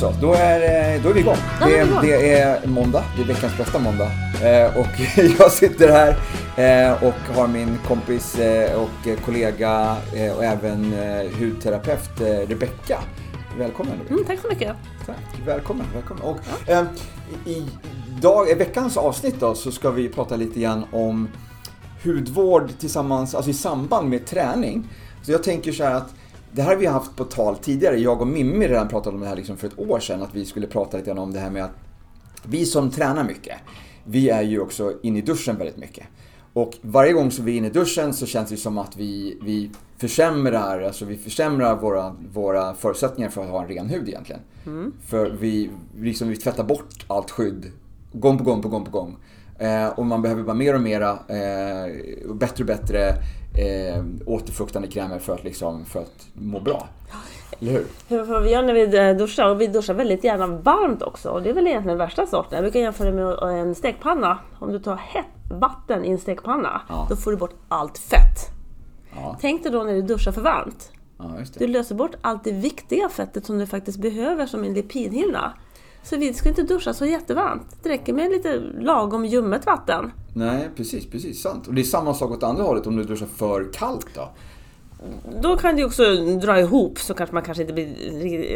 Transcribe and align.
Då 0.00 0.12
så, 0.12 0.20
då 0.20 0.32
är, 0.34 0.94
eh, 0.94 1.02
då 1.02 1.08
är 1.08 1.12
vi 1.14 1.20
igång. 1.20 1.36
Ja, 1.60 1.66
Det, 1.66 1.78
är 1.78 1.86
igång. 1.86 1.98
det 2.02 2.40
är 2.40 2.66
måndag, 2.66 3.04
det 3.16 3.22
är 3.22 3.26
veckans 3.26 3.56
bästa 3.58 3.78
måndag. 3.78 4.10
Eh, 4.42 4.78
och 4.78 4.86
jag 5.38 5.52
sitter 5.52 5.88
här 5.88 6.08
eh, 6.56 7.04
och 7.04 7.36
har 7.36 7.48
min 7.48 7.78
kompis 7.88 8.38
eh, 8.38 8.80
och 8.80 9.24
kollega 9.24 9.96
och 10.36 10.44
även 10.44 10.94
hudterapeut 11.38 12.20
Rebecka. 12.20 12.98
Välkommen 13.58 13.92
Rebecka. 13.92 14.14
Mm, 14.14 14.24
tack 14.24 14.38
så 14.40 14.48
mycket. 14.48 14.76
Tack, 15.06 15.16
välkommen. 15.46 15.86
välkommen. 15.94 16.22
Och, 16.22 16.38
eh, 16.68 16.84
i, 17.44 17.50
i, 17.52 17.66
dag, 18.20 18.50
I 18.50 18.54
veckans 18.54 18.96
avsnitt 18.96 19.40
då, 19.40 19.54
så 19.54 19.72
ska 19.72 19.90
vi 19.90 20.08
prata 20.08 20.36
lite 20.36 20.60
grann 20.60 20.84
om 20.92 21.28
hudvård 22.04 22.70
tillsammans, 22.78 23.34
alltså 23.34 23.50
i 23.50 23.54
samband 23.54 24.08
med 24.08 24.26
träning. 24.26 24.88
Så 25.22 25.32
jag 25.32 25.42
tänker 25.42 25.72
så 25.72 25.84
här 25.84 25.94
att 25.94 26.14
det 26.56 26.62
här 26.62 26.68
har 26.68 26.76
vi 26.76 26.86
haft 26.86 27.16
på 27.16 27.24
tal 27.24 27.56
tidigare. 27.56 27.96
Jag 27.96 28.20
och 28.20 28.26
Mimmi 28.26 28.68
redan 28.68 28.88
pratade 28.88 29.16
om 29.16 29.22
det 29.22 29.28
här 29.28 29.36
liksom 29.36 29.56
för 29.56 29.66
ett 29.66 29.78
år 29.78 30.00
sedan, 30.00 30.22
att 30.22 30.34
vi 30.34 30.44
skulle 30.44 30.66
prata 30.66 30.96
lite 30.96 31.06
grann 31.06 31.18
om 31.18 31.32
det 31.32 31.38
här 31.38 31.50
med 31.50 31.64
att 31.64 31.72
vi 32.42 32.66
som 32.66 32.90
tränar 32.90 33.24
mycket, 33.24 33.56
vi 34.04 34.30
är 34.30 34.42
ju 34.42 34.60
också 34.60 34.92
inne 35.02 35.18
i 35.18 35.22
duschen 35.22 35.56
väldigt 35.56 35.76
mycket. 35.76 36.06
Och 36.52 36.74
varje 36.80 37.12
gång 37.12 37.30
som 37.30 37.44
vi 37.44 37.52
är 37.52 37.56
inne 37.56 37.66
i 37.66 37.70
duschen 37.70 38.12
så 38.12 38.26
känns 38.26 38.50
det 38.50 38.56
som 38.56 38.78
att 38.78 38.96
vi, 38.96 39.38
vi 39.42 39.70
försämrar, 39.96 40.80
alltså 40.80 41.04
vi 41.04 41.16
försämrar 41.16 41.76
våra, 41.76 42.16
våra 42.32 42.74
förutsättningar 42.74 43.30
för 43.30 43.44
att 43.44 43.50
ha 43.50 43.62
en 43.62 43.68
ren 43.68 43.88
hud 43.88 44.08
egentligen. 44.08 44.40
För 45.06 45.30
vi, 45.30 45.70
liksom, 45.96 46.28
vi 46.28 46.36
tvättar 46.36 46.64
bort 46.64 47.04
allt 47.06 47.30
skydd 47.30 47.72
gång 48.12 48.38
på 48.38 48.44
gång 48.44 48.62
på 48.62 48.68
gång 48.68 48.84
på 48.84 48.90
gång. 48.90 49.16
Eh, 49.58 49.88
och 49.88 50.06
man 50.06 50.22
behöver 50.22 50.42
bara 50.42 50.54
mer 50.54 50.74
och 50.74 50.80
mera, 50.80 51.10
eh, 51.10 52.34
bättre 52.34 52.62
och 52.62 52.66
bättre 52.66 53.08
eh, 53.58 54.04
återfuktande 54.26 54.88
krämer 54.88 55.18
för 55.18 55.34
att, 55.34 55.44
liksom, 55.44 55.84
för 55.84 56.00
att 56.00 56.26
må 56.32 56.60
bra. 56.60 56.88
Eller 57.60 57.72
hur? 57.72 57.86
Hur 58.08 58.22
vad 58.22 58.42
vi 58.42 58.50
gör 58.50 58.62
när 58.62 58.74
vi 58.74 58.96
eh, 59.10 59.16
duschar, 59.16 59.50
och 59.50 59.60
vi 59.60 59.66
duschar 59.66 59.94
väldigt 59.94 60.24
gärna 60.24 60.46
varmt 60.46 61.02
också. 61.02 61.28
Och 61.30 61.42
det 61.42 61.50
är 61.50 61.54
väl 61.54 61.66
egentligen 61.66 61.98
den 61.98 62.06
värsta 62.06 62.26
sorten. 62.26 62.56
Jag 62.56 62.62
brukar 62.64 62.80
jämföra 62.80 63.10
det 63.10 63.16
med 63.16 63.60
en 63.60 63.74
stekpanna. 63.74 64.38
Om 64.58 64.72
du 64.72 64.78
tar 64.78 64.96
hett 64.96 65.26
vatten 65.50 66.04
i 66.04 66.10
en 66.10 66.18
stekpanna, 66.18 66.80
Ja. 66.88 67.06
då 67.10 67.16
får 67.16 67.30
du 67.30 67.36
bort 67.36 67.54
allt 67.68 67.98
fett. 67.98 68.50
Ja. 69.14 69.36
Tänk 69.40 69.62
dig 69.62 69.72
då 69.72 69.82
när 69.82 69.92
du 69.94 70.02
duschar 70.02 70.32
för 70.32 70.40
varmt. 70.40 70.90
Ja, 71.18 71.24
Du 71.58 71.66
löser 71.66 71.94
bort 71.94 72.14
allt 72.20 72.44
det 72.44 72.52
viktiga 72.52 73.08
fettet 73.08 73.46
som 73.46 73.58
du 73.58 73.66
faktiskt 73.66 73.98
behöver 73.98 74.46
som 74.46 74.64
en 74.64 74.74
lipidhinna. 74.74 75.52
Så 76.08 76.16
vi 76.16 76.34
ska 76.34 76.48
inte 76.48 76.62
duscha 76.62 76.94
så 76.94 77.06
jättevarmt. 77.06 77.76
Det 77.82 77.88
räcker 77.88 78.12
med 78.12 78.30
lite 78.30 78.60
lagom 78.80 79.24
ljummet 79.24 79.66
vatten. 79.66 80.10
Nej, 80.34 80.68
precis, 80.76 81.06
precis, 81.10 81.42
sant. 81.42 81.66
Och 81.66 81.74
det 81.74 81.80
är 81.80 81.84
samma 81.84 82.14
sak 82.14 82.30
åt 82.30 82.42
andra 82.42 82.62
hållet 82.62 82.86
om 82.86 82.96
du 82.96 83.04
duschar 83.04 83.26
för 83.36 83.72
kallt 83.72 84.06
då. 84.14 84.28
Då 85.42 85.56
kan 85.56 85.74
det 85.74 85.80
ju 85.80 85.86
också 85.86 86.02
dra 86.42 86.60
ihop 86.60 86.98
så 86.98 87.14
kanske 87.14 87.34
man 87.34 87.42
kanske 87.42 87.62
inte 87.62 87.74
blir... 87.74 87.86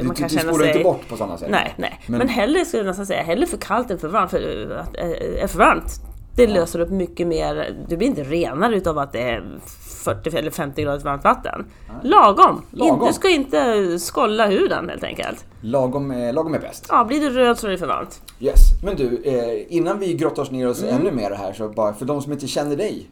Du, 0.01 0.03
Man 0.07 0.15
du, 0.15 0.21
kan 0.21 0.29
du 0.29 0.35
känna 0.35 0.53
spolar 0.53 0.65
sig... 0.67 0.69
inte 0.73 0.85
bort 0.85 1.09
på 1.09 1.17
samma 1.17 1.39
sätt. 1.39 1.49
Nej, 1.51 1.75
nej. 1.79 2.01
Men- 2.07 2.19
Men, 2.19 2.29
hellre 2.29 2.65
skulle 2.65 2.81
jag 2.83 2.87
nästan 2.87 3.07
säga, 3.07 3.23
hellre 3.23 3.47
för 3.47 3.57
kallt 3.57 3.91
än 3.91 3.99
för 3.99 4.09
varmt. 4.09 4.31
För 4.31 4.71
att 4.81 4.97
äh, 4.99 5.43
är 5.43 5.47
för 5.47 5.59
varmt, 5.59 6.01
det 6.35 6.47
löser 6.47 6.81
upp 6.81 6.91
mycket 6.91 7.27
mer. 7.27 7.77
Du 7.89 7.97
blir 7.97 8.09
inte 8.09 8.23
renare 8.23 8.77
utav 8.77 8.99
att 8.99 9.13
det 9.13 9.21
är 9.21 9.59
40 10.05 10.37
eller 10.37 10.51
50 10.51 10.83
grader 10.83 11.05
varmt 11.05 11.25
vatten. 11.25 11.67
Lagom! 12.03 12.63
Lagom. 12.71 13.07
Du 13.07 13.13
ska 13.13 13.29
inte 13.29 13.99
skolla 13.99 14.47
huden 14.47 14.89
helt 14.89 15.05
enkelt. 15.05 15.45
Lagom, 15.61 16.11
är- 16.11 16.33
lagom 16.33 16.55
är 16.55 16.59
bäst. 16.59 16.87
Ja, 16.89 17.05
blir 17.05 17.21
du 17.21 17.31
röd 17.31 17.59
så 17.59 17.67
är 17.67 17.71
det 17.71 17.79
för 17.79 17.87
varmt. 17.87 18.23
Yes. 18.41 18.61
Men 18.85 18.97
du, 18.97 19.23
eh, 19.25 19.77
innan 19.77 19.99
vi 19.99 20.15
grottar 20.15 20.43
oss 20.43 20.51
ner 20.51 20.69
oss 20.69 20.83
Mm. 20.83 20.95
ännu 21.01 21.13
mer 21.13 21.31
här, 21.31 21.53
så 21.53 21.69
bara 21.69 21.95
för 21.95 22.05
de 22.07 22.23
som 22.23 22.33
inte 22.33 22.47
känner 22.47 22.77
dig. 22.77 23.11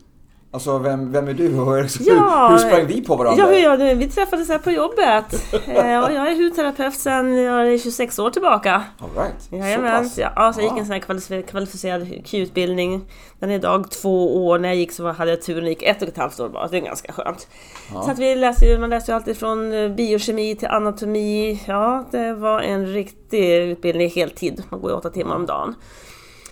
Alltså, 0.50 0.78
vem, 0.78 1.12
vem 1.12 1.28
är 1.28 1.34
du 1.34 1.59
och 1.60 1.75
hur, 1.76 1.86
Ja, 2.00 2.48
hur 2.50 2.59
sprang 2.59 2.86
vi 2.86 3.00
på 3.04 3.16
varandra? 3.16 3.54
Ja, 3.54 3.76
du? 3.76 3.94
Vi 3.94 4.09
träffades 4.09 4.48
här 4.48 4.59
på 4.59 4.70
jobbet. 4.70 5.54
Eh, 5.69 6.04
och 6.04 6.12
jag 6.12 6.32
är 6.32 6.36
hudterapeut 6.44 6.94
sedan 6.94 7.36
jag 7.36 7.72
är 7.72 7.78
26 7.78 8.19
år 8.19 8.31
tillbaka. 8.31 8.82
All 8.98 9.08
right. 9.25 9.48
Jajamän, 9.64 10.04
Så 10.04 10.08
pass. 10.10 10.19
ja, 10.19 10.28
alltså 10.28 10.60
jag 10.60 10.64
gick 10.64 10.72
Ja. 10.76 10.81
en 10.81 10.87
sån 11.20 11.34
här 11.34 11.42
kvalificerad, 11.42 12.08
Q-utbildning. 12.25 13.04
Den 13.38 13.50
är 13.50 13.54
idag 13.54 13.91
två 13.91 14.47
år. 14.47 14.58
När 14.58 14.69
jag 14.69 14.76
gick 14.76 14.92
så 14.92 15.12
hade 15.12 15.31
jag 15.31 15.42
turen 15.42 15.69
gick 15.69 15.82
ett 15.82 16.03
och 16.03 16.08
ett 16.08 16.16
halvt 16.19 16.41
år 16.41 16.48
bara. 16.48 16.69
Det 16.69 16.76
är 16.76 16.81
ganska 16.81 17.12
skönt. 17.12 17.48
Så 18.04 18.10
att 18.10 18.19
vi 18.19 18.34
läste 18.37 18.78
man 18.78 18.91
läste 18.91 19.10
ju 19.12 19.16
alltid 19.16 19.37
från 19.37 19.72
eh, 19.72 19.88
biokemi 19.91 20.56
till 20.56 20.69
anatomi. 20.69 21.62
Ja, 21.66 22.04
det 22.10 22.32
var 22.34 22.60
en 22.60 22.87
riktig 22.87 23.54
utbildning 23.56 24.10
heltid. 24.10 24.62
Man 24.69 24.81
går 24.81 24.91
ju 24.91 24.97
åtta 24.97 25.10
timmar 25.10 25.37
om 25.37 25.47
dagen. 25.47 25.75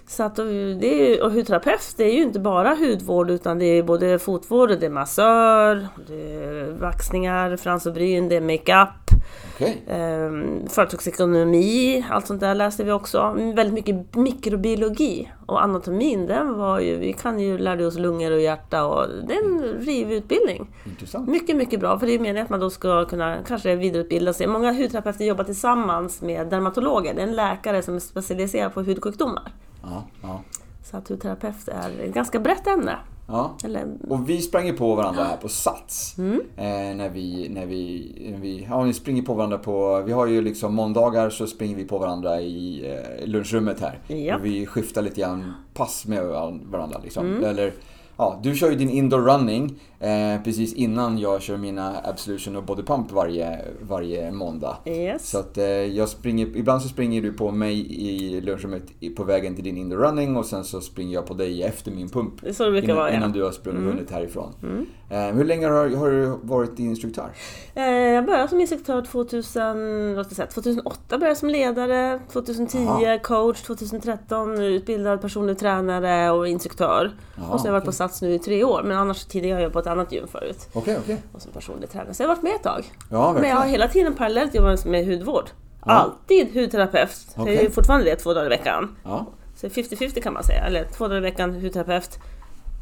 Så 0.09 0.23
att, 0.23 0.39
och 0.39 0.47
det 0.81 1.15
är, 1.15 1.23
och 1.23 1.33
hudterapeut, 1.33 1.95
det 1.97 2.05
är 2.05 2.13
ju 2.13 2.23
inte 2.23 2.41
bara 2.41 2.75
hudvård 2.75 3.31
utan 3.31 3.59
det 3.59 3.65
är 3.65 3.83
både 3.83 4.19
fotvård, 4.19 4.69
det 4.81 4.87
är 4.87 4.91
massör, 4.91 5.89
det 6.07 6.35
är 6.35 6.71
vaxningar, 6.81 7.91
bryn, 7.91 8.29
det 8.29 8.37
är 8.37 8.41
makeup. 8.41 9.07
Okej. 9.55 9.83
Um, 9.89 10.69
företagsekonomi, 10.69 12.05
allt 12.11 12.27
sånt 12.27 12.41
där 12.41 12.55
läste 12.55 12.85
vi 12.85 12.93
också. 12.93 13.33
Väldigt 13.37 13.75
mycket 13.75 14.17
mikrobiologi. 14.17 15.33
Och 15.47 15.63
anatomin, 15.63 16.27
den 16.27 16.59
var 16.59 16.81
ju, 16.81 16.97
vi 16.97 17.13
kan 17.13 17.41
ju 17.41 17.59
lära 17.59 17.87
oss 17.87 17.99
lungor 17.99 18.33
och 18.33 18.41
hjärta 18.41 18.85
och 18.85 19.07
det 19.29 19.35
är 19.35 19.45
en 19.45 19.63
rivutbildning. 19.63 20.67
Intressant. 20.87 21.29
Mycket, 21.29 21.57
mycket 21.57 21.81
bra. 21.81 21.99
För 21.99 22.07
det 22.07 22.13
är 22.13 22.19
meningen 22.19 22.45
att 22.45 22.51
man 22.51 22.61
då 22.61 22.71
ska 22.71 23.05
kunna 23.05 23.37
kanske 23.47 23.77
vidareutbilda 23.77 24.33
sig. 24.33 24.47
Många 24.47 24.73
hudterapeuter 24.73 25.25
jobbar 25.25 25.45
tillsammans 25.45 26.23
med 26.23 26.47
dermatologer. 26.47 27.15
Det 27.15 27.23
är 27.23 27.27
en 27.27 27.37
läkare 27.37 27.83
som 27.83 27.95
är 27.95 28.01
specialiserad 28.01 28.75
på 28.75 28.83
hudsjukdomar. 28.83 29.53
Ja, 29.87 30.05
ja. 30.23 30.41
Så 30.85 30.97
att 30.97 31.09
hudterapeut 31.09 31.69
är 31.69 32.01
ett 32.01 32.15
ganska 32.15 32.41
brett 32.41 32.67
ämne. 32.67 32.97
ja. 33.29 33.55
Eller, 33.65 33.87
Och 34.09 34.29
vi 34.29 34.41
sprang 34.41 34.67
ju 34.67 34.73
på 34.73 34.95
varandra 34.95 35.25
här 35.25 35.37
på 35.37 35.49
Sats. 35.49 36.19
Mm. 36.19 36.41
Eh, 36.57 36.97
när 36.97 37.09
vi, 37.09 37.49
när 37.49 37.67
vi, 37.67 38.13
när 38.33 38.39
vi, 38.39 38.67
ja 38.71 38.83
vi 38.83 38.93
springer 38.93 39.23
på 39.23 39.35
varandra 39.35 39.59
på, 39.59 40.03
vi 40.07 40.13
har 40.13 40.27
ju 40.27 40.41
liksom 40.43 40.75
måndagar 40.75 41.31
så 41.31 41.47
springer 41.47 41.77
vi 41.77 41.85
på 41.85 41.99
varandra 41.99 42.41
i 42.41 42.91
eh, 42.91 43.27
lunchrummet 43.27 43.81
här. 43.81 43.99
Ja. 44.07 44.37
Och 44.37 44.45
vi 44.45 44.67
skiftar 44.67 45.03
lite 45.03 45.21
grann 45.21 45.55
pass 45.75 46.07
med 46.07 46.25
varandra 46.71 47.01
liksom. 47.05 47.27
Mm. 47.27 47.45
Eller, 47.45 47.73
ja, 48.17 48.41
du 48.43 48.55
kör 48.55 48.71
ju 48.71 48.77
din 48.77 48.91
indoor 48.91 49.21
running 49.21 49.75
eh, 50.01 50.43
precis 50.45 50.75
innan 50.75 51.19
jag 51.19 51.43
kör 51.43 51.57
mina 51.57 52.01
absolution 52.05 52.57
och 52.57 52.65
body 52.65 52.83
pump 52.83 53.13
varje, 53.13 53.59
varje 53.81 54.33
måndag. 54.33 54.77
yes. 54.85 55.31
Så 55.31 55.39
att 55.39 55.59
eh, 55.59 55.65
jag 55.67 56.09
springer, 56.09 56.57
ibland 56.57 56.83
så 56.83 56.89
springer 56.89 57.23
du 57.23 57.33
på 57.33 57.51
mig 57.51 57.93
i 58.09 58.41
lunchrummet 58.41 58.83
på 59.17 59.25
vägen 59.25 59.55
till 59.55 59.65
din 59.65 59.77
indoor 59.77 59.99
running 59.99 60.37
och 60.37 60.47
sen 60.47 60.65
så 60.65 60.81
springer 60.81 61.15
jag 61.15 61.27
på 61.27 61.35
dig 61.35 61.63
efter 61.63 61.91
min 61.91 62.09
pump. 62.09 62.33
Så 62.53 62.65
det 62.65 62.71
brukar 62.71 62.85
innan, 62.85 62.97
vara, 62.97 63.09
ja. 63.09 63.15
Mm. 63.15 63.23
innan 63.23 63.33
du 63.33 63.43
har 63.43 63.53
sprungit 63.53 63.85
hunnit 63.85 64.11
härifrån. 64.11 64.53
Eh, 64.63 65.06
hur 65.09 65.45
länge 65.45 65.67
har, 65.67 65.91
har 65.97 66.11
du 66.11 66.27
varit 66.43 66.79
instruktör? 66.79 67.29
Eh, 67.75 67.85
Jag 67.93 68.25
började 68.27 68.49
som 68.49 68.61
instruktör 68.61 69.03
2000, 69.03 70.15
låt 70.17 70.27
oss 70.27 70.37
säga, 70.37 70.47
2008 70.47 70.99
började 71.09 71.27
jag 71.27 71.37
som 71.37 71.49
ledare, 71.51 72.21
2010 72.33 72.79
Aha. 72.79 73.19
coach, 73.23 73.63
2013 73.63 74.61
utbildad 74.63 75.21
personlig 75.21 75.59
tränare 75.59 76.31
och 76.31 76.49
instruktör. 76.49 77.13
Jaha, 77.37 77.47
och 77.53 77.61
så 77.61 77.65
har 77.65 77.69
jag 77.69 77.73
varit 77.73 77.85
på. 77.85 77.93
Sats 77.93 78.23
nu 78.23 78.33
i 78.35 78.39
tre 78.39 78.65
år, 78.65 78.83
men 78.83 78.97
annars 78.99 79.25
tidigare 79.25 79.57
har 79.57 79.63
jag 79.63 79.73
på 79.73 79.79
ett 79.79 79.87
annat 79.87 80.13
gym 80.13 80.27
förut. 80.29 80.69
Okej, 80.73 80.99
okej. 81.03 81.23
Och 81.33 81.43
som 81.43 81.53
personlig 81.53 81.91
tränare. 81.91 82.15
Så 82.15 82.23
jag 82.23 82.29
har 82.29 82.35
varit 82.37 82.43
med 82.45 82.55
ett 82.55 82.63
tag. 82.63 82.85
Ja, 83.11 83.33
Men 83.33 83.51
jag 83.51 83.57
har 83.57 83.67
hela 83.67 83.89
tiden 83.89 84.15
parallellt 84.15 84.55
jobbat 84.55 84.85
med 84.85 85.07
hudvård. 85.07 85.51
Ja. 85.85 85.93
Alltid 85.93 86.55
hudterapeut. 86.55 87.27
Jag 87.37 87.49
är 87.49 87.71
fortfarande 87.71 88.05
det 88.07 88.17
två 88.17 88.35
dagar 88.35 88.47
i 88.47 88.49
veckan. 88.49 88.97
Ja. 89.05 89.27
Så 89.57 89.67
50-50 89.67 90.21
kan 90.21 90.33
man 90.33 90.45
säga. 90.45 90.65
Eller 90.67 90.85
två 90.85 91.09
dagar 91.09 91.19
i 91.19 91.21
veckan 91.21 91.55
hudterapeut, 91.55 92.19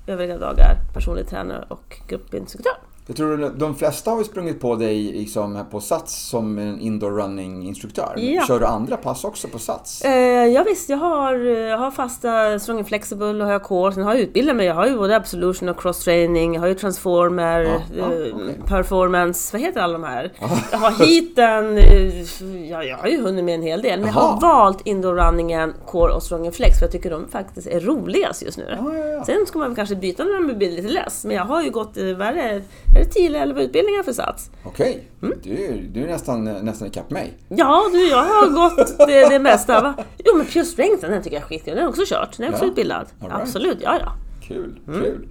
övriga 0.06 0.38
dagar 0.38 0.76
personlig 0.92 1.28
tränare 1.28 1.64
och 1.68 1.96
gruppinstruktör. 2.08 2.72
Jag 3.06 3.16
tror 3.16 3.52
de 3.58 3.74
flesta 3.74 4.10
har 4.10 4.18
ju 4.18 4.24
sprungit 4.24 4.60
på 4.60 4.74
dig 4.74 5.02
liksom 5.12 5.64
på 5.70 5.80
Sats 5.80 6.28
som 6.28 6.58
en 6.58 6.80
indoor 6.80 7.10
running 7.10 7.66
instruktör. 7.68 8.14
Ja. 8.16 8.42
Kör 8.46 8.60
du 8.60 8.66
andra 8.66 8.96
pass 8.96 9.24
också 9.24 9.48
på 9.48 9.58
Sats? 9.58 10.02
Eh, 10.04 10.12
ja, 10.46 10.62
visst, 10.66 10.88
jag 10.88 10.96
har, 10.96 11.34
jag 11.34 11.78
har 11.78 11.90
fasta 11.90 12.58
Strong 12.58 12.78
and 12.78 12.86
Flexible 12.88 13.26
och 13.26 13.44
har 13.46 13.52
jag 13.52 13.62
core. 13.62 13.92
Sen 13.92 14.02
har 14.02 14.14
jag 14.14 14.20
utbildat 14.22 14.56
mig. 14.56 14.66
Jag 14.66 14.74
har 14.74 14.86
ju 14.86 14.96
både 14.96 15.16
Absolution 15.16 15.68
och 15.68 15.80
Cross 15.80 16.04
Training. 16.04 16.54
Jag 16.54 16.60
har 16.60 16.68
ju 16.68 16.74
Transformer, 16.74 17.60
Ja, 17.62 17.80
ja, 17.96 18.02
eh, 18.04 18.34
okej. 18.34 18.60
Performance. 18.66 19.48
Vad 19.56 19.62
heter 19.62 19.80
alla 19.80 19.92
de 19.92 20.04
här? 20.04 20.32
Jag 20.72 20.78
har 20.78 20.90
heaten. 21.04 21.78
eh, 21.78 22.70
Ja, 22.70 22.84
jag 22.84 22.96
har 22.96 23.08
ju 23.08 23.22
hunnit 23.22 23.44
med 23.44 23.54
en 23.54 23.62
hel 23.62 23.82
del. 23.82 24.00
Men 24.00 24.08
jag 24.08 24.16
Jaha. 24.16 24.32
har 24.32 24.40
valt 24.40 24.86
indoor 24.86 25.14
runningen, 25.14 25.74
core 25.86 26.12
och 26.12 26.22
Strong 26.22 26.46
and 26.46 26.54
Flex 26.54 26.78
för 26.78 26.84
jag 26.86 26.92
tycker 26.92 27.10
de 27.10 27.28
faktiskt 27.28 27.66
är 27.66 27.80
roligast 27.80 28.42
just 28.42 28.58
nu. 28.58 28.76
Ja, 28.78 28.94
ja, 28.96 29.04
ja. 29.04 29.24
Sen 29.24 29.46
ska 29.46 29.58
man 29.58 29.74
kanske 29.74 29.96
byta 29.96 30.24
när 30.24 30.40
man 30.40 30.58
blir 30.58 30.70
lite 30.70 30.88
less. 30.88 31.24
Men 31.24 31.36
jag 31.36 31.44
har 31.44 31.62
ju 31.62 31.70
gått, 31.70 31.96
eh, 31.96 32.04
vad 32.04 32.26
är 32.94 32.98
det, 32.98 33.00
är 33.00 33.04
det 33.04 33.10
10 33.10 33.26
eller 33.26 33.40
11 33.42 33.62
utbildningar 33.62 34.02
för 34.02 34.12
Sats? 34.12 34.50
Okej, 34.64 35.08
Mm. 35.22 35.38
du, 35.42 35.80
du 35.92 36.02
är 36.02 36.06
nästan, 36.06 36.44
nästan 36.44 36.88
ikapp 36.88 37.10
mig. 37.10 37.32
Ja 37.48 37.82
du, 37.92 38.08
jag 38.08 38.16
har 38.24 38.48
gått 38.68 38.98
det, 38.98 39.28
det 39.28 39.38
mesta. 39.38 39.80
Va? 39.80 39.94
Jo 40.24 40.36
men 40.36 40.46
Pure 40.46 40.64
Strength, 40.64 41.00
den 41.10 41.22
tycker 41.22 41.36
jag 41.36 41.42
är 41.42 41.46
skitkul. 41.48 41.70
Den 41.74 41.78
har 41.78 41.82
jag 41.82 41.90
också 41.90 42.14
kört. 42.14 42.36
Den 42.36 42.46
är 42.46 42.50
också 42.52 42.64
Ja. 42.64 42.68
utbildad. 42.70 43.06
Right. 43.20 43.32
Absolut, 43.34 43.78
ja 43.82 43.98
ja. 44.00 44.12
Kul, 44.48 44.78
kul. 44.86 45.28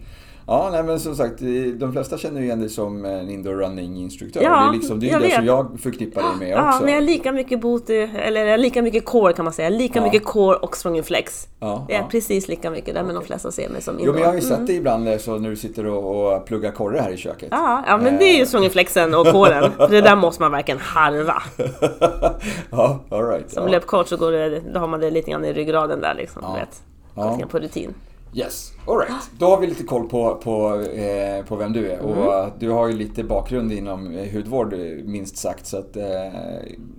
Ja, 0.47 0.69
nej, 0.71 0.83
men 0.83 0.99
som 0.99 1.15
sagt, 1.15 1.39
de 1.79 1.91
flesta 1.93 2.17
känner 2.17 2.41
igen 2.41 2.59
dig 2.59 2.69
som 2.69 3.05
en 3.05 3.29
indoor 3.29 3.53
running-instruktör. 3.53 4.41
Ja, 4.43 4.49
det 4.49 4.67
är, 4.69 4.73
liksom, 4.73 4.99
det, 4.99 5.09
är 5.09 5.19
det 5.19 5.25
vet. 5.25 5.35
som 5.35 5.45
jag 5.45 5.79
förknippar 5.79 6.21
dig 6.21 6.31
med 6.39 6.49
Ja, 6.49 6.69
också. 6.69 6.83
men 6.83 6.93
jag 6.93 6.97
är 7.03 7.05
lika 7.05 7.31
mycket 7.31 7.61
booty, 7.61 7.93
eller 8.15 8.45
jag 8.45 8.59
lika 8.59 8.81
mycket 8.81 9.05
core 9.05 9.33
kan 9.33 9.45
man 9.45 9.53
säga. 9.53 9.69
Lika 9.69 9.99
Ja. 9.99 10.03
mycket 10.05 10.23
core 10.25 10.55
och 10.55 10.77
strong 10.77 11.03
flex. 11.03 11.47
Ja, 11.59 11.85
Det 11.87 11.93
är 11.95 11.99
ja. 11.99 12.07
precis 12.11 12.47
lika 12.47 12.69
mycket 12.71 12.93
där, 12.95 13.03
men 13.03 13.15
de 13.15 13.23
flesta 13.23 13.51
ser 13.51 13.69
mig 13.69 13.81
som 13.81 13.93
Jo, 13.95 13.99
indoor. 13.99 14.13
men 14.13 14.21
jag 14.21 14.29
har 14.29 14.33
ju 14.35 14.39
Mm. 14.45 14.57
sett 14.57 14.67
dig 14.67 14.75
ibland 14.75 15.07
eh, 15.07 15.17
så 15.17 15.37
när 15.39 15.49
du 15.49 15.55
sitter 15.55 15.85
och, 15.85 16.33
och 16.35 16.45
pluggar 16.45 16.71
korre 16.71 16.99
här 16.99 17.11
i 17.11 17.17
köket. 17.17 17.47
Ja, 17.51 17.83
ja, 17.87 17.97
men 17.97 18.17
det 18.17 18.25
är 18.25 18.37
ju 18.37 18.45
strong 18.45 18.69
flexen 18.69 19.13
och 19.15 19.27
coren. 19.27 19.71
För 19.77 19.87
det 19.91 20.01
där 20.01 20.15
måste 20.15 20.41
man 20.41 20.51
verkligen 20.51 20.79
harva. 20.79 21.43
ja, 22.71 22.99
all 23.09 23.27
right. 23.27 23.51
Som 23.51 23.63
ja. 23.63 23.69
löpcoach 23.71 24.07
så 24.09 24.17
går 24.17 24.31
det, 24.31 24.59
då 24.73 24.79
har 24.79 24.87
man 24.87 24.99
det 24.99 25.11
lite 25.11 25.31
grann 25.31 25.45
i 25.45 25.53
ryggraden 25.53 26.01
där 26.01 26.13
liksom. 26.13 26.41
Ja. 26.45 26.53
Vet. 26.53 26.81
Ja. 27.15 27.39
På 27.51 27.59
rutin. 27.59 27.93
Yes, 28.33 28.71
alright. 28.87 29.11
Då 29.39 29.45
har 29.45 29.59
vi 29.59 29.67
lite 29.67 29.83
koll 29.83 30.09
på, 30.09 30.35
på, 30.35 30.81
eh, 30.81 31.45
på 31.45 31.55
vem 31.55 31.73
du 31.73 31.91
är. 31.91 31.99
Och 31.99 32.33
Mm. 32.43 32.51
du 32.59 32.69
har 32.69 32.87
ju 32.87 32.93
lite 32.93 33.23
bakgrund 33.23 33.71
inom 33.71 34.11
eh, 34.15 34.33
hudvård 34.33 34.73
minst 35.05 35.37
sagt. 35.37 35.65
Så 35.67 35.77
att, 35.77 35.95
eh, 35.97 36.05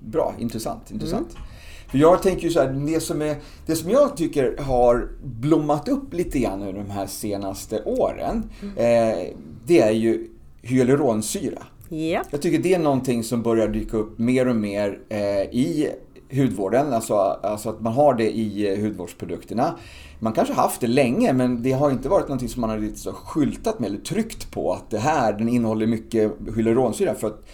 bra, 0.02 0.34
intressant. 0.38 0.90
intressant. 0.90 1.30
Mm. 1.34 1.42
För 1.90 1.98
jag 1.98 2.22
tänker 2.22 2.42
ju 2.42 2.50
så 2.50 2.60
här, 2.60 2.68
det 2.68 3.00
som, 3.00 3.22
är, 3.22 3.36
det 3.66 3.76
som 3.76 3.90
jag 3.90 4.16
tycker 4.16 4.56
har 4.58 5.08
blommat 5.24 5.88
upp 5.88 6.14
lite 6.14 6.38
grann 6.38 6.62
under 6.62 6.72
de 6.82 6.90
här 6.90 7.06
senaste 7.06 7.82
åren. 7.84 8.50
Mm. 8.62 8.76
Eh, 8.76 9.24
det 9.66 9.80
är 9.80 9.90
ju 9.90 10.28
hyaluronsyra. 10.62 11.62
Ja. 11.88 12.22
Jag 12.30 12.42
tycker 12.42 12.58
det 12.58 12.74
är 12.74 12.78
någonting 12.78 13.24
som 13.24 13.42
börjar 13.42 13.68
dyka 13.68 13.96
upp 13.96 14.18
mer 14.18 14.48
och 14.48 14.56
mer 14.56 14.98
eh, 15.08 15.18
i 15.42 15.90
hudvården. 16.32 16.92
Alltså, 16.92 17.14
alltså 17.16 17.68
att 17.68 17.80
man 17.80 17.92
har 17.92 18.14
det 18.14 18.30
i 18.30 18.72
eh, 18.72 18.80
hudvårdsprodukterna. 18.80 19.74
Man 20.18 20.32
kanske 20.32 20.54
haft 20.54 20.80
det 20.80 20.86
länge 20.86 21.32
men 21.32 21.62
det 21.62 21.72
har 21.72 21.90
inte 21.90 22.08
varit 22.08 22.28
någonting 22.28 22.48
som 22.48 22.60
man 22.60 22.70
har 22.70 23.12
skyltat 23.12 23.78
med 23.78 23.86
eller 23.88 23.98
tryckt 23.98 24.50
på 24.50 24.72
att 24.72 24.90
det 24.90 24.98
här 24.98 25.32
den 25.32 25.48
innehåller 25.48 25.86
mycket 25.86 26.32
hyaluronsyra 26.56 27.14
för 27.14 27.26
att 27.26 27.44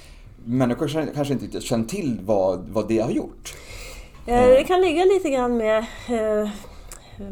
människor 0.45 0.89
kanske- 1.15 1.33
inte 1.33 1.45
riktigt 1.45 1.63
känt 1.63 1.89
till 1.89 2.19
vad, 2.25 2.69
vad 2.73 2.89
det 2.89 2.99
har 2.99 3.11
gjort. 3.11 3.55
Eh, 4.27 4.47
Det 4.47 4.65
kan 4.67 4.81
ligga 4.81 5.05
lite 5.05 5.31
grann 5.31 5.57
med... 5.57 5.79
Eh, 6.09 6.49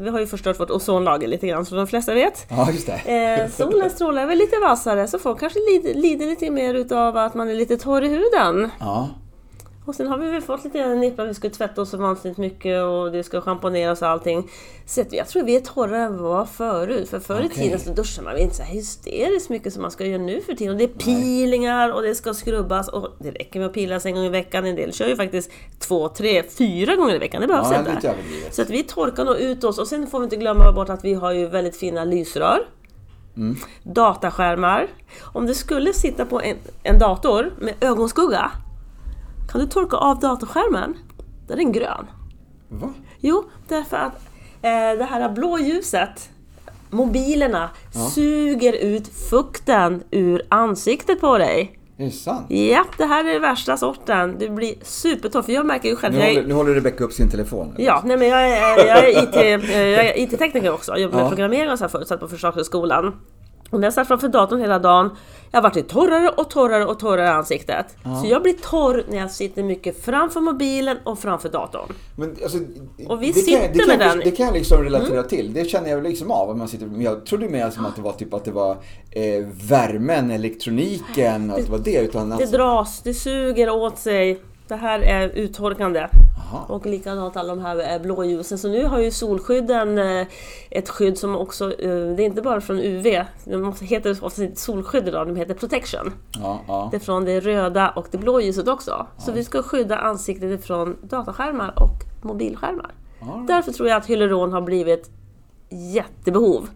vi 0.00 0.10
har 0.10 0.20
ju 0.20 0.26
förstört 0.26 0.60
vårt 0.60 0.70
ozonlager 0.70 1.28
lite 1.28 1.46
grann, 1.46 1.66
som 1.66 1.76
de 1.76 1.86
flesta 1.86 2.14
vet. 2.14 2.46
Ja, 2.50 2.70
just 2.70 2.86
det. 2.86 3.12
Eh, 3.42 3.50
solen 3.50 3.90
strålar 3.90 4.26
väl 4.26 4.38
lite 4.38 4.56
vassare, 4.60 5.08
så 5.08 5.19
folk 5.19 5.40
kanske 5.40 5.58
lider, 5.58 5.94
lider 6.00 6.26
lite 6.26 6.50
mer 6.50 6.75
utav 6.75 7.16
att 7.16 7.34
man 7.34 7.48
är 7.48 7.54
lite 7.54 7.76
torr 7.76 8.02
i 8.04 8.08
huden. 8.08 8.70
Ja, 8.80 9.08
Och 9.88 9.94
sen 9.94 10.06
har 10.06 10.19
vi 10.19 10.31
väl 10.31 10.43
fått 10.43 10.64
lite 10.64 10.94
nippar, 10.94 11.26
vi 11.26 11.35
ska 11.35 11.50
tvätta 11.50 11.82
oss 11.82 11.90
så 11.90 11.96
vansinnigt 11.96 12.38
mycket 12.38 12.82
och 12.82 13.12
det 13.12 13.23
ska 13.25 13.40
schamponeras 13.40 14.02
och 14.02 14.08
allting. 14.08 14.50
Så 14.87 15.05
jag 15.11 15.29
tror 15.29 15.43
vi 15.43 15.56
är 15.56 15.61
torrare 15.61 16.02
än 16.02 16.12
vi 16.12 16.23
var 16.23 16.44
förut. 16.44 17.08
För 17.08 17.20
förr 17.20 17.40
i 17.40 17.46
Okej. 17.46 17.64
tiden 17.64 17.81
så 17.81 17.90
duschade 17.90 18.25
man 18.25 18.38
inte 18.38 18.56
så 18.56 18.62
här 18.62 18.75
hysteriskt 18.75 19.50
mycket 19.50 19.73
som 19.73 19.82
man 19.82 19.90
ska 19.90 20.06
göra 20.06 20.23
nu 20.23 20.40
för 20.40 20.55
tiden. 20.55 20.73
Och 20.73 20.79
det 20.79 20.85
är 20.85 20.88
peelingar 20.88 21.93
och 21.93 22.02
det 22.02 22.14
ska 22.14 22.35
skrubbas 22.35 22.88
och 22.88 23.08
det 23.19 23.31
räcker 23.31 23.61
med 23.61 23.67
att 23.67 23.75
pilas 23.75 24.06
en 24.06 24.14
gång 24.14 24.25
i 24.25 24.29
veckan. 24.29 24.67
En 24.67 24.76
del 24.76 24.93
kör 24.93 25.08
ju 25.08 25.17
faktiskt 25.17 25.50
två, 25.79 26.08
tre, 26.08 26.43
fyra 26.43 26.96
gånger 26.96 27.14
i 27.14 27.19
veckan. 27.19 27.40
Det 27.40 27.46
behövs 27.46 27.69
ja 27.73 27.79
inte. 27.79 28.14
Så 28.50 28.62
att 28.62 28.70
vi 28.70 28.82
torkar 28.82 29.25
nog 29.25 29.37
ut 29.37 29.64
oss 29.64 29.79
och 29.79 29.87
sen 29.88 30.06
får 30.06 30.19
vi 30.19 30.25
inte 30.25 30.37
glömma 30.37 30.73
bort 30.73 30.88
att 30.88 31.05
vi 31.05 31.14
har 31.14 31.32
ju 31.32 31.46
väldigt 31.46 31.76
fina 31.76 32.05
lysrör. 32.05 32.58
Dataskärmar. 33.82 34.87
Om 35.23 35.46
du 35.46 35.55
skulle 35.55 35.93
sitta 35.93 36.25
på 36.25 36.40
en, 36.40 36.56
en 36.82 36.99
dator 36.99 37.52
med 37.58 37.75
ögonskugga, 37.81 38.50
kan 39.49 39.61
du 39.61 39.67
torka 39.67 39.97
av 39.97 40.19
datorskärmen? 40.21 40.95
Då 41.47 41.53
är 41.53 41.56
den 41.56 41.73
grön. 41.73 42.06
Va? 42.69 42.93
Jo, 43.21 43.45
därför 43.69 43.97
att 43.97 44.15
eh, 44.62 44.99
det 44.99 45.06
här 45.11 45.29
blå 45.29 45.59
ljuset, 45.59 46.31
mobilerna, 46.91 47.71
suger 48.15 48.73
ut 48.73 49.09
fukten 49.31 50.03
ur 50.11 50.43
ansiktet 50.49 51.21
på 51.21 51.39
dig. 51.39 51.79
Är 52.00 52.05
det 52.05 52.11
sant? 52.11 52.47
Ja, 52.50 52.85
det 52.99 53.05
här 53.05 53.25
är 53.25 53.41
värsta 53.41 53.77
sorten. 53.77 54.37
Du 54.39 54.49
blir 54.49 54.75
supertorr, 54.83 55.43
för 55.43 55.53
jag 55.53 55.67
märker 55.67 55.89
ju 55.89 55.97
själv... 55.97 56.15
Nu 56.15 56.21
jag 56.21 56.29
håller, 56.35 56.47
nu 56.49 56.55
håller 56.55 56.75
Rebecca 56.75 57.05
upp 57.05 57.12
sin 57.12 57.31
telefon. 57.31 57.75
Ja, 57.79 58.03
nej 58.05 58.17
men 58.17 58.29
jag 58.29 58.49
är, 58.50 58.87
jag 58.87 58.99
är, 59.09 59.23
IT, 59.23 59.35
är 59.71 60.19
IT-tekniker 60.19 60.73
också. 60.73 60.93
Jag 60.93 61.00
jobbar 61.00 61.17
med 61.17 61.25
Ja. 61.25 61.29
programmering 61.29 61.71
och 61.71 61.79
så 61.79 61.85
här 61.85 61.89
förut, 61.89 62.09
satt 62.09 62.21
på 62.21 62.29
Försvarshögskolan. 62.29 63.15
Och 63.70 63.81
när 63.81 63.87
jag 63.87 63.94
satt 63.94 64.09
framför 64.09 64.29
datorn 64.29 64.61
hela 64.61 64.79
dagen, 64.79 65.11
jag 65.53 65.62
vart 65.62 65.76
ju 65.76 65.82
torrare 65.82 66.29
och 66.29 66.50
torrare 66.50 66.85
och 66.85 66.99
torrare 66.99 67.26
i 67.26 67.31
ansiktet. 67.31 67.87
Så 68.23 68.29
jag 68.29 68.43
blir 68.43 68.53
torr 68.53 69.05
när 69.09 69.17
jag 69.19 69.31
sitter 69.31 69.62
mycket 69.62 70.05
framför 70.05 70.41
mobilen 70.41 70.97
och 71.05 71.19
framför 71.19 71.49
datorn. 71.49 71.93
Men, 72.17 72.37
alltså, 72.43 72.59
Och 73.09 73.23
vi 73.23 73.26
det 73.26 73.32
kan, 73.32 73.43
sitter 73.43 73.69
det 73.73 73.79
kan, 73.79 73.99
med 73.99 74.06
jag- 74.06 74.17
den. 74.17 74.19
Det 74.25 74.31
kan 74.31 74.47
jag 74.47 74.55
liksom 74.55 74.82
relatera 74.85 75.23
till. 75.23 75.53
Det 75.53 75.65
känner 75.65 75.91
jag 75.91 76.03
liksom 76.03 76.31
av. 76.31 76.56
Man 76.56 76.69
sitter, 76.69 76.91
jag 76.99 77.26
trodde 77.26 77.49
mer 77.49 77.70
som 77.70 77.87
att 77.87 77.97
det 77.97 78.03
var 78.03 78.12
typ 78.12 78.35
att 78.35 78.44
det 78.44 78.50
var 78.50 78.70
eh, 79.11 79.47
värmen, 79.69 80.31
elektroniken, 80.31 81.50
att 81.50 81.56
det 81.64 81.71
var 81.71 81.79
det. 81.79 81.99
Utan 82.00 82.29
Det 82.29 82.35
alltså, 82.35 82.56
dras, 82.56 83.00
det 83.05 83.14
suger 83.14 83.71
åt 83.71 83.99
sig. 83.99 84.41
Det 84.69 84.76
här 84.76 85.00
är 85.00 85.29
uttorkande. 85.29 86.09
Aha. 86.38 86.65
Och 86.69 86.87
likadant 86.87 87.37
alla 87.37 87.55
de 87.55 87.61
här 87.65 87.94
eh, 87.94 88.03
blåljusen. 88.03 88.59
Så 88.59 88.69
nu 88.69 88.85
har 88.85 88.99
ju 88.99 89.11
solskydden 89.11 89.99
eh, 89.99 90.26
ett 90.70 90.88
skydd 90.88 91.19
som 91.19 91.37
också, 91.37 91.65
eh, 91.65 91.88
det 92.17 92.23
är 92.23 92.26
inte 92.26 92.43
bara 92.43 92.61
från 92.61 92.79
UV. 92.79 93.25
De 93.44 93.56
måste- 93.56 93.85
heter 93.85 94.11
oftast 94.11 94.38
inte 94.38 94.61
solskydd 94.61 95.09
idag, 95.09 95.26
de 95.26 95.37
heter 95.37 95.55
protection. 95.55 96.12
ja, 96.43 96.61
ja. 96.69 96.88
Det 96.91 96.97
är 96.97 97.00
från 97.00 97.25
det 97.25 97.41
röda 97.41 97.88
och 97.91 98.06
det 98.11 98.19
blå 98.19 98.41
ljuset 98.41 98.69
också. 98.69 99.06
Så 99.19 99.32
vi 99.32 99.44
ska 99.44 99.62
skydda 99.62 99.97
ansiktet 99.99 100.61
ifrån 100.61 100.97
dataskärmar 101.03 101.75
och 101.76 102.25
mobilskärmar. 102.26 102.94
Ja. 103.21 103.44
Därför 103.49 103.73
tror 103.73 103.88
jag 103.88 103.97
att 103.97 104.06
hyaluron 104.06 104.53
har 104.53 104.61
blivit 104.61 105.11
jättebehov. 105.71 106.69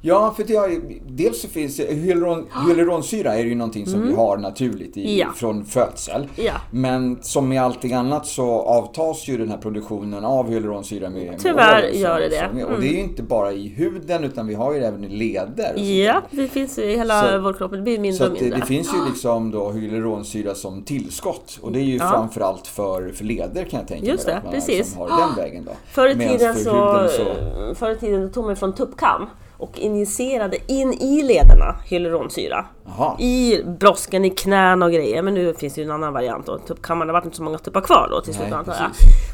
Ja, 0.00 0.34
för 0.36 0.44
det 0.44 0.56
har, 0.56 0.70
dels 1.06 1.42
så 1.42 1.48
finns 1.48 1.76
det- 1.76 1.94
hyaluron, 1.94 2.46
hyaluronsyra 2.66 3.34
är 3.34 3.44
ju 3.44 3.54
någonting 3.54 3.86
som 3.86 4.06
vi 4.08 4.14
har 4.14 4.36
naturligt 4.36 4.96
i, 4.96 5.04
Mm. 5.04 5.16
Ja. 5.18 5.26
från 5.36 5.64
födsel. 5.64 6.28
Ja. 6.36 6.52
Men 6.70 7.18
som 7.22 7.48
med 7.48 7.62
allting 7.62 7.92
annat 7.92 8.26
så 8.26 8.50
avtas 8.62 9.28
ju 9.28 9.38
den 9.38 9.48
här 9.50 9.56
produktionen 9.58 10.24
av 10.24 10.48
hyaluronsyra 10.50 11.10
med 11.10 11.26
med 11.26 11.38
Tyvärr 11.38 11.82
åren. 11.82 11.98
gör 12.00 12.20
det 12.20 12.28
det. 12.28 12.48
så- 12.60 12.66
Och 12.66 12.80
det 12.80 12.86
är 12.88 12.92
ju 12.92 13.00
inte 13.00 13.22
bara 13.22 13.52
i 13.52 13.68
huden 13.68 14.24
utan 14.24 14.46
vi 14.46 14.54
har 14.54 14.74
ju 14.74 14.80
det 14.80 14.86
även 14.86 15.04
i 15.04 15.08
leder. 15.08 15.78
Ja, 15.78 16.22
det 16.30 16.48
finns 16.48 16.78
i 16.78 16.96
hela 16.96 17.22
Så- 17.22 17.38
vår 17.38 17.52
kropp. 17.52 17.70
Det 17.72 17.78
blir 17.82 17.98
mindre 17.98 18.24
och 18.26 18.32
att 18.32 18.38
det, 18.38 18.44
mindre. 18.44 18.60
det 18.60 18.66
finns 18.66 18.88
ju 18.94 19.04
liksom 19.10 19.50
då 19.50 19.70
hyaluronsyra 19.70 20.54
som 20.54 20.82
tillskott 20.82 21.58
och 21.62 21.72
det 21.72 21.78
är 21.80 21.84
ju 21.84 21.96
Ja. 21.96 22.10
framförallt 22.10 22.66
för, 22.66 23.12
för 23.14 23.24
leder 23.24 23.64
kan 23.64 23.78
jag 23.80 23.88
tänka 23.88 24.06
Just 24.06 24.26
mig. 24.26 24.32
det, 24.34 24.38
att 24.38 24.44
man 24.44 24.52
precis. 24.54 24.78
Liksom 24.78 24.98
har 24.98 25.08
den 25.08 25.36
vägen 25.36 25.64
då. 25.64 25.72
Förr 25.92 26.08
i 26.08 26.14
tiden 26.14 26.54
för 26.54 27.08
så, 27.08 27.74
förr 27.74 27.90
i 27.90 27.96
tiden 27.96 28.32
tog 28.32 28.44
man 28.44 28.56
från 28.56 28.72
tuppkam 28.74 29.26
och 29.58 29.78
injicerade 29.78 30.56
in 30.66 30.92
i 30.92 31.22
lederna 31.22 31.76
hyaluronsyra. 31.84 32.66
Jaha. 32.84 33.20
I 33.20 33.62
brosken, 33.66 34.24
i 34.24 34.30
knän 34.30 34.82
och 34.82 34.92
grejer. 34.92 35.22
Men 35.22 35.34
nu 35.34 35.54
finns 35.54 35.74
det 35.74 35.80
ju 35.80 35.84
en 35.84 35.90
annan 35.90 36.12
variant 36.12 36.48
och 36.48 36.66
tuppkammar, 36.66 37.06
det 37.06 37.12
har 37.12 37.20
varit 37.20 37.24
inte 37.24 37.36
så 37.36 37.42
många 37.42 37.58
tuppar 37.58 37.80
kvar 37.80 38.08
då 38.10 38.20
till 38.20 38.34
slut 38.34 38.52
antar 38.52 38.72
jag. 38.80 38.90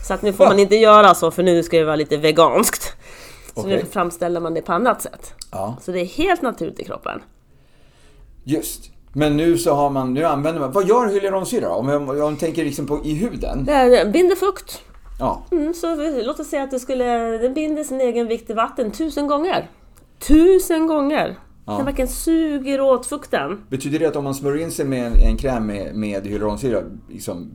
Så 0.06 0.14
att 0.14 0.22
nu 0.22 0.32
får 0.32 0.44
man 0.46 0.58
inte 0.58 0.76
göra 0.76 1.14
så 1.14 1.30
för 1.30 1.42
nu 1.42 1.62
ska 1.62 1.78
det 1.78 1.84
vara 1.84 1.96
lite 1.96 2.16
veganskt. 2.16 2.82
Så 3.54 3.60
Okej. 3.60 3.76
nu 3.76 3.84
framställer 3.90 4.40
man 4.40 4.54
det 4.54 4.62
på 4.62 4.72
annat 4.72 5.02
sätt. 5.02 5.34
Ja, 5.52 5.76
Så 5.82 5.90
det 5.92 6.00
är 6.00 6.04
helt 6.06 6.42
naturligt 6.42 6.80
i 6.80 6.84
kroppen. 6.84 7.22
just. 8.44 8.90
Men 9.16 9.36
nu 9.36 9.58
så 9.58 9.74
har 9.74 9.90
man, 9.90 10.14
nu 10.14 10.24
använder 10.24 10.60
man, 10.60 10.72
vad 10.72 10.88
gör 10.88 11.06
hyaluronsyra 11.08 11.68
då? 11.68 11.74
Om 11.74 11.88
jag, 11.88 12.08
om 12.08 12.16
jag 12.18 12.38
tänker 12.38 12.64
liksom 12.64 12.86
på 12.86 13.00
i 13.04 13.14
huden? 13.14 13.64
Det 13.64 13.72
är- 13.72 14.06
binder 14.12 14.36
fukt. 14.36 14.82
Ja, 15.20 15.42
Mm, 15.52 15.74
så 15.74 15.96
låt 16.24 16.40
oss 16.40 16.48
säga 16.48 16.62
att 16.62 16.70
det 16.70 16.80
skulle, 16.80 17.04
den 17.38 17.54
binder 17.54 17.84
sin 17.84 18.00
egen 18.00 18.26
vikt 18.28 18.50
i 18.50 18.52
vatten 18.52 18.90
tusen 18.90 19.26
gånger. 19.26 19.70
Tusen 20.26 20.86
gånger! 20.86 21.38
Ja. 21.66 21.76
Den 21.76 21.84
verkligen 21.84 22.08
suger 22.08 22.80
åt 22.80 23.06
fukten. 23.06 23.60
betyder 23.68 23.98
det 23.98 24.06
att 24.06 24.16
om 24.16 24.24
man 24.24 24.34
smörjer 24.34 24.64
in 24.64 24.70
sig 24.70 24.84
med 24.84 25.06
en, 25.06 25.14
en 25.14 25.36
kräm 25.36 25.66
med, 25.66 25.94
med 25.94 26.26
hyaluronsyra, 26.26 26.82
liksom, 27.08 27.50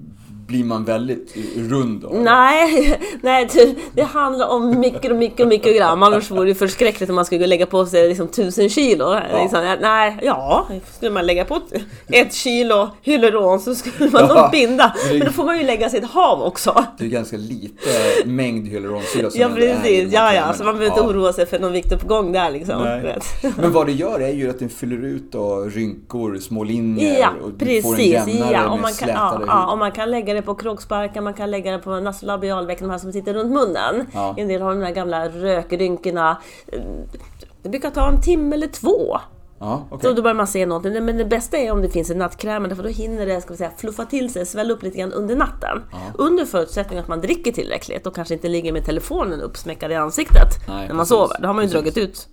blir 0.50 0.64
man 0.64 0.84
väldigt 0.86 1.36
rund 1.56 2.02
då? 2.02 2.10
Nej, 2.10 3.00
nej 3.22 3.48
det, 3.54 3.76
det 3.94 4.02
handlar 4.04 4.48
om 4.48 4.80
mikro, 4.80 5.16
mikro, 5.16 5.46
mikrogram. 5.48 6.04
Annars 6.04 6.32
vore 6.32 6.50
det 6.50 6.56
förskräckligt 6.56 7.10
om 7.10 7.16
man 7.16 7.26
skulle 7.26 7.48
lägga 7.48 7.66
på 7.66 7.86
sig 7.86 8.08
liksom 8.10 8.28
tusen 8.28 8.70
kilo. 8.70 9.16
Liksom, 9.42 9.76
nej, 9.82 10.18
ja, 10.22 10.68
skulle 10.98 11.12
man 11.12 11.26
lägga 11.26 11.46
på 11.46 11.60
ett 12.08 12.34
kilo 12.34 12.90
hyaluron 13.02 13.60
så 13.60 13.76
skulle 13.76 14.10
man 14.12 14.26
Ja, 14.30 14.42
nog 14.42 14.52
binda. 14.52 14.96
men 15.12 15.20
då 15.20 15.32
får 15.32 15.44
man 15.44 15.58
ju 15.58 15.64
lägga 15.64 15.90
sig 15.90 16.00
ett 16.00 16.10
hav 16.10 16.42
också. 16.44 16.86
Det 16.98 17.06
är 17.06 17.10
ganska 17.10 17.38
lite 17.38 17.90
mängd 18.26 18.68
hyaluronsyra 18.68 19.30
som 19.30 19.42
Ja 19.42 19.50
precis, 19.56 20.14
ja 20.14 20.34
ja, 20.34 20.54
så 20.54 20.64
man 20.64 20.78
behöver 20.78 20.98
inte 20.98 21.10
oroa 21.10 21.34
sig 21.34 21.46
för 21.46 21.60
någon 21.60 21.72
viktuppgång 21.74 22.32
där 22.32 22.52
liksom. 22.52 22.82
Men 23.58 23.72
vad 23.72 23.86
det 23.86 23.92
gör 23.94 24.20
är 24.20 24.34
ju 24.34 24.50
att 24.50 24.60
den 24.60 24.70
fyller 24.70 25.06
ut 25.06 25.32
då 25.32 25.60
rynkor, 25.62 26.38
små 26.38 26.64
linjer 26.64 27.20
Ja, 27.20 27.30
och 27.44 27.52
du 27.52 27.82
får 27.82 27.90
en 27.90 27.96
precis. 27.96 28.12
jämnare, 28.14 28.52
Ja, 28.54 28.76
mer 28.76 28.88
slätare 28.88 29.16
ja, 29.16 29.42
ja, 29.48 29.72
och 29.72 29.78
man 29.78 29.92
kan 29.92 30.12
lägga 30.12 30.34
det 30.34 30.39
på 30.42 30.56
kroksparkar, 30.56 31.22
man 31.22 31.34
kan 31.34 31.52
lägga 31.52 31.72
det 31.72 31.80
på 31.80 32.00
nasolabialvecken, 32.00 32.88
de 32.88 32.92
här 32.92 33.00
som 33.00 33.12
sitter 33.14 33.34
runt 33.34 33.52
munnen. 33.52 34.06
Ja. 34.14 34.36
En 34.38 34.48
del 34.48 34.62
har 34.62 34.76
de 34.76 34.82
här 34.84 34.92
gamla 34.92 35.30
rökrynkorna. 35.30 36.38
Det 37.64 37.70
brukar 37.70 37.90
ta 37.90 38.08
en 38.08 38.22
timme 38.22 38.56
eller 38.56 38.68
två. 38.68 39.18
Ja, 39.60 39.88
okej. 39.90 40.10
Så 40.10 40.16
då 40.16 40.22
börjar 40.22 40.36
man 40.36 40.48
se 40.48 40.66
någonting. 40.66 41.06
Men 41.06 41.18
det 41.18 41.26
bästa 41.26 41.58
är 41.58 41.72
om 41.72 41.82
det 41.82 41.90
finns 41.90 42.10
en 42.10 42.18
nattkräm, 42.18 42.76
för 42.76 42.84
då 42.84 42.90
hinner 42.90 43.26
det 43.26 43.42
ska 43.42 43.54
vi 43.54 43.58
säga, 43.58 43.72
fluffa 43.78 44.06
till 44.06 44.34
sig, 44.34 44.46
svälla 44.46 44.74
upp 44.74 44.84
lite 44.84 44.98
grann 44.98 45.14
under 45.14 45.36
natten. 45.36 45.82
Under 46.18 46.46
förutsättning 46.46 47.00
att 47.00 47.08
man 47.08 47.22
dricker 47.22 47.52
tillräckligt 47.52 48.08
och 48.08 48.16
kanske 48.16 48.34
inte 48.34 48.48
ligger 48.48 48.74
med 48.74 48.86
telefonen 48.86 49.42
uppsmäckad 49.42 49.92
i 49.92 49.96
ansiktet 49.96 50.48
Nej, 50.68 50.88
när 50.88 50.94
man 50.94 50.98
precis. 50.98 51.10
sover. 51.10 51.38
Då 51.42 51.48
har 51.48 51.54
man 51.54 51.64
ju 51.64 51.72
Precis. 51.72 51.94
dragit 51.94 52.10
ut 52.10 52.28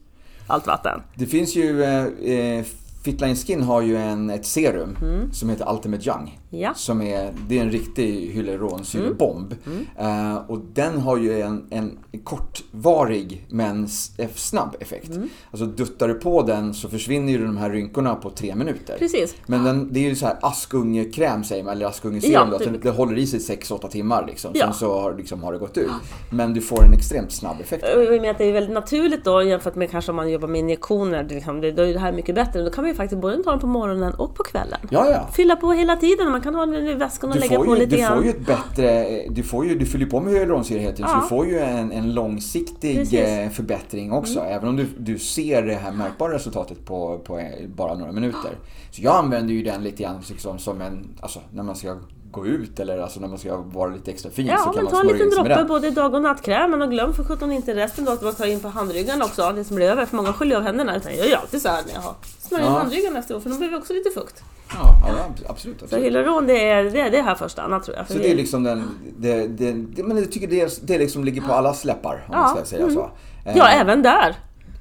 allt 0.47 0.67
vatten. 0.67 1.03
Det 1.15 1.27
finns 1.27 1.57
ju, 1.57 1.83
eh, 1.83 2.05
eh, 2.33 2.65
Fitline 3.05 3.37
Skin 3.37 3.63
har 3.63 3.83
ju 3.83 3.97
en, 3.97 4.31
ett 4.31 4.47
serum 4.47 4.97
som 5.33 5.51
heter 5.51 5.73
Ultimate 5.73 6.09
Young. 6.09 6.39
Ja. 6.61 6.75
Som 6.75 7.03
är, 7.03 7.35
det 7.49 7.59
är 7.59 7.63
en 7.63 7.71
riktig 7.71 8.31
hyaluronsyrebomb. 8.31 9.55
Eh, 9.99 10.37
och 10.37 10.59
den 10.73 11.01
har 11.01 11.17
ju 11.17 11.41
en, 11.41 11.67
en 11.71 11.99
kortvarig 12.25 13.47
men 13.49 13.89
eh, 14.19 14.29
snabb 14.35 14.77
effekt. 14.81 15.11
Alltså 15.51 15.67
duttar 15.67 16.09
du 16.09 16.15
på 16.15 16.43
den 16.43 16.75
så 16.75 16.89
försvinner 16.89 17.33
ju 17.33 17.47
de 17.47 17.57
här 17.57 17.71
rynkorna 17.71 18.15
på 18.15 18.31
tre 18.31 18.55
minuter. 18.55 18.97
Precis. 18.99 19.35
Men 19.47 19.65
den, 19.65 19.93
det 19.93 20.01
är 20.01 20.09
ju 20.09 20.17
så 20.17 20.27
här 20.27 20.37
askungekräm 20.43 21.45
säger 21.45 21.65
man, 21.65 21.73
eller 21.73 21.87
askungeserum 21.87 22.49
Ja, 22.53 22.59
typ. 22.59 22.83
Det, 22.83 22.91
håller 22.91 23.19
i 23.19 23.27
sig 23.27 23.41
6-8 23.41 23.89
timmar 23.89 24.27
liksom. 24.27 24.51
Ja. 24.55 24.65
Sen 24.65 24.75
så 24.75 25.01
har, 25.01 25.15
liksom, 25.15 25.43
har 25.43 25.53
det 25.53 25.59
gått 25.59 25.79
ut. 25.79 25.91
Men 26.31 26.55
du 26.55 26.61
får 26.61 26.85
en 26.85 26.93
extremt 26.93 27.33
snabb 27.33 27.61
effekt. 27.61 27.85
Med 28.21 28.31
att 28.31 28.39
det 28.39 28.45
är 28.45 28.53
väldigt 28.53 28.75
naturligt 28.75 29.25
då 29.25 29.43
jämfört 29.43 29.75
med 29.75 29.91
kanske 29.91 30.13
om 30.13 30.17
man 30.17 30.31
jobbar 30.31 30.49
med 30.49 30.59
injektioner, 30.59 31.27
liksom, 31.29 31.61
då 31.61 31.67
är 31.67 31.93
det 31.93 31.99
här 31.99 32.13
mycket 32.13 32.35
bättre. 32.35 32.63
Då 32.63 32.71
kan 32.71 32.85
man 32.85 32.91
ju 32.91 32.95
faktiskt 32.97 33.21
både 33.21 33.43
ta 33.43 33.51
den 33.51 33.61
på 33.61 33.67
morgonen 33.67 34.15
och 34.15 34.35
på 34.35 34.43
kvällen. 34.43 34.79
Ja, 34.91 35.11
ja. 35.11 35.29
Fylla 35.33 35.57
på 35.57 35.73
hela 35.73 35.97
tiden, 35.97 36.31
man 36.31 36.41
kan 36.47 36.55
ha 36.55 36.67
den 36.67 36.87
i 36.87 36.95
väskan 36.95 37.31
och 37.31 37.35
Du 37.37 37.41
lägga 37.41 37.57
får, 37.57 37.65
på 37.65 37.75
ju, 37.75 37.81
lite 37.81 37.97
du 37.97 38.03
får 38.03 38.09
grann. 38.15 38.25
ju 38.25 38.31
ett 38.31 38.47
bättre, 38.47 39.23
du, 39.31 39.43
får 39.43 39.67
ju, 39.67 39.79
du 39.79 39.87
fyller 39.87 40.07
på 40.07 40.21
med 40.21 40.33
hyaluronsyra 40.33 40.79
tiden, 40.81 40.97
så 40.97 41.03
Ja. 41.03 41.21
du 41.23 41.29
får 41.29 41.47
ju 41.47 41.59
en, 41.59 41.93
en 41.93 42.15
långsiktig 42.15 42.97
Precis. 42.97 43.21
eh, 43.21 43.51
förbättring 43.51 44.13
också. 44.13 44.41
Även 44.41 44.69
om 44.69 44.77
du, 44.77 44.87
du 44.99 45.19
ser 45.19 45.63
det 45.63 45.75
här 45.75 45.93
märkbara 45.93 46.35
resultatet 46.35 46.85
på, 46.87 47.19
på 47.19 47.39
eh, 47.39 47.47
bara 47.69 47.95
några 47.95 48.13
minuter. 48.13 48.51
Så 48.91 49.03
jag 49.03 49.17
använder 49.17 49.55
ju 49.55 49.63
den 49.63 49.83
lite 49.83 50.03
grann 50.03 50.23
liksom, 50.29 50.59
som 50.59 50.81
en, 50.81 51.09
alltså 51.21 51.41
när 51.53 51.63
man 51.63 51.77
ska 51.77 51.97
gå 52.31 52.47
ut 52.47 52.81
eller 52.81 52.99
alltså 52.99 53.21
när 53.21 53.29
man 53.29 53.39
ska 53.39 53.57
vara 53.57 53.91
lite 53.91 54.11
extra 54.11 54.31
fin 54.31 54.47
så 54.47 54.53
Ja, 54.53 54.57
kan 54.65 54.75
men 54.75 54.85
man 54.85 54.93
ta 54.93 55.01
en 55.01 55.03
smörja 55.07 55.13
liten 55.13 55.27
in 55.27 55.33
sig 55.35 55.43
med 55.43 55.51
droppe 55.59 55.69
både 55.69 55.91
dag 55.91 56.15
och 56.15 56.23
nattkrämen 56.23 56.83
och 56.83 56.91
glöm 56.91 57.13
för 57.13 57.25
sjutton 57.25 57.53
inte 57.53 57.75
resten 57.75 58.05
då 58.05 58.13
att 58.13 58.23
man 58.23 58.35
tar 58.35 58.47
in 58.47 58.61
på 58.61 58.69
handryggarna 58.69 59.25
också, 59.25 59.53
det 59.57 59.65
som 59.65 59.77
blir 59.77 59.87
över. 59.87 60.07
För 60.07 60.17
många 60.17 60.33
sköljer 60.33 60.57
av 60.57 60.63
händerna. 60.63 60.97
Utan 60.97 61.13
jag 61.17 61.29
gör 61.29 61.37
alltid 61.37 61.63
så 61.63 61.69
här 61.69 61.83
när 61.87 61.95
jag 61.95 62.01
har 62.01 62.15
smörjer 62.39 62.67
Ja. 62.67 62.73
handryggarna 62.73 63.19
efteråt 63.19 63.43
för 63.43 63.51
blir 63.59 63.71
det 63.71 63.77
också 63.77 63.93
lite 63.93 64.11
fukt. 64.11 64.43
Ja, 64.75 64.99
ja, 65.09 65.15
absolut. 65.49 65.79
Så 65.79 65.85
absolut. 65.85 66.05
hyaluron 66.05 66.47
det 66.47 66.71
är, 66.71 66.85
det 66.85 67.01
är 67.01 67.11
det 67.11 67.23
här 67.23 67.35
första 67.35 67.63
annat 67.63 67.85
tror 67.85 67.97
jag. 67.97 68.07
För 68.07 68.15
Så 68.15 68.21
det 68.21 68.31
är 68.31 68.35
liksom 68.35 68.63
den, 68.63 68.91
det, 69.19 69.47
det, 69.47 69.73
det, 69.73 70.03
men 70.03 70.17
jag 70.17 70.33
tycker 70.33 70.49
det, 70.49 70.87
det 70.87 70.99
liksom 70.99 71.25
ligger 71.25 71.43
på 71.43 71.53
alla 71.53 71.75
läppar 71.85 72.15
om 72.15 72.35
Ja, 72.35 72.39
man 72.39 72.57
ska 72.57 72.65
säga 72.65 72.91
så. 72.91 73.11
Eh, 73.45 73.57
Ja, 73.57 73.69
även 73.69 74.03
där. 74.03 74.37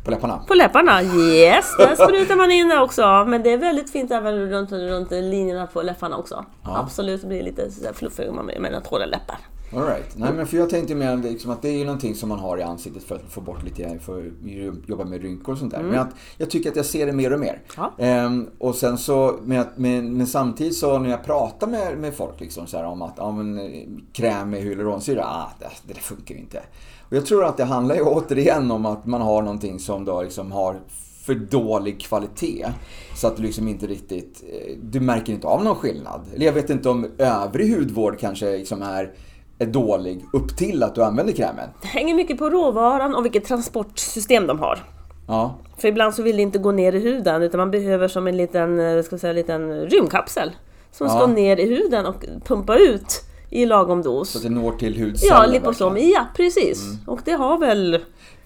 På 0.05 0.11
läpparna. 0.11 0.37
På 0.47 0.53
läpparna, 0.53 1.01
yes! 1.03 1.75
Där 1.77 1.95
sprutar 1.95 2.35
man 2.35 2.51
in 2.51 2.69
det 2.69 2.79
också. 2.79 3.25
Men 3.27 3.43
det 3.43 3.53
är 3.53 3.57
väldigt 3.57 3.91
fint 3.91 4.11
även 4.11 4.49
runt, 4.49 4.71
runt 4.71 5.11
linjerna 5.11 5.67
på 5.67 5.81
läpparna 5.81 6.17
också. 6.17 6.45
Ja. 6.63 6.77
Absolut, 6.77 7.21
det 7.21 7.27
blir 7.27 7.43
lite 7.43 7.71
så 7.71 7.93
fluffig 7.93 8.29
om 8.29 8.35
man 8.35 8.45
med 8.45 8.61
med 8.61 8.83
torra 8.83 9.05
läppar. 9.05 9.37
All 9.73 9.85
right. 9.85 10.17
Nej 10.17 10.33
men 10.33 10.47
för 10.47 10.57
jag 10.57 10.69
tänkte 10.69 10.95
mer 10.95 11.17
liksom 11.17 11.51
att 11.51 11.61
det 11.61 11.69
är 11.69 11.77
ju 11.77 11.85
någonting 11.85 12.15
som 12.15 12.29
man 12.29 12.39
har 12.39 12.57
i 12.57 12.63
ansiktet 12.63 13.03
för 13.03 13.15
att 13.15 13.21
få 13.29 13.41
bort 13.41 13.63
lite, 13.63 13.99
för 13.99 14.19
att 14.19 14.89
jobba 14.89 15.05
med 15.05 15.21
rynkor 15.21 15.53
och 15.53 15.59
sånt 15.59 15.71
där. 15.71 15.83
Men 15.83 15.99
att 15.99 16.15
jag 16.37 16.49
tycker 16.49 16.69
att 16.69 16.75
jag 16.75 16.85
ser 16.85 17.05
det 17.05 17.13
mer 17.13 17.33
och 17.33 17.39
mer. 17.39 17.61
Ja. 17.77 17.93
Ehm, 17.97 18.49
och 18.57 18.75
sen 18.75 18.97
så, 18.97 19.39
men, 19.43 19.65
men, 19.75 20.17
men 20.17 20.27
samtidigt 20.27 20.75
så 20.75 20.99
när 20.99 21.09
jag 21.09 21.23
pratar 21.23 21.67
med, 21.67 21.97
med 21.97 22.13
folk 22.13 22.39
liksom 22.39 22.67
så 22.67 22.77
här 22.77 22.85
om 22.85 23.01
att 23.01 23.13
ja, 23.17 23.31
men, 23.31 24.05
kräm 24.13 24.49
med 24.49 24.61
hyaluronsyra, 24.61 25.25
ah, 25.25 25.51
det, 25.59 25.69
det 25.87 25.93
där 25.93 26.01
funkar 26.01 26.35
inte. 26.35 26.61
Och 27.09 27.13
jag 27.13 27.25
tror 27.25 27.45
att 27.45 27.57
det 27.57 27.63
handlar 27.63 27.95
ju 27.95 28.01
återigen 28.01 28.71
om 28.71 28.85
att 28.85 29.05
man 29.05 29.21
har 29.21 29.41
någonting 29.41 29.79
som 29.79 30.05
då 30.05 30.21
liksom 30.21 30.51
har 30.51 30.79
för 31.25 31.35
dålig 31.35 32.01
kvalitet. 32.01 32.67
Så 33.15 33.27
att 33.27 33.37
du 33.37 33.43
liksom 33.43 33.67
inte 33.67 33.87
riktigt, 33.87 34.43
eh, 34.49 34.77
du 34.81 34.99
märker 34.99 35.33
inte 35.33 35.47
av 35.47 35.63
någon 35.63 35.75
skillnad. 35.75 36.21
Eller 36.35 36.45
jag 36.45 36.53
vet 36.53 36.69
inte 36.69 36.89
om 36.89 37.07
övrig 37.17 37.75
hudvård 37.75 38.19
kanske 38.19 38.57
liksom 38.57 38.81
är, 38.81 39.11
är 39.59 39.65
dålig 39.65 40.25
upp 40.33 40.57
till 40.57 40.83
att 40.83 40.95
du 40.95 41.03
använder 41.03 41.33
krämen. 41.33 41.69
Det 41.81 41.87
hänger 41.87 42.15
mycket 42.15 42.37
på 42.37 42.49
råvaran 42.49 43.15
och 43.15 43.25
vilket 43.25 43.45
transportsystem 43.45 44.47
de 44.47 44.59
har. 44.59 44.79
Ja, 45.27 45.55
För 45.77 45.87
ibland 45.87 46.13
så 46.13 46.23
vill 46.23 46.35
det 46.35 46.41
inte 46.41 46.57
gå 46.59 46.71
ner 46.71 46.93
i 46.95 46.99
huden 46.99 47.41
utan 47.41 47.57
man 47.57 47.71
behöver 47.71 48.07
som 48.07 48.27
en 48.27 48.37
liten, 48.37 48.79
eh, 48.79 49.03
ska 49.03 49.17
säga, 49.17 49.33
liten 49.33 49.71
rymdkapsel. 49.85 50.51
Som 50.91 51.07
Ja. 51.07 51.13
ska 51.17 51.27
ner 51.27 51.57
i 51.59 51.65
huden 51.75 52.05
och 52.05 52.25
pumpa 52.45 52.77
ut 52.77 53.21
i 53.49 53.65
lagom 53.65 54.01
dos. 54.01 54.29
så 54.29 54.37
att 54.37 54.43
det 54.43 54.49
når 54.49 54.71
till 54.71 55.03
hudceller. 55.03 55.33
Ja, 55.35 55.45
liposom. 55.45 55.97
Ja, 55.97 56.25
precis. 56.35 56.83
Och 57.07 57.19
det 57.25 57.31
har 57.31 57.57
väl... 57.59 57.99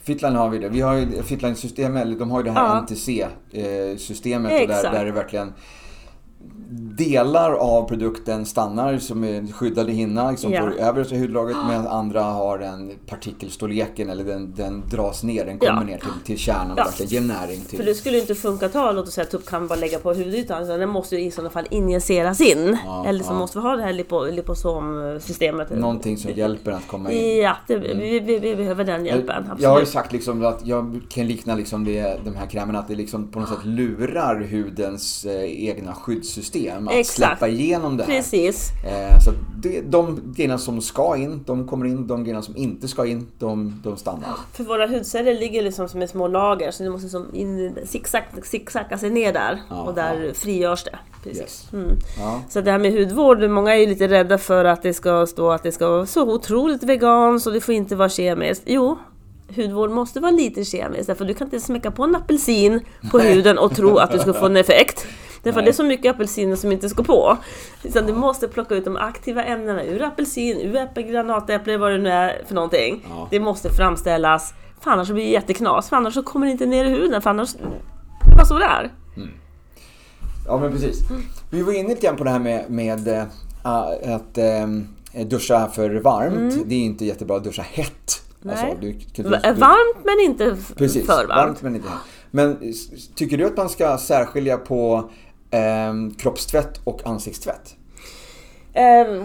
Fitline 0.03 0.35
har 0.35 0.49
vi 0.49 0.57
det. 0.57 0.69
Vi 0.69 0.81
har 0.81 0.93
ju 0.93 1.23
Fitline-systemet, 1.23 2.01
eller 2.01 2.19
de 2.19 2.31
har 2.31 2.39
ju 2.39 2.43
det 2.43 2.51
här 2.51 2.67
Ja. 2.67 2.81
NTC-systemet 2.81 4.61
och 4.61 4.67
där, 4.67 4.91
där 4.91 5.05
det 5.05 5.11
verkligen 5.11 5.53
delar 6.97 7.51
av 7.53 7.87
produkten 7.87 8.45
stannar 8.45 8.97
som 8.97 9.23
är 9.23 9.51
skyddade 9.53 9.91
hinna 9.91 10.31
liksom 10.31 10.51
Ja. 10.53 10.61
på 10.61 10.67
översta 10.83 11.15
hudlagret 11.15 11.57
medan 11.67 11.87
andra 11.87 12.21
har 12.23 12.57
den 12.57 12.91
partikelstorleken 13.07 14.09
eller 14.09 14.23
den, 14.23 14.53
den 14.55 14.83
dras 14.89 15.23
ner, 15.23 15.45
den 15.45 15.59
kommer 15.59 15.73
Ja. 15.73 15.83
ner 15.83 15.97
till, 15.97 16.09
till 16.25 16.37
kärnan 16.37 16.71
och 16.71 16.79
Ja. 16.79 16.83
verkligen 16.83 17.11
ger 17.11 17.21
näring 17.21 17.59
För 17.61 17.69
till. 17.77 17.85
det 17.85 17.93
skulle 17.95 18.15
ju 18.15 18.21
inte 18.21 18.35
funka 18.35 18.65
att 18.65 18.73
ta, 18.73 18.91
låt 18.91 19.07
oss 19.07 19.13
säga 19.13 19.25
tuppkam 19.25 19.67
bara 19.67 19.79
lägga 19.79 19.99
på 19.99 20.13
hudytan. 20.13 20.63
utan 20.63 20.79
den 20.79 20.89
måste 20.89 21.15
ju 21.15 21.21
i 21.25 21.31
sådana 21.31 21.49
fall 21.49 21.65
injiceras 21.71 22.41
in. 22.41 22.77
Ja, 22.85 23.05
Eller 23.07 23.23
så 23.23 23.33
måste 23.33 23.57
vi 23.57 23.61
ha 23.63 23.75
det 23.75 23.83
här 23.83 23.93
lipo, 23.93 24.25
liposomsystemet. 24.25 25.69
Någonting 25.69 26.17
som 26.17 26.31
hjälper 26.31 26.71
att 26.71 26.87
komma 26.87 27.11
in. 27.11 27.37
Ja, 27.41 27.55
det, 27.67 27.77
vi, 27.77 28.19
vi, 28.19 28.39
vi 28.39 28.55
behöver 28.55 28.83
den 28.83 29.05
hjälpen. 29.05 29.35
Absolut. 29.43 29.61
Jag 29.61 29.69
har 29.69 29.79
ju 29.79 29.85
sagt 29.85 30.13
liksom 30.13 30.45
att 30.45 30.65
jag 30.65 30.99
kan 31.09 31.27
likna 31.27 31.55
liksom 31.55 31.85
det, 31.85 32.19
de 32.25 32.35
här 32.35 32.45
krämerna 32.47 32.79
att 32.79 32.87
det 32.87 32.95
liksom 32.95 33.27
på 33.27 33.39
något 33.39 33.49
sätt 33.49 33.65
lurar 33.65 34.41
hudens 34.51 35.25
eh, 35.25 35.65
egna 35.69 35.93
skyddssystem 35.93 36.58
att 36.67 36.91
Exakt. 36.91 37.15
släppa 37.15 37.47
igenom 37.47 37.97
det 37.97 38.03
här. 38.03 38.15
Precis. 38.15 38.71
Eh, 38.85 39.19
så 39.25 39.31
det, 39.57 39.81
de 39.81 40.33
grejerna 40.35 40.57
som 40.57 40.81
ska 40.81 41.17
in, 41.17 41.43
de 41.45 41.67
kommer 41.67 41.85
in. 41.85 42.07
De 42.07 42.23
grejerna 42.23 42.41
som 42.41 42.57
inte 42.57 42.87
ska 42.87 43.05
in, 43.05 43.27
de, 43.39 43.81
de 43.83 43.97
stannar. 43.97 44.35
För 44.53 44.63
våra 44.63 44.87
hudceller 44.87 45.33
ligger 45.33 45.63
liksom 45.63 45.89
som 45.89 46.01
i 46.01 46.07
små 46.07 46.27
lager 46.27 46.71
så 46.71 46.83
det 46.83 46.89
måste 46.89 47.09
som 47.09 47.35
in, 47.35 47.77
zigzag, 47.85 48.23
zigzacka 48.43 48.97
sig 48.97 49.09
ner 49.09 49.33
där. 49.33 49.61
Ja, 49.69 49.81
och 49.81 49.93
där 49.93 50.33
frigörs 50.33 50.83
det. 50.83 50.99
Precis. 51.23 51.41
Yes. 51.41 51.73
Mm. 51.73 51.97
Ja. 52.19 52.41
Så 52.49 52.61
det 52.61 52.71
här 52.71 52.79
med 52.79 52.93
hudvård, 52.93 53.49
många 53.49 53.75
är 53.75 53.79
ju 53.79 53.85
lite 53.85 54.07
rädda 54.07 54.37
för 54.37 54.65
att 54.65 54.81
det 54.81 54.93
ska 54.93 55.25
stå 55.25 55.51
att 55.51 55.63
det 55.63 55.71
ska 55.71 55.89
vara 55.89 56.05
så 56.05 56.33
otroligt 56.33 56.83
veganskt 56.83 57.47
och 57.47 57.53
det 57.53 57.61
får 57.61 57.73
inte 57.75 57.95
vara 57.95 58.09
kemiskt. 58.09 58.63
Jo, 58.65 58.97
hudvård 59.55 59.91
måste 59.91 60.19
vara 60.19 60.31
lite 60.31 60.65
kemiskt 60.65 61.07
därför 61.07 61.25
du 61.25 61.33
kan 61.33 61.47
inte 61.47 61.59
smäcka 61.59 61.91
på 61.91 62.03
en 62.03 62.15
apelsin 62.15 62.79
på 63.11 63.19
huden 63.19 63.57
och 63.57 63.75
tro 63.75 63.97
att 63.97 64.11
du 64.11 64.19
ska 64.19 64.33
få 64.33 64.45
en 64.45 64.57
effekt. 64.57 65.07
Därför 65.43 65.57
Nej. 65.59 65.65
det 65.65 65.71
är 65.71 65.73
så 65.73 65.83
mycket 65.83 66.15
apelsiner 66.15 66.55
som 66.55 66.71
inte 66.71 66.89
ska 66.89 67.03
på. 67.03 67.37
Utan 67.83 68.05
du 68.05 68.13
måste 68.13 68.47
plocka 68.47 68.75
ut 68.75 68.85
de 68.85 68.97
aktiva 68.97 69.43
ämnena 69.43 69.83
ur 69.83 70.03
apelsin, 70.03 70.57
ur 70.57 70.75
äpple, 70.75 71.03
granatäpple, 71.03 71.77
vad 71.77 71.91
det 71.91 71.97
nu 71.97 72.09
är 72.09 72.41
för 72.47 72.55
någonting. 72.55 73.05
Ja. 73.09 73.27
Det 73.31 73.39
måste 73.39 73.69
framställas, 73.69 74.53
för 74.81 74.91
annars 74.91 75.09
blir 75.09 75.23
det 75.23 75.29
jätteknas, 75.31 75.89
för 75.89 75.95
annars 75.97 76.13
så 76.13 76.23
kommer 76.23 76.45
det 76.45 76.51
inte 76.51 76.65
ner 76.65 76.85
i 76.85 76.89
huden, 76.89 77.21
för 77.21 77.29
annars... 77.29 77.55
Bara 78.35 78.45
så 78.45 78.59
det 78.59 78.65
är. 78.65 78.91
ja, 80.47 80.57
men 80.57 80.71
precis. 80.71 80.99
Vi 81.51 81.61
var 81.61 81.73
inne 81.73 81.89
lite 81.89 82.01
grann 82.07 82.15
på 82.15 82.23
det 82.23 82.29
här 82.29 82.39
med, 82.39 82.69
med 82.69 83.07
eh, 83.07 83.23
att 84.15 84.37
eh, 84.37 85.25
duscha 85.25 85.67
för 85.67 85.89
varmt. 85.89 86.57
Det 86.65 86.75
är 86.75 86.79
inte 86.79 87.05
jättebra 87.05 87.37
att 87.37 87.43
duscha 87.43 87.61
hett. 87.61 88.21
Mm. 88.43 88.55
Nej. 88.61 88.77
du, 88.81 88.91
du, 89.23 89.29
V- 89.29 89.37
Varmt 89.43 90.05
men 90.05 90.19
inte 90.25 90.57
Precis, 90.75 91.05
för 91.05 91.27
varmt. 91.27 91.61
men 91.61 91.75
inte. 91.75 91.87
Men 92.31 92.73
tycker 93.15 93.37
du 93.37 93.45
att 93.45 93.57
man 93.57 93.69
ska 93.69 93.97
särskilja 93.97 94.57
på 94.57 95.09
eh, 95.51 95.93
kroppstvätt 96.17 96.79
och 96.83 97.01
ansiktstvätt? 97.05 97.75
Eh, 98.73 99.23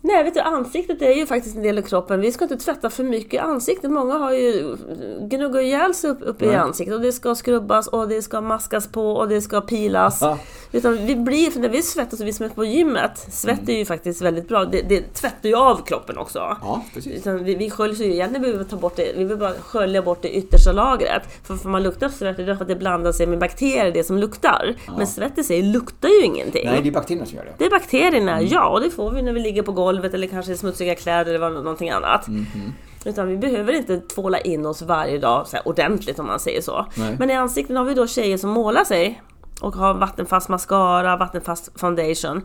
nej, 0.00 0.24
vet 0.24 0.34
du, 0.34 0.40
ansiktet 0.40 1.02
är 1.02 1.12
ju 1.12 1.26
faktiskt 1.26 1.56
en 1.56 1.62
del 1.62 1.78
av 1.78 1.82
kroppen. 1.82 2.20
Vi 2.20 2.32
ska 2.32 2.44
inte 2.44 2.56
tvätta 2.56 2.90
för 2.90 3.04
mycket 3.04 3.34
i 3.34 3.38
ansiktet. 3.38 3.90
Många 3.90 4.14
har 4.14 4.32
ju 4.32 4.76
gnuggat 5.20 5.62
ihjäl 5.62 5.94
sig 5.94 6.10
upp, 6.10 6.18
uppe 6.20 6.44
i 6.44 6.48
Nej. 6.48 6.56
ansiktet 6.56 6.94
och 6.94 7.00
det 7.00 7.12
ska 7.12 7.34
skrubbas 7.34 7.86
och 7.86 8.08
det 8.08 8.22
ska 8.22 8.40
maskas 8.40 8.88
på 8.88 9.12
och 9.12 9.28
det 9.28 9.40
ska 9.40 9.60
pilas. 9.60 10.18
Ja. 10.20 10.38
Utan 10.72 11.06
vi 11.06 11.16
blir, 11.16 11.50
för 11.50 11.60
när 11.60 11.68
vi 11.68 11.82
svettas 11.82 12.20
och 12.20 12.26
vi 12.26 12.32
som 12.32 12.46
är 12.46 12.50
på 12.50 12.64
gymmet, 12.64 13.18
svett 13.32 13.68
är 13.68 13.72
ju 13.72 13.84
faktiskt 13.84 14.22
väldigt 14.22 14.48
bra. 14.48 14.64
Det, 14.64 14.82
det 14.82 15.14
tvättar 15.14 15.48
ju 15.48 15.56
av 15.56 15.84
kroppen 15.86 16.18
också. 16.18 16.38
Ja, 16.38 16.84
precis. 16.94 17.12
Utan 17.12 17.44
vi, 17.44 17.54
vi 17.54 17.70
sköljer 17.70 18.06
ju 18.06 18.12
egentligen 18.12 18.42
behöver 18.42 18.64
vi 18.64 18.70
ta 18.70 18.76
bort 18.76 18.96
det, 18.96 19.12
vi 19.16 19.24
behöver 19.24 19.36
bara 19.36 19.62
skölja 19.62 20.02
bort 20.02 20.22
det 20.22 20.36
yttersta 20.36 20.72
lagret. 20.72 21.22
För 21.44 21.54
får 21.56 21.68
man 21.68 21.82
lukta 21.82 22.08
svett 22.08 22.36
det 22.36 22.42
är 22.42 22.46
därför 22.46 22.62
att 22.62 22.68
det 22.68 22.76
blandar 22.76 23.12
sig 23.12 23.26
med 23.26 23.38
bakterier, 23.38 23.92
det 23.92 24.04
som 24.04 24.18
luktar. 24.18 24.74
Men 24.96 25.06
svett 25.06 25.38
i 25.38 25.44
sig 25.44 25.62
luktar 25.62 26.08
ju 26.08 26.24
ingenting. 26.24 26.66
Nej, 26.66 26.80
det 26.82 26.88
är 26.88 26.92
bakterierna 26.92 27.26
som 27.26 27.36
gör 27.36 27.44
det. 27.44 27.52
Det 27.58 27.64
är 27.64 27.70
bakterierna, 27.70 28.42
ja, 28.42 28.68
och 28.68 28.80
det 28.80 28.90
får 28.90 29.10
vi 29.10 29.22
när 29.22 29.32
vi 29.32 29.40
ligger 29.40 29.62
på 29.62 29.72
golvet 29.72 29.87
eller 29.88 30.26
kanske 30.26 30.56
smutsiga 30.56 30.94
kläder 30.94 31.34
eller 31.34 31.50
någonting 31.50 31.90
annat. 31.90 32.28
Mhm. 32.28 32.72
Utan 33.04 33.28
vi 33.28 33.36
behöver 33.36 33.72
inte 33.72 34.00
tvåla 34.00 34.40
in 34.40 34.66
oss 34.66 34.82
varje 34.82 35.18
dag 35.18 35.46
så 35.46 35.56
här, 35.56 35.68
ordentligt 35.68 36.18
om 36.18 36.26
man 36.26 36.40
säger 36.40 36.60
så. 36.60 36.86
Nej. 36.96 37.16
Men 37.18 37.30
i 37.30 37.34
ansikten 37.34 37.76
har 37.76 37.84
vi 37.84 37.94
då 37.94 38.06
tjejer 38.06 38.36
som 38.36 38.50
målar 38.50 38.84
sig 38.84 39.22
och 39.60 39.74
har 39.74 39.94
vattenfast 39.94 40.48
mascara, 40.48 41.16
vattenfast 41.16 41.80
foundation. 41.80 42.42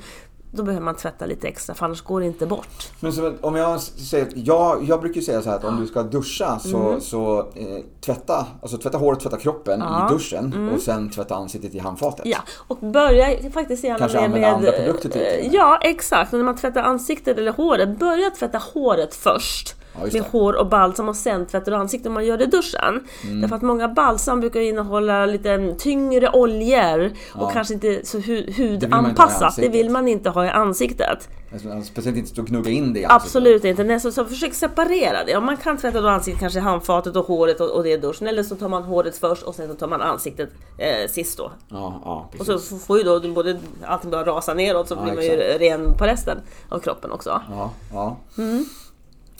Då 0.55 0.63
behöver 0.63 0.85
man 0.85 0.95
tvätta 0.95 1.25
lite 1.25 1.47
extra 1.47 1.75
för 1.75 1.85
annars 1.85 2.01
går 2.01 2.19
det 2.19 2.25
inte 2.25 2.45
bort. 2.45 2.91
Men 2.99 3.37
om 3.41 3.55
jag 3.55 3.81
säger, 3.81 4.27
jag, 4.35 4.83
jag 4.83 5.01
brukar 5.01 5.21
säga 5.21 5.41
så 5.41 5.49
här 5.49 5.57
att 5.57 5.63
om 5.63 5.81
du 5.81 5.87
ska 5.87 6.03
duscha 6.03 6.59
så, 6.59 6.99
så 6.99 7.39
eh, 7.39 7.65
tvätta, 8.01 8.45
alltså 8.61 8.77
tvätta 8.77 8.97
håret, 8.97 9.19
tvätta 9.19 9.37
kroppen 9.37 9.73
Mm. 9.81 9.93
Ja. 9.93 9.99
Mm. 9.99 10.11
i 10.11 10.17
duschen 10.17 10.69
och 10.73 10.81
sen 10.81 11.09
tvätta 11.09 11.35
ansiktet 11.35 11.75
i 11.75 11.79
handfatet. 11.79 12.25
Ja, 12.25 12.37
och 12.67 12.77
börja 12.77 13.51
faktiskt 13.51 13.83
gärna 13.83 13.99
Kanske 13.99 14.17
med... 14.17 14.25
använda 14.25 14.47
med 14.47 14.55
andra 14.55 14.71
produkter 14.71 15.09
till 15.09 15.21
det. 15.21 15.49
Ja, 15.51 15.79
exakt. 15.81 16.33
Och 16.33 16.39
när 16.39 16.45
man 16.45 16.55
tvättar 16.55 16.83
ansiktet 16.83 17.37
eller 17.37 17.51
håret, 17.51 17.99
börja 17.99 18.29
tvätta 18.29 18.57
håret 18.57 19.15
först. 19.15 19.75
Ja, 19.95 19.99
med 20.03 20.11
det. 20.11 20.23
hår 20.31 20.53
och 20.53 20.67
balsam 20.67 21.09
och 21.09 21.15
sen 21.15 21.45
tvättar 21.45 21.71
du 21.71 21.77
ansiktet 21.77 22.07
om 22.07 22.13
man 22.13 22.25
gör 22.25 22.37
det 22.37 22.43
i 22.43 22.47
duschen. 22.47 23.07
Mm. 23.23 23.41
Därför 23.41 23.55
att 23.55 23.61
många 23.61 23.87
balsam 23.87 24.39
brukar 24.39 24.59
innehålla 24.59 25.25
lite 25.25 25.75
tyngre 25.77 26.29
oljor 26.29 27.11
och 27.33 27.51
kanske 27.51 27.73
inte 27.73 28.05
så 28.05 28.17
hu- 28.17 28.53
hudanpassat. 28.53 29.39
Det 29.39 29.45
ansiktet. 29.45 29.73
vill 29.73 29.89
man 29.89 30.07
inte 30.07 30.29
ha 30.29 30.45
i 30.45 30.49
ansiktet. 30.49 31.29
Alltså, 31.53 31.81
Speciellt 31.83 32.17
inte 32.17 32.29
stå 32.29 32.41
och 32.41 32.47
gnugga 32.47 32.71
in 32.71 32.93
det 32.93 32.99
i 32.99 33.05
ansiktet. 33.05 33.25
Absolut 33.25 33.65
inte. 33.65 33.83
Nej, 33.83 33.99
så, 33.99 34.11
så 34.11 34.25
försök 34.25 34.53
separera 34.53 35.23
det. 35.25 35.35
Om 35.37 35.45
man 35.45 35.57
kan 35.57 35.77
tvätta 35.77 36.01
då 36.01 36.07
ansiktet, 36.07 36.39
kanske 36.39 36.59
handfatet 36.59 37.15
och 37.15 37.25
håret 37.25 37.59
och, 37.61 37.69
och 37.69 37.83
det 37.83 37.89
i 37.89 37.97
duschen. 37.97 38.27
Eller 38.27 38.43
så 38.43 38.55
tar 38.55 38.69
man 38.69 38.83
håret 38.83 39.17
först 39.17 39.43
och 39.43 39.55
sen 39.55 39.67
så 39.67 39.73
tar 39.75 39.87
man 39.87 40.01
ansiktet 40.01 40.49
eh, 40.77 41.09
sist 41.09 41.37
då. 41.37 41.51
Ja, 41.69 42.01
ja, 42.05 42.29
Och 42.39 42.45
så 42.45 42.59
får 42.59 42.97
ju 42.97 43.03
då 43.03 43.19
både 43.19 43.59
allting 43.85 44.11
bara 44.11 44.25
rasa 44.25 44.53
neråt 44.53 44.87
så 44.87 44.95
Ja, 44.95 45.01
blir 45.03 45.13
man 45.13 45.23
ju 45.23 45.31
exakt. 45.31 45.61
ren 45.61 45.93
på 45.97 46.05
resten 46.05 46.37
av 46.69 46.79
kroppen 46.79 47.11
också. 47.11 47.41
Ja, 47.51 47.71
ja. 47.93 48.17
Mm. 48.37 48.65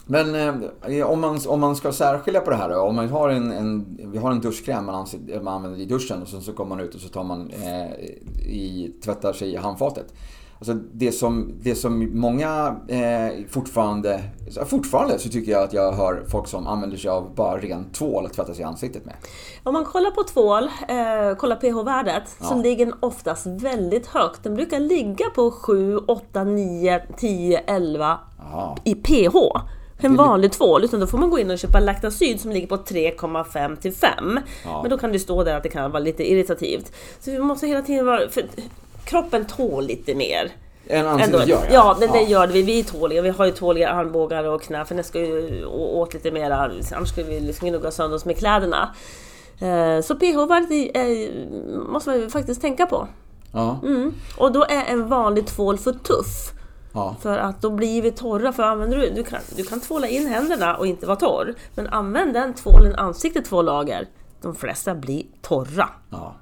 Men 0.06 0.34
eh, 0.82 1.10
om, 1.10 1.20
man, 1.20 1.40
om 1.48 1.60
man 1.60 1.76
ska 1.76 1.92
särskilja 1.92 2.40
på 2.40 2.50
det 2.50 2.56
här 2.56 2.68
då. 2.68 2.80
Om 2.80 2.96
man 2.96 3.08
har 3.08 3.28
en, 3.28 3.52
en, 3.52 3.98
vi 4.12 4.18
har 4.18 4.30
en 4.30 4.40
duschkräm 4.40 4.86
man, 4.86 4.94
anser, 4.94 5.40
man 5.40 5.54
använder 5.54 5.80
i 5.80 5.84
duschen 5.84 6.22
och 6.22 6.28
sen 6.28 6.42
så 6.42 6.52
kommer 6.52 6.76
man 6.76 6.84
ut 6.84 6.94
och 6.94 7.00
så 7.00 7.08
tar 7.08 7.24
man 7.24 7.50
eh, 7.50 7.92
i, 8.46 8.94
tvättar 9.04 9.32
sig 9.32 9.52
i 9.52 9.56
handfatet. 9.56 10.14
Alltså 10.58 10.74
det 10.92 11.12
som, 11.12 11.52
det 11.62 11.74
som 11.74 12.20
många 12.20 12.76
eh, 12.88 13.46
fortfarande, 13.48 14.22
fortfarande 14.66 15.18
så 15.18 15.28
tycker 15.28 15.52
jag 15.52 15.62
att 15.62 15.72
jag 15.72 15.92
hör 15.92 16.24
folk 16.28 16.48
som 16.48 16.66
använder 16.66 16.96
sig 16.96 17.10
av 17.10 17.34
bara 17.34 17.58
ren 17.58 17.90
tvål 17.92 18.26
att 18.26 18.32
tvätta 18.32 18.54
sig 18.54 18.62
i 18.62 18.64
ansiktet 18.64 19.04
med. 19.04 19.14
Om 19.62 19.72
man 19.72 19.84
kollar 19.84 20.10
på 20.10 20.22
tvål, 20.22 20.64
eh, 20.64 21.36
kolla 21.38 21.56
pH-värdet, 21.56 22.22
så 22.40 22.54
ligger 22.54 22.86
den 22.86 22.94
oftast 23.00 23.46
väldigt 23.46 24.06
högt. 24.06 24.42
Den 24.42 24.54
brukar 24.54 24.80
ligga 24.80 25.30
på 25.34 25.50
7, 25.50 25.98
8, 25.98 26.44
9, 26.44 27.02
10, 27.16 27.58
11 27.58 28.18
Jaha. 28.38 28.76
i 28.84 28.94
pH. 28.94 29.36
En 29.98 30.16
vanlig 30.16 30.52
tvål, 30.52 30.84
utan 30.84 31.00
då 31.00 31.06
får 31.06 31.18
man 31.18 31.30
gå 31.30 31.38
in 31.38 31.50
och 31.50 31.58
köpa 31.58 31.80
Lactacyd 31.80 32.40
som 32.40 32.50
ligger 32.52 32.66
på 32.66 32.76
3,5 32.76 33.76
till 33.76 33.92
5. 33.92 34.40
Men 34.82 34.90
då 34.90 34.98
kan 34.98 35.12
det 35.12 35.18
stå 35.18 35.44
där 35.44 35.56
att 35.56 35.62
det 35.62 35.68
kan 35.68 35.90
vara 35.90 36.02
lite 36.02 36.30
irritativt. 36.30 36.92
Så 37.20 37.30
vi 37.30 37.38
måste 37.38 37.66
hela 37.66 37.82
tiden 37.82 38.06
vara... 38.06 38.20
Kroppen 39.04 39.44
tål 39.44 39.86
lite 39.86 40.14
mer. 40.14 40.50
Ändå. 40.88 41.08
ansiktet 41.10 41.48
gör 41.48 41.66
Ja, 41.72 41.96
det, 42.00 42.06
det 42.06 42.20
gör 42.22 42.46
det. 42.46 42.52
Vi, 42.52 42.62
vi 42.62 42.80
är 42.80 42.84
tåliga. 42.84 43.22
Vi 43.22 43.28
har 43.30 43.44
ju 43.46 43.50
tåliga 43.52 43.88
armbågar 43.90 44.44
och 44.44 44.62
knän 44.62 44.86
för 44.86 44.94
det 44.94 45.02
ska 45.02 45.20
ju 45.20 45.64
åt 45.66 46.14
lite 46.14 46.30
mera. 46.30 46.56
Annars 46.96 47.08
skulle 47.08 47.26
vi 47.26 47.40
liksom 47.40 47.68
gnugga 47.68 47.90
sönder 47.90 48.16
oss 48.16 48.24
med 48.24 48.38
kläderna. 48.38 48.94
Eh, 49.60 50.00
Så 50.02 50.14
pH-värdet 50.14 50.70
är- 50.70 50.96
är- 50.96 51.30
måste 51.88 52.10
man 52.10 52.30
faktiskt 52.30 52.60
tänka 52.60 52.86
på. 52.86 53.08
Ja, 53.52 53.80
Mm. 53.84 54.14
Och 54.36 54.52
då 54.52 54.64
är 54.64 54.84
en 54.88 55.08
vanlig 55.08 55.46
tvål 55.46 55.78
för 55.78 55.92
tuff. 55.92 56.50
Ja. 56.94 57.16
För 57.20 57.38
att 57.38 57.62
då 57.62 57.70
blir 57.70 58.02
vi 58.02 58.10
torra. 58.10 58.52
För 58.52 58.62
använder 58.62 58.98
du, 58.98 59.10
du, 59.10 59.24
kan, 59.24 59.40
du 59.56 59.64
kan 59.64 59.80
tvåla 59.80 60.08
in 60.08 60.26
händerna 60.26 60.76
och 60.76 60.86
inte 60.86 61.06
vara 61.06 61.16
torr. 61.16 61.54
Men 61.74 61.86
använd 61.86 62.34
den 62.34 62.54
tvålen 62.54 62.94
ansiktet 62.94 63.44
två 63.44 63.62
lager. 63.62 64.08
De 64.42 64.54
flesta 64.54 64.94
blir 64.94 65.24
torra. 65.42 65.88
Ja. 66.10 66.34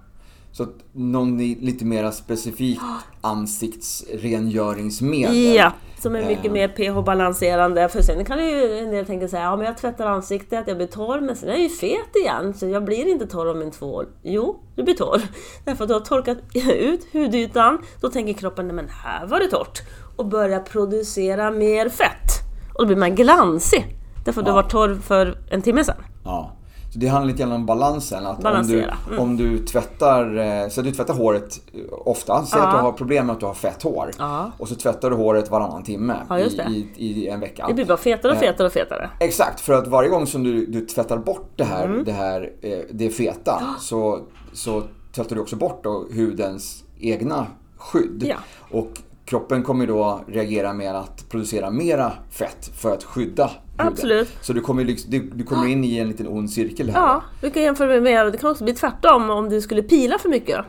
Så 0.53 0.67
någon 0.93 1.39
lite 1.39 1.85
mer 1.85 2.11
specifik 2.11 2.79
ansiktsrengöringsmedel. 3.21 5.55
Ja, 5.55 5.73
som 5.99 6.17
är 6.17 6.27
mycket 6.27 6.45
Eh. 6.45 6.53
mer 6.53 6.69
pH-balanserande. 6.69 7.89
För 7.89 8.03
sen 8.03 8.25
kan 8.25 8.47
ju 8.49 8.79
en 8.79 8.91
del 8.91 9.07
tänka 9.07 9.29
säga, 9.29 9.43
ja 9.43 9.57
men 9.57 9.67
jag 9.67 9.79
tvättar 9.79 10.07
ansiktet, 10.07 10.65
jag 10.69 10.77
blir 10.77 10.87
torr, 10.87 11.21
men 11.21 11.37
sen 11.37 11.49
är 11.49 11.53
jag 11.53 11.63
ju 11.63 11.69
fet 11.69 12.17
igen, 12.17 12.55
så 12.55 12.67
jag 12.67 12.85
blir 12.85 13.07
inte 13.09 13.27
torr 13.27 13.47
av 13.47 13.57
min 13.57 13.71
tvål. 13.71 14.07
Jo, 14.23 14.61
du 14.77 14.83
blir 14.83 14.95
torr. 14.95 15.23
Därför 15.65 15.85
att 15.85 15.89
du 15.89 15.95
har 15.95 16.01
torkat 16.01 16.39
ut 16.79 17.07
hudytan, 17.13 17.79
då 18.01 18.09
tänker 18.09 18.33
kroppen, 18.33 18.67
nej 18.67 18.77
men 18.77 18.89
här 18.89 19.27
var 19.27 19.41
det 19.41 19.49
torrt. 19.49 19.83
Och 20.17 20.27
börjar 20.27 20.61
producera 20.61 21.51
mer 21.51 21.89
fett. 21.89 22.31
Och 22.75 22.81
då 22.83 22.87
blir 22.87 22.97
man 22.97 23.15
glansig. 23.15 23.97
Därför 24.25 24.41
att 24.41 24.45
du 24.47 24.51
Ja. 24.51 24.55
var 24.55 24.63
torr 24.63 24.95
för 25.03 25.39
en 25.51 25.63
timme 25.63 25.85
sedan. 25.85 25.97
Ja. 26.25 26.53
Så 26.93 26.99
det 26.99 27.07
handlar 27.07 27.33
lite 27.33 27.43
grann 27.43 27.53
om 27.53 27.67
balansen. 27.67 28.27
Att 28.27 28.43
Balansera, 28.43 28.95
Om, 29.09 29.09
du, 29.09 29.15
mm. 29.15 29.23
om 29.23 29.37
du 29.37 29.59
tvättar, 29.59 30.37
eh, 30.63 30.69
så 30.69 30.83
du 30.83 30.93
tvättar 30.93 31.15
håret 31.15 31.61
eh, 31.75 31.81
ofta. 31.91 32.45
Säg 32.45 32.59
Ja. 32.61 32.67
att 32.67 32.75
du 32.79 32.83
har 32.83 32.93
problem 32.93 33.27
med 33.27 33.33
att 33.35 33.41
du 33.41 33.47
har 33.47 33.55
fett 33.55 33.83
hår. 33.83 34.11
Ja. 34.19 34.51
Och 34.59 34.69
så 34.69 34.75
tvättar 34.75 35.11
du 35.11 35.17
håret 35.17 35.51
varannan 35.51 35.83
timme 35.83 36.17
Ja, 36.29 36.39
i, 36.39 36.89
i, 36.97 37.07
i 37.25 37.29
en 37.29 37.41
vecka. 37.41 37.65
Det 37.69 37.75
blir 37.75 37.85
bara 37.87 37.97
fetare 37.97 38.33
och 38.33 38.39
fetare 38.39 38.67
och 38.67 38.73
fetare. 38.73 39.11
Exakt, 39.21 39.61
för 39.61 39.73
att 39.73 39.87
varje 39.87 40.09
gång 40.09 40.27
som 40.27 40.43
du, 40.43 40.67
du 40.67 40.81
tvättar 40.87 41.19
bort 41.19 41.51
det 41.57 41.65
här, 41.65 41.85
Mm. 41.85 42.05
det, 42.05 42.13
här 42.13 42.53
eh, 42.63 42.79
det 42.91 43.11
feta 43.11 43.63
så, 43.81 44.21
så 44.53 44.83
tvättar 45.15 45.37
du 45.37 45.43
också 45.43 45.57
bort 45.57 45.87
hudens 46.15 46.85
egna 47.01 47.47
skydd. 47.77 48.33
Och 48.71 48.91
kroppen 49.33 49.63
kommer 49.63 49.87
då 49.87 50.21
reagera 50.27 50.73
med 50.73 50.97
att 50.97 51.29
producera 51.29 51.71
mera 51.71 52.13
fett 52.31 52.71
för 52.77 52.95
att 52.95 53.05
skydda 53.05 53.47
huden. 53.47 53.93
Absolut. 53.93 54.29
Så 54.41 54.53
du 54.53 54.61
kommer, 54.61 54.85
liksom, 54.85 55.11
du, 55.11 55.31
du 55.35 55.45
kommer 55.45 55.67
in 55.67 55.85
i 55.85 55.99
en 55.99 56.09
liten 56.09 56.29
ond 56.29 56.51
cirkel 56.51 56.91
här. 56.91 57.01
Ja, 57.01 57.23
du 57.41 57.51
kan 57.51 57.63
jämföra 57.63 58.01
med, 58.01 58.33
det 58.33 58.39
kan 58.39 58.51
också 58.51 58.65
bli 58.65 58.75
tvärtom 58.75 59.31
om 59.31 59.49
du 59.49 59.61
skulle 59.61 59.83
pila 59.83 60.19
för 60.19 60.29
mycket. 60.29 60.65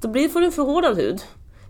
Då 0.00 0.08
blir, 0.08 0.28
får 0.28 0.40
du 0.40 0.46
en 0.46 0.52
förhårdad 0.52 0.96
hud. 0.96 1.22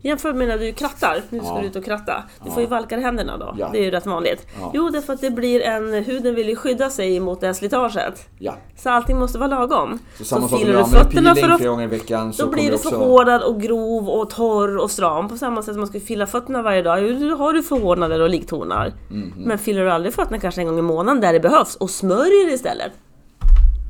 Jämför 0.04 0.32
med 0.32 0.48
när 0.48 0.58
du 0.58 0.72
krattar, 0.72 1.22
nu 1.30 1.38
ska 1.38 1.48
Ja. 1.48 1.60
du 1.60 1.66
ut 1.66 1.76
och 1.76 1.84
kratta. 1.84 2.22
Du 2.44 2.50
får 2.50 2.60
ju 2.62 2.68
valkar 2.68 2.98
händerna 2.98 3.36
då, 3.36 3.54
Ja. 3.58 3.68
det 3.72 3.78
är 3.78 3.82
ju 3.82 3.90
rätt 3.90 4.06
vanligt. 4.06 4.46
Ja. 4.60 4.70
Jo, 4.74 4.88
därför 4.90 5.12
att 5.12 5.20
det 5.20 5.30
blir 5.30 5.60
en, 5.62 5.92
huden 6.04 6.34
vill 6.34 6.48
ju 6.48 6.56
skydda 6.56 6.90
sig 6.90 7.20
mot 7.20 7.40
det 7.40 7.46
här 7.46 7.54
slitaget. 7.54 8.28
Ja. 8.38 8.54
Så 8.76 8.90
allting 8.90 9.18
måste 9.18 9.38
vara 9.38 9.48
lagom. 9.48 9.98
Så 10.18 10.24
samma 10.24 10.48
så 10.48 10.56
filar 10.58 10.78
du 10.78 10.84
fötterna 10.84 11.34
för 11.34 11.48
att 11.48 11.64
gånger 11.64 11.84
i 11.84 11.86
veckan 11.86 12.32
så 12.32 12.44
då 12.44 12.50
blir 12.52 12.68
du 12.68 12.74
också... 12.74 12.90
förhårdad 12.90 13.42
och 13.42 13.60
grov 13.60 14.08
och 14.08 14.30
torr 14.30 14.76
och 14.76 14.90
stram. 14.90 15.28
På 15.28 15.36
samma 15.36 15.62
sätt 15.62 15.74
som 15.74 15.80
man 15.80 15.86
ska 15.88 16.00
fila 16.00 16.26
fötterna 16.26 16.62
varje 16.62 16.82
dag. 16.82 17.20
Då 17.20 17.36
har 17.36 17.52
du 17.52 17.62
förhårdnader 17.62 18.20
och 18.20 18.30
liktornar. 18.30 18.92
Mhm. 19.10 19.32
Men 19.36 19.58
filar 19.58 19.82
du 19.82 19.90
aldrig 19.90 20.14
fötterna 20.14 20.38
kanske 20.38 20.60
en 20.60 20.66
gång 20.66 20.78
i 20.78 20.82
månaden 20.82 21.20
där 21.20 21.32
det 21.32 21.40
behövs 21.40 21.76
och 21.76 21.90
smörjer 21.90 22.54
istället. 22.54 22.92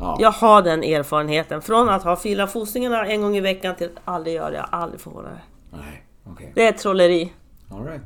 Ja. 0.01 0.16
Jag 0.20 0.31
har 0.33 0.62
den 0.62 0.83
erfarenheten. 0.85 1.62
Från 1.62 1.88
att 1.88 2.03
ha 2.03 2.16
filat 2.16 2.53
fossingarna 2.53 3.07
en 3.07 3.22
gång 3.22 3.37
i 3.37 3.40
veckan 3.40 3.75
till 3.75 3.87
att 3.87 4.03
aldrig 4.05 4.35
göra 4.37 4.51
det. 4.51 4.57
Jag 4.57 4.66
aldrig 4.70 5.01
förhårdnader. 5.01 5.44
Nej, 5.72 6.01
okej. 6.24 6.52
Det 6.54 6.66
är 6.66 6.72
trolleri. 6.72 7.32
All 7.70 7.85
right. 7.85 8.02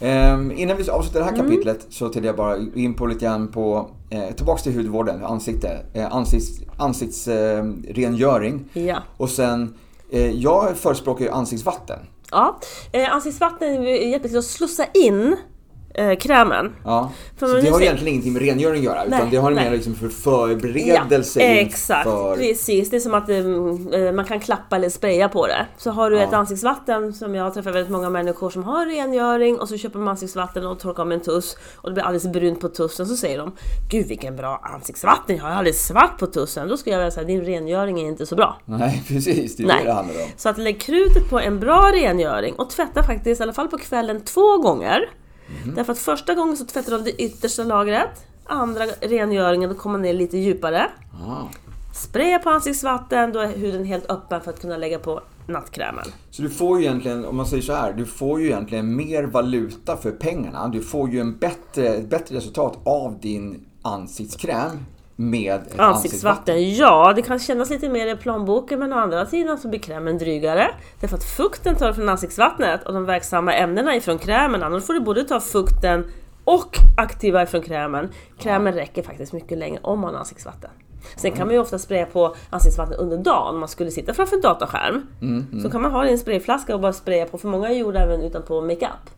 Ehm, 0.00 0.52
innan 0.52 0.76
vi 0.76 0.90
avslutar 0.90 1.20
det 1.20 1.24
här 1.26 1.32
Mm. 1.32 1.46
kapitlet 1.46 1.86
så 1.90 2.08
tänkte 2.08 2.26
jag 2.26 2.36
bara 2.36 2.56
in 2.74 2.94
på 2.94 3.06
lite 3.06 3.24
grann 3.24 3.48
på, 3.48 3.90
eh, 4.10 4.34
tillbaks 4.34 4.62
till 4.62 4.74
hudvården, 4.76 5.24
ansikte, 5.24 5.80
eh, 5.94 6.14
ansikts, 6.14 6.60
ansiktsrengöring. 6.76 8.64
Ja. 8.72 8.96
Och 9.16 9.30
sen, 9.30 9.74
eh, 10.10 10.30
jag 10.30 10.76
förespråkar 10.76 11.24
ju 11.24 11.30
ansiktsvatten. 11.30 11.98
ja. 12.30 12.58
Eh, 12.92 13.12
ansiktsvatten 13.14 13.82
hjälper 13.82 14.28
till 14.28 14.38
att 14.38 14.44
slussa 14.44 14.84
in 14.94 15.36
eh, 15.96 16.16
krämen. 16.16 16.72
Ja. 16.84 17.10
För 17.36 17.46
Så 17.46 17.54
det 17.60 17.68
har 17.70 17.80
egentligen 17.80 18.08
ingenting 18.12 18.32
med 18.32 18.42
rengöring 18.42 18.78
att 18.78 18.84
göra, 18.84 19.04
utan 19.04 19.18
Nej, 19.20 19.28
det 19.30 19.36
har 19.36 19.50
nej. 19.50 19.64
mer 19.64 19.76
liksom 19.76 19.94
för 19.94 20.08
förberedelse 20.08 21.40
exakt. 21.40 22.06
inför... 22.06 22.36
Precis. 22.36 22.90
Det 22.90 22.96
är 22.96 23.00
som 23.00 23.14
att 23.14 23.28
eh, 23.28 24.12
man 24.12 24.24
kan 24.24 24.40
klappa 24.40 24.76
eller 24.76 24.88
spraya 24.88 25.28
på 25.28 25.46
det. 25.46 25.66
Så 25.78 25.90
har 25.90 26.10
du 26.10 26.16
Ja. 26.16 26.22
ett 26.22 26.32
ansiktsvatten, 26.32 27.12
som 27.12 27.34
jag 27.34 27.44
har 27.44 27.50
träffat 27.50 27.74
väldigt 27.74 27.92
många 27.92 28.10
människor 28.10 28.50
som 28.50 28.64
har 28.64 28.86
rengöring 28.86 29.58
och 29.60 29.68
så 29.68 29.76
köper 29.76 29.98
man 29.98 30.08
ansiktsvatten 30.08 30.66
och 30.66 30.78
torkar 30.80 31.04
med 31.04 31.14
en 31.14 31.20
tuss 31.24 31.56
och 31.76 31.88
det 31.90 31.94
blir 31.94 32.04
alldeles 32.04 32.26
brunt 32.32 32.60
på 32.60 32.68
tussen. 32.68 33.06
Så 33.06 33.16
säger 33.16 33.38
de 33.38 33.52
Gud 33.90 34.06
vilken 34.06 34.36
bra 34.36 34.60
ansiktsvatten, 34.74 35.36
jag 35.36 35.42
har 35.44 35.50
alldeles 35.50 35.86
svart 35.86 36.18
på 36.18 36.26
tussen. 36.26 36.68
Då 36.68 36.76
skulle 36.76 36.92
jag 36.94 37.00
vilja 37.00 37.10
säga 37.10 37.26
din 37.26 37.44
rengöring 37.44 38.00
är 38.00 38.06
inte 38.08 38.26
så 38.26 38.36
bra. 38.36 38.56
Nej, 38.64 39.02
precis. 39.08 39.56
Det 39.56 39.62
är 39.62 39.66
Nej. 39.66 39.76
det 39.82 39.88
det 39.88 39.92
handlar 39.94 40.14
om. 40.22 40.28
Så 40.36 40.48
att 40.48 40.58
lägg 40.58 40.80
krutet 40.80 41.30
på 41.30 41.40
en 41.40 41.60
bra 41.60 41.90
rengöring 41.94 42.54
och 42.54 42.70
tvätta 42.70 43.02
faktiskt 43.02 43.40
i 43.40 43.42
alla 43.42 43.52
fall 43.52 43.68
på 43.68 43.78
kvällen 43.78 44.20
två 44.20 44.58
gånger. 44.58 45.00
Mhm. 45.64 45.74
Därför 45.74 45.92
att 45.92 45.98
första 45.98 46.34
gången 46.34 46.56
så 46.56 46.64
tvättar 46.64 46.90
du 46.90 46.96
av 46.96 47.04
det 47.04 47.22
yttersta 47.22 47.64
lagret. 47.64 48.26
Andra 48.44 48.84
rengöringen 49.00 49.70
då 49.70 49.76
kommer 49.76 49.92
man 49.92 50.02
ner 50.02 50.14
lite 50.14 50.38
djupare. 50.38 50.90
Ah. 51.26 51.42
Spraya 51.94 52.38
på 52.38 52.50
ansiktsvatten, 52.50 53.32
då 53.32 53.40
är 53.40 53.48
huden 53.48 53.84
helt 53.84 54.10
öppen 54.10 54.40
för 54.40 54.50
att 54.50 54.60
kunna 54.60 54.76
lägga 54.76 54.98
på 54.98 55.20
nattkrämen. 55.46 56.04
Så 56.30 56.42
du 56.42 56.50
får 56.50 56.78
ju 56.78 56.84
egentligen, 56.84 57.24
om 57.24 57.36
man 57.36 57.46
säger 57.46 57.62
så 57.62 57.72
här, 57.72 57.92
du 57.92 58.06
får 58.06 58.40
ju 58.40 58.46
egentligen 58.46 58.96
mer 58.96 59.24
valuta 59.24 59.96
för 59.96 60.10
pengarna. 60.10 60.68
Du 60.68 60.82
får 60.82 61.10
ju 61.10 61.20
en 61.20 61.38
bättre, 61.38 61.88
ett 61.88 62.08
bättre 62.08 62.36
resultat 62.36 62.78
av 62.84 63.18
din 63.20 63.66
ansiktskräm 63.82 64.70
med 65.16 65.54
ett 65.54 65.60
ansiktsvatten. 65.60 65.84
Ansiktsvatten, 65.84 66.74
ja 66.74 67.12
det 67.16 67.22
kan 67.22 67.38
kännas 67.38 67.70
lite 67.70 67.88
mer 67.88 68.06
i 68.06 68.16
plånboken 68.16 68.78
men 68.78 68.92
å 68.92 68.96
andra 68.96 69.26
sidan 69.26 69.58
så 69.58 69.68
blir 69.68 69.80
krämen 69.80 70.18
drygare. 70.18 70.70
Därför 71.00 71.16
att 71.16 71.24
fukten 71.24 71.76
tar 71.76 71.92
från 71.92 72.08
ansiktsvattnet 72.08 72.82
och 72.82 72.94
de 72.94 73.04
verksamma 73.04 73.54
ämnena 73.54 73.96
ifrån 73.96 74.18
krämen. 74.18 74.62
Annars 74.62 74.84
får 74.84 74.94
du 74.94 75.00
både 75.00 75.24
ta 75.24 75.40
fukten 75.40 76.04
och 76.44 76.76
aktiva 76.96 77.42
ifrån 77.42 77.62
krämen. 77.62 78.08
Krämen 78.38 78.72
räcker 78.72 79.02
faktiskt 79.02 79.32
mycket 79.32 79.58
längre 79.58 79.80
om 79.82 80.00
man 80.00 80.12
har 80.12 80.20
ansiktsvatten. 80.20 80.70
Sen 81.16 81.32
kan 81.32 81.46
man 81.46 81.54
ju 81.54 81.60
ofta 81.60 81.78
spraya 81.78 82.06
på 82.06 82.36
ansiktsvatten 82.50 82.96
under 82.96 83.16
dagen 83.16 83.54
om 83.54 83.60
man 83.60 83.68
skulle 83.68 83.90
sitta 83.90 84.14
framför 84.14 84.36
en 84.36 84.42
dataskärm. 84.42 85.06
Så 85.62 85.70
kan 85.70 85.82
man 85.82 85.92
ha 85.92 86.02
det 86.02 86.08
i 86.08 86.12
en 86.12 86.18
sprayflaska 86.18 86.74
och 86.74 86.80
bara 86.80 86.92
spraya 86.92 87.26
på, 87.26 87.38
för 87.38 87.48
många 87.48 87.68
är 87.68 87.74
gjorda 87.74 88.00
även 88.00 88.20
utanpå 88.20 88.60
makeup. 88.60 89.10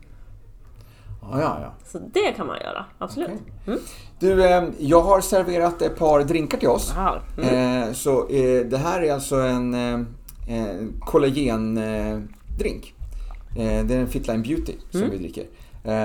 Ja, 1.21 1.41
ja, 1.41 1.57
ja. 1.61 1.73
Så 1.85 1.99
det 2.13 2.31
kan 2.31 2.47
man 2.47 2.57
göra, 2.61 2.85
absolut. 2.97 3.29
Okej. 3.29 3.79
Du, 4.19 4.45
eh, 4.45 4.63
jag 4.79 5.01
har 5.01 5.21
serverat 5.21 5.81
ett 5.81 5.95
par 5.99 6.19
drinkar 6.23 6.57
till 6.57 6.67
oss. 6.67 6.93
Aha. 6.97 7.15
Eh, 7.41 7.91
så 7.93 8.27
eh, 8.29 8.65
det 8.65 8.77
här 8.77 9.01
är 9.01 9.13
alltså 9.13 9.35
en 9.35 9.73
eh, 9.73 9.93
eh, 10.57 10.75
kollagendrink. 10.99 12.93
Det 13.55 13.93
är 13.93 13.99
en 13.99 14.07
Fitline 14.07 14.41
Beauty 14.41 14.73
som 14.91 15.01
vi 15.11 15.17
dricker. 15.17 15.45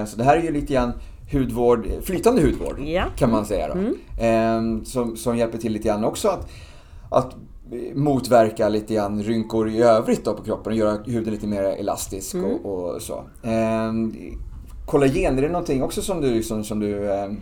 Så 0.06 0.16
det 0.16 0.24
här 0.24 0.36
är 0.36 0.42
ju 0.42 0.50
lite 0.52 0.72
grann 0.72 0.92
hudvård, 1.32 1.86
flytande 2.02 2.42
hudvård 2.42 2.80
Ja. 2.80 3.04
kan 3.16 3.30
man 3.30 3.46
säga. 3.46 3.68
Då. 3.74 3.74
Ehm, 4.20 4.84
som, 4.84 5.16
som 5.16 5.36
hjälper 5.36 5.58
till 5.58 5.72
lite 5.72 5.88
grann 5.88 6.04
också 6.04 6.28
att, 6.28 6.48
att 7.10 7.34
motverka 7.94 8.68
lite 8.68 8.94
grann 8.94 9.22
rynkor 9.22 9.68
i 9.68 9.82
övrigt 9.82 10.24
då 10.24 10.34
på 10.34 10.42
kroppen 10.44 10.72
och 10.72 10.78
göra 10.78 10.98
huden 11.06 11.32
lite 11.34 11.46
mer 11.46 11.62
elastisk 11.62 12.34
och, 12.34 12.94
och 12.94 13.02
så. 13.02 13.24
Kollagen, 14.86 15.38
är 15.38 15.42
det 15.42 15.48
någonting 15.48 15.82
också 15.82 16.02
som 16.02 16.20
du, 16.20 16.30
liksom, 16.34 16.64
som 16.64 16.80
du 16.80 17.12
ehm, 17.12 17.40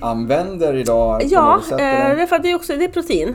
använder 0.00 0.74
idag? 0.74 1.22
Ja, 1.24 1.60
sätt, 1.68 1.72
eh, 1.80 2.26
för 2.26 2.38
det 2.38 2.50
är, 2.50 2.54
också, 2.54 2.76
det 2.76 2.84
är 2.84 2.88
protein. 2.88 3.34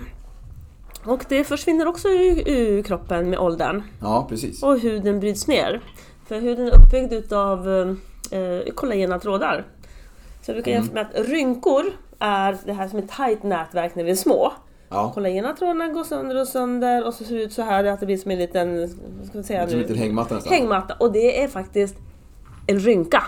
Och 1.06 1.26
det 1.30 1.44
försvinner 1.44 1.88
också 1.88 2.08
ur, 2.08 2.50
ur 2.50 2.84
kroppen 2.84 3.30
med 3.30 3.40
åldern. 3.40 3.84
Ja, 4.02 4.26
precis. 4.30 4.64
Och 4.64 4.80
huden 4.80 5.20
bryts 5.20 5.48
ner. 5.48 5.82
För 6.28 6.40
huden 6.40 6.68
är 6.68 6.72
uppbyggd 6.76 7.14
utav 7.14 7.70
eh, 8.32 8.74
kollagena 8.76 9.20
trådar. 9.20 9.66
Så 10.42 10.52
jag 10.52 10.56
brukar 10.56 10.72
Mm. 10.72 10.84
jämföra 10.84 11.04
med 11.04 11.22
att 11.22 11.30
rynkor 11.30 11.84
är 12.20 12.58
det 12.66 12.74
här 12.74 12.88
som 12.88 13.00
ett 13.00 13.10
tajt 13.10 13.44
nätverk 13.44 13.96
när 13.96 14.04
vi 14.04 14.12
är 14.12 14.16
små. 14.16 14.52
Ja, 14.90 15.12
Kollagena 15.14 15.54
trådarna 15.54 15.88
går 15.88 16.04
sönder 16.04 16.42
och 16.42 16.48
sönder 16.48 17.06
och 17.08 17.14
så 17.14 17.24
ser 17.24 17.36
det 17.36 17.44
ut 17.44 17.54
så 17.54 17.62
här 17.62 17.84
att 17.84 18.00
det 18.00 18.06
blir 18.06 18.18
som 18.18 18.32
en 18.32 18.38
liten, 18.38 18.80
vad 19.20 19.28
ska 19.28 19.44
säga 19.44 19.68
som 19.68 19.74
en 19.76 19.82
liten 19.82 19.98
hängmatta 19.98 20.36
nästan. 20.36 20.54
hängmatta. 20.54 20.94
Och 21.00 21.12
det 21.12 21.44
är 21.44 21.48
faktiskt 21.48 21.96
en 22.68 22.80
rynka. 22.80 23.24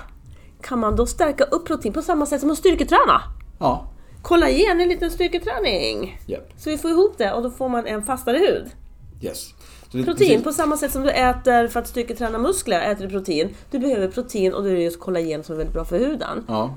Kan 0.68 0.80
man 0.80 0.96
då 0.96 1.06
stärka 1.06 1.44
upp 1.44 1.66
protein 1.68 1.94
på 1.94 2.02
samma 2.02 2.26
sätt 2.26 2.42
som 2.42 2.52
att 2.52 2.58
styrketräna? 2.58 3.22
Ja, 3.60 3.88
Kollagen 4.22 4.82
en 4.82 4.90
liten 4.90 5.12
styrketräning. 5.12 6.20
Japp. 6.28 6.50
Så 6.58 6.70
vi 6.70 6.78
får 6.78 6.92
ihop 6.92 7.18
det 7.18 7.34
och 7.34 7.44
då 7.44 7.50
får 7.52 7.70
man 7.70 7.88
en 7.88 8.04
fastare 8.04 8.38
hud. 8.38 8.66
yes. 9.22 9.54
Det- 9.92 10.04
Protein, 10.04 10.30
precis. 10.30 10.44
på 10.44 10.52
samma 10.52 10.78
sätt 10.78 10.92
som 10.92 11.02
du 11.04 11.10
äter 11.10 11.68
för 11.68 11.80
att 11.80 11.88
styrketräna 11.88 12.38
muskler, 12.38 12.92
äter 12.92 13.04
du 13.04 13.10
protein. 13.10 13.50
Du 13.72 13.80
behöver 13.80 14.08
protein 14.08 14.54
och 14.54 14.64
då 14.64 14.70
är 14.70 14.74
det 14.74 14.82
just 14.84 15.00
kollagen 15.00 15.44
som 15.44 15.54
är 15.54 15.58
väldigt 15.58 15.74
bra 15.74 15.86
för 15.86 16.00
huden. 16.00 16.46
Ja. 16.48 16.76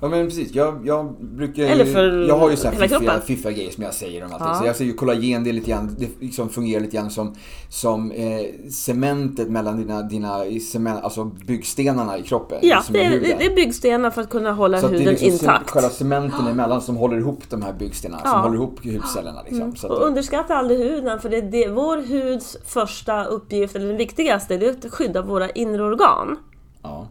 Ja 0.00 0.08
men 0.08 0.26
precis, 0.26 0.54
jag, 0.54 0.86
jag 0.86 1.14
brukar 1.20 1.62
Mm. 1.62 1.72
Eller 1.72 1.92
för 1.92 2.28
Jag 2.28 2.38
har 2.38 2.50
ju 2.50 2.56
så 2.56 2.68
här 2.68 3.20
fiffiga, 3.20 3.52
grejer 3.52 3.70
som 3.70 3.82
jag 3.84 3.94
säger 3.94 4.24
om 4.24 4.32
allting. 4.32 4.48
Ja. 4.48 4.54
Så 4.54 4.66
jag 4.66 4.76
säger 4.76 4.90
ju 4.90 4.96
kollagen, 4.96 5.44
det 5.44 5.50
är 5.50 5.52
lite 5.52 5.70
grann, 5.70 5.96
det 5.98 6.08
liksom 6.20 6.48
fungerar 6.48 6.80
lite 6.80 6.96
grann 6.96 7.10
som, 7.10 7.34
som 7.68 8.10
eh, 8.12 8.70
cementet 8.70 9.48
mellan 9.50 9.76
dina, 9.76 10.02
dina 10.02 10.44
cement, 10.72 11.04
alltså 11.04 11.24
byggstenarna 11.24 12.18
i 12.18 12.22
kroppen. 12.22 12.58
Ja, 12.62 12.80
som 12.82 12.92
det 12.92 13.04
är, 13.04 13.10
huden. 13.10 13.38
det 13.38 13.46
är 13.46 13.54
byggstenar 13.54 14.10
för 14.10 14.22
att 14.22 14.30
kunna 14.30 14.52
hålla 14.52 14.78
så 14.80 14.86
att 14.86 14.92
det 14.92 14.96
är 14.96 14.98
huden 14.98 15.12
liksom 15.14 15.28
intakt. 15.32 15.70
själva 15.70 15.88
cementen 15.90 16.46
emellan 16.46 16.82
som 16.82 16.96
håller 16.96 17.16
ihop 17.18 17.42
de 17.50 17.62
här 17.62 17.72
byggstenarna, 17.72 18.22
som 18.22 18.30
Ja. 18.30 18.38
håller 18.38 18.54
ihop 18.54 18.84
hudcellerna. 18.84 19.42
Liksom. 19.42 19.70
Att 19.70 19.84
Och 19.84 20.02
underskatta 20.06 20.54
aldrig 20.54 20.78
huden, 20.80 21.20
för 21.20 21.28
det 21.28 21.36
är 21.36 21.42
det, 21.42 21.68
vår 21.68 21.96
huds 21.96 22.56
första 22.66 23.24
uppgift, 23.24 23.76
eller 23.76 23.86
den 23.88 23.96
viktigaste, 23.96 24.56
det 24.56 24.66
är 24.66 24.70
att 24.70 24.92
skydda 24.92 25.22
våra 25.22 25.50
inre 25.50 25.82
organ. 25.82 26.36
ja. 26.82 27.08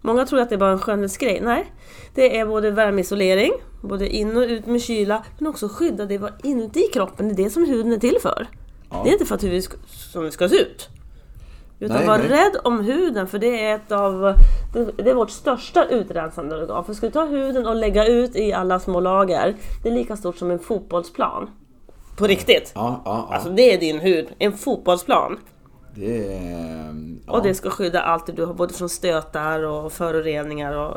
Många 0.00 0.26
tror 0.26 0.40
att 0.40 0.48
det 0.48 0.54
är 0.54 0.58
bara 0.58 0.72
en 0.72 0.78
skönhetsgrej. 0.78 1.40
Nej, 1.42 1.72
det 2.14 2.38
är 2.38 2.46
både 2.46 2.70
värmeisolering, 2.70 3.52
både 3.82 4.08
in 4.08 4.36
och 4.36 4.42
ut 4.42 4.66
med 4.66 4.82
kyla, 4.82 5.24
men 5.38 5.46
också 5.50 5.68
skydda 5.68 6.04
det 6.06 6.18
var 6.18 6.32
inuti 6.42 6.82
kroppen. 6.92 7.28
Det 7.28 7.42
är 7.42 7.44
det 7.44 7.50
som 7.50 7.64
huden 7.64 7.92
är 7.92 7.98
till 7.98 8.16
för. 8.22 8.46
Ja. 8.90 9.00
Det 9.04 9.08
är 9.10 9.12
inte 9.12 9.24
för 9.26 9.34
att 9.34 9.44
huden 9.44 9.62
ska, 9.62 9.76
som 10.12 10.24
det 10.24 10.30
ska 10.30 10.48
se 10.48 10.56
ut. 10.56 10.88
Utan 11.80 11.96
Nej, 11.96 12.06
var 12.06 12.18
nej. 12.18 12.28
rädd 12.28 12.56
om 12.64 12.80
huden, 12.80 13.26
för 13.26 13.38
det 13.38 13.64
är 13.64 13.74
ett 13.74 13.92
av 13.92 14.34
det- 14.96 15.10
är 15.10 15.14
vårt 15.14 15.30
största 15.30 15.84
utrensande 15.84 16.56
organ. 16.56 16.84
För 16.84 16.94
ska 16.94 17.06
du 17.06 17.12
ta 17.12 17.24
huden 17.24 17.66
och 17.66 17.76
lägga 17.76 18.06
ut 18.06 18.36
i 18.36 18.52
alla 18.52 18.80
små 18.80 19.00
lager, 19.00 19.54
det 19.82 19.88
är 19.88 19.92
lika 19.92 20.16
stort 20.16 20.36
som 20.36 20.50
en 20.50 20.58
fotbollsplan. 20.58 21.50
På 22.16 22.26
riktigt. 22.26 22.72
Ja, 22.74 23.02
ja, 23.04 23.26
ja. 23.30 23.34
Alltså 23.34 23.50
det 23.50 23.74
är 23.74 23.78
din 23.80 23.98
hud, 24.00 24.28
en 24.38 24.52
fotbollsplan. 24.58 25.38
Det 25.98 26.34
är... 26.34 26.94
Ja. 27.26 27.32
Och 27.32 27.42
det 27.42 27.54
ska 27.54 27.70
skydda 27.70 28.00
allt 28.00 28.26
det 28.26 28.32
du 28.32 28.44
har, 28.44 28.54
både 28.54 28.74
från 28.74 28.88
stötar 28.88 29.62
och 29.62 29.92
föroreningar 29.92 30.72
och 30.78 30.96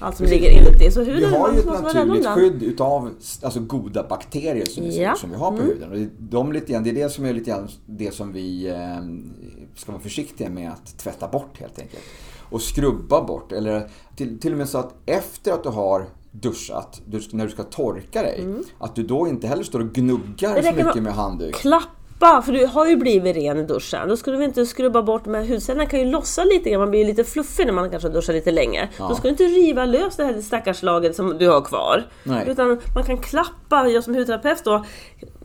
allt 0.00 0.16
som 0.16 0.26
Precis. 0.26 0.40
ligger 0.42 0.50
inuti. 0.60 0.90
Så 0.90 1.00
Vi 1.04 1.12
huden 1.12 1.32
har 1.32 1.52
ju 1.52 1.58
ett 1.58 1.66
naturligt 1.66 2.26
skydd 2.26 2.62
utav 2.62 3.10
alltså, 3.42 3.60
goda 3.60 4.06
bakterier 4.08 4.66
som, 4.66 4.84
vi, 4.84 4.96
Ja. 4.96 5.04
Mm. 5.04 5.16
som 5.16 5.30
vi 5.30 5.36
har 5.36 5.50
på 5.50 5.62
huden. 5.62 5.92
Och 5.92 5.98
de 6.18 6.52
lite 6.52 6.72
grann, 6.72 6.84
det 6.84 6.90
är 6.90 6.94
det 6.94 7.08
som 7.08 7.24
är 7.24 7.32
lite 7.32 7.50
grann 7.50 7.68
det 7.86 8.14
som 8.14 8.32
vi 8.32 8.68
eh, 8.68 8.76
ska 9.76 9.92
vara 9.92 10.02
försiktiga 10.02 10.48
med 10.50 10.70
att 10.70 10.98
tvätta 10.98 11.28
bort 11.28 11.58
helt 11.60 11.78
enkelt. 11.78 12.02
Och 12.50 12.62
skrubba 12.62 13.24
bort. 13.24 13.52
Eller 13.52 13.88
till, 14.16 14.40
till 14.40 14.52
och 14.52 14.58
med 14.58 14.68
så 14.68 14.78
att 14.78 14.94
efter 15.06 15.52
att 15.52 15.62
du 15.62 15.68
har 15.68 16.06
duschat, 16.32 17.00
du, 17.06 17.20
när 17.32 17.44
du 17.46 17.50
ska 17.50 17.62
torka 17.62 18.22
dig, 18.22 18.44
att 18.78 18.94
du 18.94 19.02
då 19.02 19.28
inte 19.28 19.46
heller 19.46 19.62
står 19.64 19.80
och 19.80 19.92
gnuggar 19.92 20.50
Mm. 20.56 20.62
Så 20.64 20.84
mycket 20.86 21.02
med- 21.02 21.12
handduk. 21.14 21.56
Klappa, 22.20 22.42
för 22.42 22.52
du 22.52 22.66
har 22.66 22.86
ju 22.86 22.96
blivit 22.96 23.36
ren 23.36 23.58
i 23.58 23.62
duschen. 23.62 24.08
Då 24.08 24.16
ska 24.16 24.30
du 24.30 24.44
inte 24.44 24.66
skrubba 24.66 25.02
bort 25.02 25.26
med 25.26 25.48
hudcellerna 25.48 25.86
kan 25.86 26.00
ju 26.00 26.06
lossa 26.06 26.44
lite 26.44 26.70
grann, 26.70 26.80
man 26.80 26.90
blir 26.90 27.04
lite 27.04 27.24
fluffig 27.24 27.66
när 27.66 27.72
man 27.72 27.90
kanske 27.90 28.08
har 28.08 28.14
duschat 28.14 28.34
lite 28.34 28.50
länge. 28.50 28.88
Då 28.98 29.14
ska 29.14 29.22
du 29.22 29.28
inte 29.28 29.44
riva 29.44 29.84
lös 29.84 30.16
det 30.16 30.24
här 30.24 30.40
stackars 30.40 30.82
laget 30.82 31.16
som 31.16 31.38
du 31.38 31.48
har 31.48 31.60
kvar. 31.60 32.04
Nej. 32.24 32.44
Utan 32.48 32.80
man 32.94 33.04
kan 33.04 33.18
klappa, 33.18 33.88
jag 33.88 34.04
som 34.04 34.14
hudterapeut 34.14 34.64
då, 34.64 34.84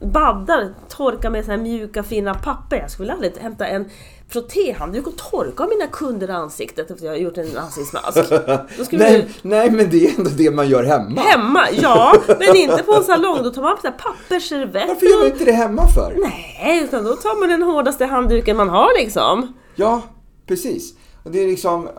baddar, 0.01 0.73
torka 0.89 1.29
med 1.29 1.45
så 1.45 1.51
här 1.51 1.57
mjuka 1.57 2.03
fina 2.03 2.33
papper. 2.33 2.77
Jag 2.77 2.91
skulle 2.91 3.13
aldrig 3.13 3.37
hämta 3.37 3.67
en 3.67 3.89
frottéhandduk 4.29 5.07
och 5.07 5.17
torka 5.17 5.67
mina 5.67 5.87
kunder 5.87 6.27
ansiktet 6.29 6.79
efter 6.79 6.93
att 6.95 7.01
jag 7.01 7.11
har 7.11 7.17
gjort 7.17 7.37
en 7.37 7.57
ansiktsmask. 7.57 8.17
Nej, 8.91 9.21
vi- 9.21 9.25
nej, 9.41 9.71
men 9.71 9.89
det 9.89 10.05
är 10.07 10.17
ändå 10.17 10.29
det 10.37 10.51
man 10.51 10.69
gör 10.69 10.83
hemma. 10.83 11.21
Hemma, 11.21 11.61
ja, 11.81 12.15
men 12.39 12.55
inte 12.55 12.83
på 12.83 12.93
en 12.95 13.03
salong. 13.03 13.43
Då 13.43 13.49
tar 13.49 13.61
man 13.61 13.77
pappersservetter. 13.97 14.87
Varför 14.87 15.05
gör 15.05 15.17
man 15.17 15.27
inte 15.31 15.45
det 15.45 15.51
hemma 15.51 15.87
för? 15.87 16.15
Nej, 16.21 16.81
utan 16.83 17.03
då 17.03 17.15
tar 17.15 17.39
man 17.39 17.49
den 17.49 17.61
hårdaste 17.61 18.05
handduken 18.05 18.57
man 18.57 18.69
har 18.69 18.99
liksom. 19.03 19.53
Ja, 19.75 20.01
precis. 20.47 20.93
Det 21.31 21.39
är 21.43 21.47
liksom, 21.47 21.89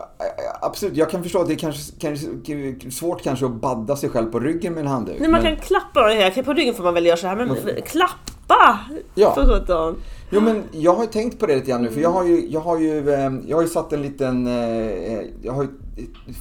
absolut, 0.61 0.97
jag 0.97 1.09
kan 1.09 1.23
förstå 1.23 1.41
att 1.41 1.47
det 1.47 1.53
är 1.53 1.57
kanske, 1.57 1.93
kanske 1.99 2.91
svårt 2.91 3.23
kanske 3.23 3.45
att 3.45 3.51
badda 3.51 3.95
sig 3.95 4.09
själv 4.09 4.31
på 4.31 4.39
ryggen 4.39 4.73
med 4.73 4.81
en 4.81 4.87
handduk. 4.87 5.15
Nej, 5.19 5.29
man 5.29 5.41
men- 5.41 5.55
kan 5.55 5.65
klappa, 5.65 6.01
okej, 6.01 6.43
på 6.43 6.53
ryggen 6.53 6.73
får 6.73 6.83
man 6.83 6.93
väl 6.93 7.05
göra 7.05 7.17
så 7.17 7.27
här, 7.27 7.35
men 7.35 7.55
klappa! 7.85 8.79
Ja. 9.15 9.33
För 9.33 9.45
sjutton. 9.45 9.95
Jo 10.29 10.41
men 10.41 10.63
jag 10.71 10.93
har 10.93 11.03
ju 11.03 11.09
tänkt 11.09 11.39
på 11.39 11.45
det 11.45 11.55
lite 11.55 11.71
grann 11.71 11.81
nu 11.81 11.91
för 11.91 12.01
jag 12.01 12.09
har 12.09 12.23
ju, 12.23 12.47
jag 12.49 12.59
har 12.59 12.79
ju, 12.79 13.13
eh, 13.13 13.31
jag 13.47 13.57
har 13.57 13.61
ju 13.61 13.67
satt 13.67 13.93
en 13.93 14.01
liten, 14.01 14.47
eh, 14.47 15.21
jag 15.41 15.53
har 15.53 15.63
ju 15.63 15.69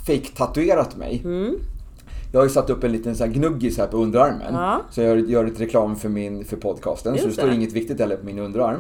fake-tatuerat 0.07 0.97
mig. 0.97 1.21
Mm. 1.25 1.57
Jag 2.37 2.41
har 2.41 2.47
ju 2.47 2.53
satt 2.53 2.71
upp 2.71 2.85
en 2.85 2.93
liten 2.93 3.17
så 3.17 3.25
här 3.25 3.31
gnuggis 3.33 3.79
här 3.79 3.87
på 3.87 3.97
underarmen. 3.97 4.55
Ja. 4.55 4.81
Så 4.91 5.01
jag 5.01 5.31
gör, 5.31 5.45
lite 5.45 5.63
reklam 5.63 5.97
för, 5.97 6.09
min, 6.09 6.45
för 6.45 6.57
podcasten. 6.57 7.13
så 7.13 7.17
Just 7.17 7.27
det 7.27 7.33
står 7.43 7.49
det. 7.49 7.55
inget 7.55 7.73
viktigt 7.73 8.01
heller 8.01 8.17
på 8.17 8.27
min 8.27 8.39
underarm. 8.39 8.77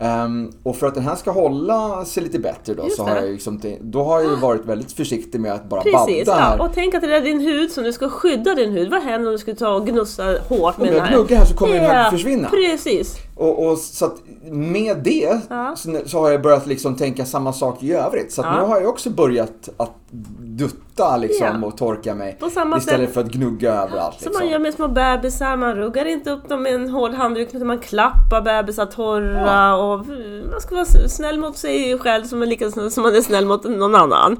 Ehm, 0.00 0.50
och 0.62 0.76
för 0.76 0.86
att 0.86 0.94
den 0.94 1.02
här 1.04 1.14
ska 1.14 1.30
hålla 1.30 2.04
sig 2.04 2.22
lite 2.22 2.38
bättre 2.38 2.74
då, 2.74 2.84
Just 2.84 2.96
så 2.96 3.04
det. 3.04 3.10
har 3.10 3.16
jag, 3.20 3.30
liksom, 3.30 3.60
då 3.80 4.02
har 4.04 4.20
jag 4.20 4.30
ju 4.30 4.36
varit 4.36 4.64
väldigt 4.64 4.92
försiktig 4.92 5.40
med 5.40 5.52
att 5.52 5.68
bara 5.68 5.80
Precis, 5.80 6.26
badda 6.26 6.40
här. 6.40 6.56
ja. 6.58 6.64
och 6.64 6.70
tänk 6.74 6.94
att 6.94 7.00
det 7.02 7.16
är 7.16 7.20
din 7.20 7.40
hud 7.40 7.70
som 7.72 7.84
du 7.84 7.92
ska 7.92 8.08
skydda 8.08 8.54
din 8.54 8.70
hud. 8.72 8.90
Vad 8.90 9.02
händer 9.02 9.28
om 9.28 9.32
du 9.32 9.38
skulle 9.38 9.56
ta 9.56 9.68
och 9.74 9.86
gnussa 9.86 10.24
hårt 10.48 10.50
med 10.50 10.62
Om 10.78 10.86
den 10.86 10.94
jag 10.96 11.00
här? 11.04 11.14
gnuggar 11.14 11.36
här 11.38 11.44
så 11.44 11.54
kommer 11.56 11.74
den 11.74 11.84
här 11.84 12.04
Ja, 12.04 12.10
försvinna. 12.10 12.48
Precis. 12.48 13.16
Och, 13.38 13.66
och 13.66 13.78
så 13.78 14.04
att 14.06 14.16
med 14.50 14.96
det 15.04 15.40
Ja. 15.50 15.74
så, 16.06 16.18
har 16.20 16.30
jag 16.30 16.42
börjat 16.42 16.66
liksom 16.66 16.96
tänka 16.96 17.24
samma 17.24 17.52
sak 17.52 17.82
i 17.82 17.92
övrigt. 17.92 18.32
Så 18.32 18.42
Ja. 18.42 18.60
nu 18.60 18.66
har 18.66 18.80
jag 18.80 18.88
också 18.88 19.10
börjat 19.10 19.68
att 19.76 19.92
dutta 20.40 21.16
liksom 21.16 21.46
Ja. 21.62 21.66
och 21.66 21.76
torka 21.76 22.14
mig. 22.14 22.38
Istället 22.46 22.82
sätt- 22.84 23.14
för 23.14 23.20
att 23.20 23.26
gnugga 23.30 23.72
överallt. 23.72 24.14
Som 24.20 24.28
Liksom. 24.28 24.32
man 24.44 24.48
gör 24.52 24.58
med 24.58 24.74
små 24.74 24.88
bebisar, 24.88 25.56
man 25.56 25.74
ruggar 25.74 26.04
inte 26.04 26.30
upp 26.30 26.48
dem 26.48 26.62
med 26.62 26.74
en 26.74 26.88
hård 26.90 27.10
handduk 27.12 27.48
utan 27.54 27.66
man 27.66 27.78
klappar 27.78 28.42
bebisar 28.42 28.86
torra 28.86 29.76
och 29.76 30.06
man 30.50 30.60
ska 30.60 30.74
vara 30.74 30.84
snäll 31.08 31.38
mot 31.38 31.56
sig 31.56 31.98
själv 31.98 32.24
som 32.24 32.42
är 32.42 32.46
lika 32.46 32.70
som 32.70 33.02
man 33.02 33.14
är 33.16 33.20
snäll 33.20 33.46
mot 33.46 33.64
någon 33.64 33.94
annan. 33.94 34.36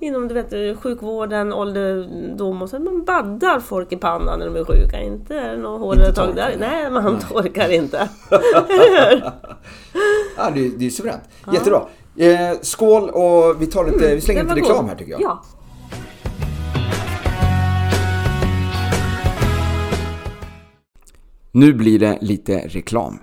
Inom 0.00 0.28
du 0.28 0.34
vet, 0.34 0.78
sjukvården, 0.82 1.52
ålderdom 1.52 2.62
och 2.62 2.70
så. 2.70 2.78
Man 2.78 3.04
baddar 3.04 3.60
folk 3.60 3.92
i 3.92 3.96
pannan 3.96 4.38
när 4.38 4.46
de 4.46 4.56
är 4.60 4.64
sjuka. 4.64 5.00
Inte 5.00 5.56
något 5.56 5.80
hårdare 5.80 6.12
tag 6.12 6.34
där. 6.34 6.56
nej. 6.58 6.70
Nej, 6.82 6.90
man 6.90 7.18
torkar 7.18 7.72
inte. 7.72 8.08
Ja, 10.36 10.50
det, 10.54 10.68
det 10.78 10.86
är 10.86 10.90
suveränt. 10.90 11.22
Jättebra. 11.52 11.86
Eh, 12.16 12.58
skål 12.62 13.10
och 13.10 13.62
vi, 13.62 13.66
tar 13.66 13.84
lite, 13.84 14.14
vi 14.14 14.20
slänger 14.20 14.42
lite 14.42 14.54
reklam 14.54 14.76
god. 14.76 14.88
här 14.88 14.96
tycker 14.96 15.12
jag. 15.12 15.20
Ja. 15.20 15.42
Nu 21.52 21.72
blir 21.72 21.98
det 21.98 22.18
lite 22.20 22.58
reklam. 22.58 23.18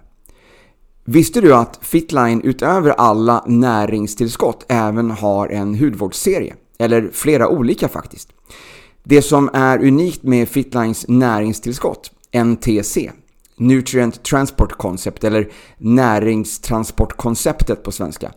Visste 1.06 1.42
du 1.42 1.56
att 1.56 1.80
Fitline 1.82 2.42
utöver 2.42 2.90
alla 2.90 3.44
näringstillskott 3.48 4.66
även 4.68 5.12
har 5.12 5.48
en 5.48 5.76
hudvårdsserie? 5.76 6.56
Eller 6.80 7.10
flera 7.14 7.50
olika 7.50 7.88
faktiskt. 7.88 8.30
Det 9.04 9.22
som 9.22 9.50
är 9.54 9.88
unikt 9.88 10.24
med 10.24 10.50
Fitlines 10.50 11.06
näringstillskott, 11.08 12.12
NTC, 12.46 13.12
Nutrient 13.60 14.24
Transport 14.24 14.72
Concept 14.72 15.24
eller 15.24 15.52
näringstransportkonceptet 15.78 17.84
på 17.84 17.92
svenska. 17.92 18.32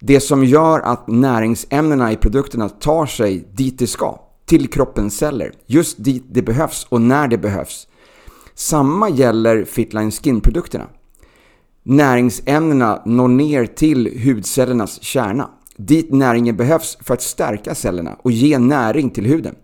Det 0.00 0.20
som 0.20 0.44
gör 0.44 0.80
att 0.80 1.08
näringsämnena 1.08 2.12
i 2.12 2.16
produkterna 2.16 2.68
tar 2.68 3.06
sig 3.06 3.48
dit 3.52 3.78
det 3.78 3.86
ska, 3.86 4.20
till 4.46 4.68
kroppens 4.68 5.16
celler, 5.16 5.52
just 5.66 6.04
dit 6.04 6.24
det 6.30 6.42
behövs 6.42 6.86
och 6.88 7.00
när 7.00 7.28
det 7.28 7.38
behövs. 7.38 7.88
Samma 8.54 9.08
gäller 9.08 9.64
Fitline 9.64 10.10
Skin-produkterna. 10.10 10.86
Näringsämnena 11.82 13.02
når 13.06 13.28
ner 13.28 13.66
till 13.66 14.22
hudcellernas 14.24 15.02
kärna, 15.02 15.50
dit 15.76 16.12
näringen 16.12 16.56
behövs 16.56 16.98
för 17.00 17.14
att 17.14 17.22
stärka 17.22 17.74
cellerna 17.74 18.16
och 18.22 18.32
ge 18.32 18.58
näring 18.58 19.10
till 19.10 19.26
huden. 19.26 19.54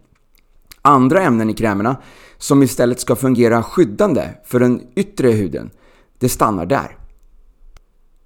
Andra 0.82 1.22
ämnen 1.22 1.50
i 1.50 1.54
krämerna 1.54 1.96
som 2.38 2.62
istället 2.62 3.00
ska 3.00 3.16
fungera 3.16 3.62
skyddande 3.62 4.28
för 4.44 4.60
den 4.60 4.82
yttre 4.94 5.30
huden, 5.30 5.70
det 6.18 6.28
stannar 6.28 6.66
där. 6.66 6.96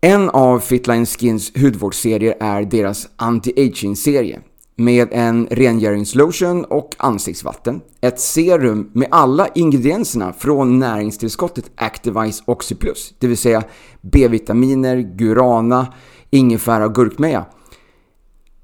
En 0.01 0.31
av 0.31 0.59
Fitline 0.59 1.07
Skins 1.07 1.53
hudvårdsserier 1.57 2.37
är 2.41 2.63
deras 2.63 3.09
anti-aging-serie 3.17 4.41
med 4.77 5.09
en 5.13 5.47
rengöringslotion 5.51 6.65
och 6.65 6.95
ansiktsvatten, 6.99 7.81
ett 8.01 8.21
serum 8.21 8.91
med 8.93 9.09
alla 9.11 9.49
ingredienserna 9.49 10.33
från 10.33 10.79
näringstillskottet 10.79 11.71
Activise 11.75 12.43
Oxyplus, 12.47 13.15
det 13.19 13.27
vill 13.27 13.37
säga 13.37 13.63
B-vitaminer, 14.01 14.97
gurana, 14.97 15.93
ingefära 16.31 16.85
och 16.85 16.95
gurkmeja. 16.95 17.45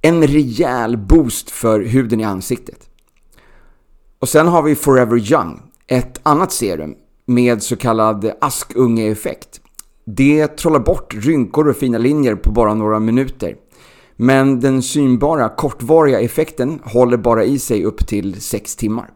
En 0.02 0.26
rejäl 0.26 0.96
boost 0.96 1.50
för 1.50 1.80
huden 1.80 2.20
i 2.20 2.24
ansiktet. 2.24 2.87
Och 4.20 4.28
sen 4.28 4.46
har 4.46 4.62
vi 4.62 4.74
Forever 4.74 5.32
Young, 5.32 5.60
ett 5.86 6.20
annat 6.22 6.52
serum 6.52 6.94
med 7.26 7.62
så 7.62 7.76
kallad 7.76 8.32
askungeeffekt. 8.40 9.60
Det 10.04 10.46
trollar 10.46 10.80
bort 10.80 11.14
rynkor 11.14 11.68
och 11.68 11.76
fina 11.76 11.98
linjer 11.98 12.34
på 12.34 12.50
bara 12.50 12.74
några 12.74 13.00
minuter. 13.00 13.56
Men 14.16 14.60
den 14.60 14.82
synbara 14.82 15.48
kortvariga 15.48 16.20
effekten 16.20 16.80
håller 16.84 17.16
bara 17.16 17.44
i 17.44 17.58
sig 17.58 17.84
upp 17.84 18.06
till 18.06 18.40
6 18.40 18.76
timmar. 18.76 19.10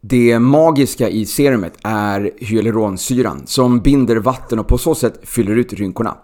Det 0.00 0.38
magiska 0.38 1.08
i 1.08 1.26
serumet 1.26 1.78
är 1.82 2.30
hyaluronsyran 2.38 3.42
som 3.46 3.80
binder 3.80 4.16
vatten 4.16 4.58
och 4.58 4.68
på 4.68 4.78
så 4.78 4.94
sätt 4.94 5.20
fyller 5.22 5.56
ut 5.56 5.72
rynkorna. 5.72 6.16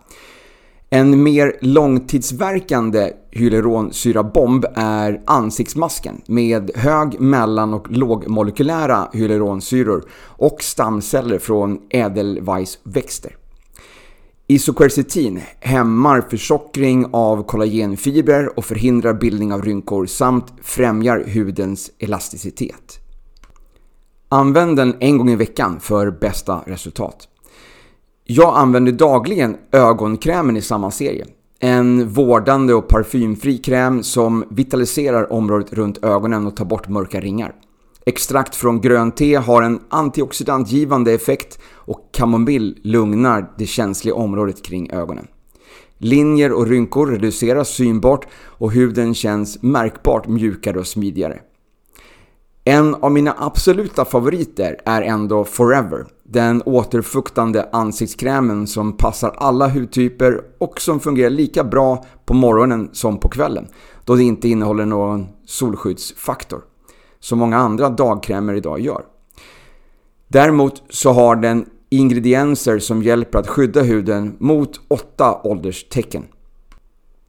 En 0.90 1.22
mer 1.22 1.56
långtidsverkande 1.60 3.12
hyaluronsyrabomb 3.30 4.64
är 4.74 5.22
ansiktsmasken 5.26 6.20
med 6.26 6.70
hög-, 6.74 7.20
mellan- 7.20 7.74
och 7.74 7.90
lågmolekylära 7.90 9.08
hyaluronsyror 9.12 10.04
och 10.24 10.62
stamceller 10.62 11.38
från 11.38 11.78
ädelweissväxter. 11.90 13.36
Isoquercetin 14.46 15.40
hämmar 15.60 16.20
försockring 16.20 17.06
av 17.12 17.42
kollagenfibrer 17.42 18.58
och 18.58 18.64
förhindrar 18.64 19.14
bildning 19.14 19.52
av 19.52 19.62
rynkor 19.62 20.06
samt 20.06 20.52
främjar 20.62 21.24
hudens 21.26 21.90
elasticitet. 21.98 22.98
Använd 24.28 24.76
den 24.76 24.96
en 25.00 25.18
gång 25.18 25.30
i 25.30 25.36
veckan 25.36 25.80
för 25.80 26.10
bästa 26.10 26.62
resultat. 26.66 27.27
Jag 28.30 28.56
använder 28.56 28.92
dagligen 28.92 29.56
ögonkrämen 29.72 30.56
i 30.56 30.62
samma 30.62 30.90
serie. 30.90 31.26
En 31.60 32.08
vårdande 32.08 32.74
och 32.74 32.88
parfymfri 32.88 33.58
kräm 33.58 34.02
som 34.02 34.44
vitaliserar 34.50 35.32
området 35.32 35.72
runt 35.72 36.04
ögonen 36.04 36.46
och 36.46 36.56
tar 36.56 36.64
bort 36.64 36.88
mörka 36.88 37.20
ringar. 37.20 37.54
Extrakt 38.06 38.54
från 38.54 38.80
grönt 38.80 39.16
te 39.16 39.34
har 39.34 39.62
en 39.62 39.80
antioxidantgivande 39.88 41.12
effekt 41.12 41.58
och 41.74 42.08
kamomill 42.12 42.78
lugnar 42.82 43.50
det 43.58 43.66
känsliga 43.66 44.14
området 44.14 44.64
kring 44.64 44.90
ögonen. 44.90 45.26
Linjer 45.98 46.52
och 46.52 46.66
rynkor 46.66 47.06
reduceras 47.06 47.68
synbart 47.68 48.26
och 48.44 48.72
huden 48.72 49.14
känns 49.14 49.62
märkbart 49.62 50.28
mjukare 50.28 50.78
och 50.78 50.86
smidigare. 50.86 51.38
En 52.64 52.94
av 52.94 53.12
mina 53.12 53.34
absoluta 53.38 54.04
favoriter 54.04 54.80
är 54.84 55.02
ändå 55.02 55.44
Forever, 55.44 56.06
den 56.30 56.62
återfuktande 56.66 57.68
ansiktskrämen 57.72 58.66
som 58.66 58.96
passar 58.96 59.30
alla 59.30 59.68
hudtyper 59.68 60.40
och 60.58 60.80
som 60.80 61.00
fungerar 61.00 61.30
lika 61.30 61.64
bra 61.64 62.04
på 62.26 62.34
morgonen 62.34 62.90
som 62.92 63.20
på 63.20 63.28
kvällen, 63.28 63.68
då 64.04 64.14
det 64.14 64.22
inte 64.22 64.48
innehåller 64.48 64.86
någon 64.86 65.26
solskyddsfaktor, 65.46 66.60
som 67.20 67.38
många 67.38 67.58
andra 67.58 67.88
dagkrämer 67.88 68.54
idag 68.54 68.80
gör. 68.80 69.02
Däremot 70.28 70.82
så 70.90 71.12
har 71.12 71.36
den 71.36 71.66
ingredienser 71.90 72.78
som 72.78 73.02
hjälper 73.02 73.38
att 73.38 73.48
skydda 73.48 73.82
huden 73.82 74.36
mot 74.38 74.80
åtta 74.88 75.40
ålderstecken. 75.44 76.24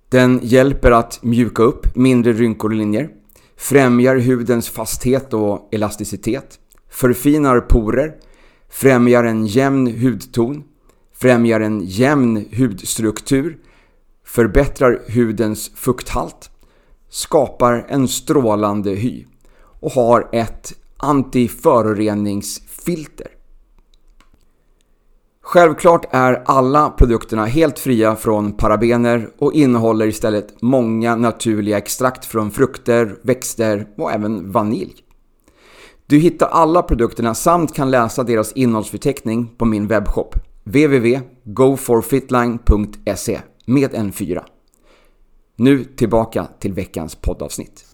Den 0.09 0.39
hjälper 0.43 0.91
att 0.91 1.23
mjuka 1.23 1.63
upp 1.63 1.95
mindre 1.95 2.33
rynkor 2.33 2.69
och 2.69 2.75
linjer, 2.75 3.09
främjar 3.57 4.15
hudens 4.15 4.69
fasthet 4.69 5.33
och 5.33 5.69
elasticitet, 5.71 6.59
förfinar 6.89 7.59
porer, 7.59 8.15
främjar 8.69 9.23
en 9.23 9.45
jämn 9.45 9.87
hudton, 9.87 10.63
främjar 11.13 11.59
en 11.59 11.81
jämn 11.85 12.45
hudstruktur, 12.57 13.57
förbättrar 14.25 15.01
hudens 15.07 15.71
fukthalt, 15.75 16.51
skapar 17.09 17.85
en 17.89 18.07
strålande 18.07 18.91
hy 18.91 19.25
och 19.79 19.91
har 19.91 20.29
ett 20.31 20.73
antiföroreningsfilter. 20.97 23.27
Självklart 25.41 26.05
är 26.11 26.43
alla 26.45 26.89
produkterna 26.89 27.45
helt 27.45 27.79
fria 27.79 28.15
från 28.15 28.51
parabener 28.51 29.29
och 29.37 29.53
innehåller 29.53 30.07
istället 30.07 30.61
många 30.61 31.15
naturliga 31.15 31.77
extrakt 31.77 32.25
från 32.25 32.51
frukter, 32.51 33.15
växter 33.21 33.87
och 33.97 34.11
även 34.11 34.51
vanilj. 34.51 35.03
Du 36.09 36.19
hittar 36.19 36.47
alla 36.47 36.83
produkterna 36.83 37.35
samt 37.35 37.75
kan 37.75 37.91
läsa 37.91 38.23
deras 38.23 38.51
innehållsförteckning 38.51 39.55
på 39.57 39.65
min 39.65 39.87
webbshop 39.87 40.35
www.goforfitline.se 40.63 43.39
med 43.65 43.93
en 43.93 44.11
fyra. 44.11 44.45
Nu 45.55 45.83
tillbaka 45.83 46.47
till 46.59 46.73
veckans 46.73 47.15
poddavsnitt. 47.15 47.85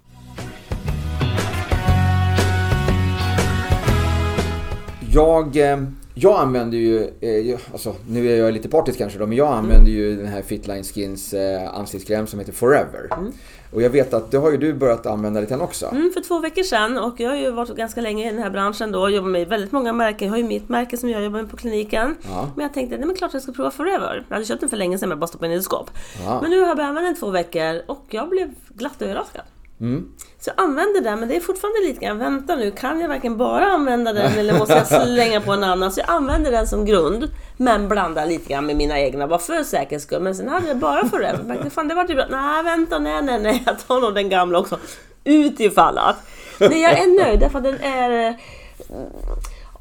Jag 5.12 5.58
eh, 5.58 5.78
jag 6.18 6.40
använder 6.40 6.78
ju, 6.78 7.04
eh, 7.22 7.60
alltså, 7.72 7.96
nu 8.10 8.32
är 8.32 8.38
jag 8.38 8.54
lite 8.54 8.70
partisk 8.70 8.98
kanske 8.98 9.20
då, 9.20 9.28
men 9.28 9.38
jag 9.38 9.54
använder 9.54 9.92
ju 9.92 10.16
den 10.16 10.28
här 10.28 10.42
Fitline 10.42 10.84
Skins 10.84 11.34
eh, 11.34 11.76
ansiktskräm 11.76 12.28
som 12.28 12.40
heter 12.40 12.54
Forever. 12.54 13.18
Mm. 13.18 13.32
Och 13.76 13.82
jag 13.82 13.90
vet 13.90 14.14
att 14.14 14.32
det 14.32 14.38
har 14.38 14.52
ju 14.52 14.58
du 14.58 14.74
börjat 14.74 15.06
använda 15.06 15.40
lite 15.40 15.56
också. 15.56 15.86
Mm, 15.86 16.12
för 16.14 16.22
två 16.22 16.40
veckor 16.40 16.64
sedan 16.64 16.98
och 16.98 17.20
jag 17.20 17.30
har 17.30 17.38
ju 17.38 17.52
varit 17.52 17.76
ganska 17.76 18.02
länge 18.02 18.28
i 18.28 18.32
den 18.32 18.44
här 18.44 18.50
branschen 18.50 18.92
då 18.92 19.02
och 19.02 19.12
jobbat 19.12 19.32
med 19.32 19.48
väldigt 19.48 19.72
många 19.72 19.94
märken. 19.94 20.28
Jag 20.28 20.34
har 20.34 20.38
ju 20.38 20.44
mitt 20.44 20.70
märke 20.70 20.98
som 20.98 21.10
jag 21.10 21.24
jobbar 21.24 21.42
med 21.42 21.52
på 21.52 21.58
kliniken. 21.58 22.16
Ja. 22.22 22.50
Men 22.56 22.64
jag 22.64 22.74
tänkte, 22.74 22.98
nej 22.98 23.08
men 23.08 23.16
klart 23.16 23.34
jag 23.34 23.42
ska 23.42 23.52
prova 23.52 23.72
Forever. 23.72 24.26
Jag 24.28 24.36
hade 24.36 24.46
köpt 24.46 24.60
den 24.60 24.70
för 24.70 24.78
länge 24.78 24.98
sedan 24.98 25.10
men 25.10 25.20
bara 25.20 25.28
stoppat 25.28 25.46
in 25.46 25.52
i 25.52 25.56
ett 25.56 25.64
skåp. 25.64 25.90
Ja. 26.26 26.40
Men 26.42 26.52
nu 26.52 26.60
har 26.60 26.68
jag 26.68 26.78
börjat 26.78 26.90
använda 26.90 27.10
den 27.10 27.20
två 27.20 27.30
veckor 27.30 27.82
och 27.88 28.06
jag 28.10 28.30
blev 28.30 28.54
glatt 28.70 29.02
överraskad. 29.02 29.42
Mm. 29.82 30.06
Så 30.40 30.52
jag 30.56 30.64
använder 30.64 31.02
den, 31.02 31.20
men 31.20 31.30
det 31.30 31.36
är 31.36 31.40
fortfarande 31.40 31.80
lite 31.80 32.06
grann, 32.06 32.20
vänta 32.20 32.56
nu, 32.56 32.72
kan 32.72 33.00
jag 33.00 33.08
verkligen 33.08 33.38
bara 33.38 33.66
använda 33.66 34.14
den 34.14 34.32
eller 34.32 34.60
måste 34.60 34.74
jag 34.74 34.88
slänga 35.06 35.42
på 35.42 35.52
en 35.52 35.64
annan? 35.64 35.92
Så 35.92 36.00
jag 36.00 36.10
använder 36.10 36.52
den 36.52 36.68
som 36.68 36.86
grund, 36.86 37.30
men 37.58 37.88
blandar 37.88 38.26
lite 38.26 38.54
grann 38.54 38.66
med 38.66 38.76
mina 38.76 39.00
egna, 39.00 39.28
bara 39.28 39.40
för 39.40 39.64
säkerhets 39.64 40.06
skull. 40.06 40.22
Men 40.22 40.36
sen 40.36 40.48
hade 40.48 40.68
jag 40.68 40.78
bara 40.78 41.06
Forever. 41.06 41.44
Men 41.44 41.72
fan, 41.72 41.88
det 41.88 41.96
var 41.96 42.06
bra. 42.06 42.26
Nej, 42.30 42.64
vänta, 42.64 43.00
nej, 43.00 43.22
nej, 43.22 43.40
nej, 43.40 43.64
jag 43.66 43.88
tar 43.88 44.02
nog 44.02 44.16
den 44.16 44.30
gamla 44.30 44.60
också. 44.60 44.78
Utifall 45.24 45.98
att. 45.98 46.18
Nej, 46.60 46.82
jag 46.82 46.92
är 46.92 47.26
nöjd, 47.26 47.40
därför 47.40 47.58
att 47.58 47.64
den 47.64 47.80
är... 47.82 48.36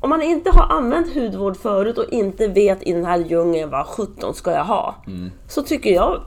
Om 0.01 0.11
man 0.11 0.23
inte 0.23 0.51
har 0.51 0.77
använt 0.77 1.15
hudvård 1.15 1.57
förut 1.57 1.99
och 1.99 2.09
inte 2.09 2.49
vet 2.49 2.83
i 2.83 2.93
den 2.93 3.05
här 3.05 3.19
djungeln 3.19 3.71
vad 3.71 3.87
17 3.87 4.35
ska 4.35 4.51
jag 4.51 4.65
ha, 4.65 4.95
mm. 5.07 5.31
så 5.49 5.63
tycker 5.63 5.91
jag 5.91 6.23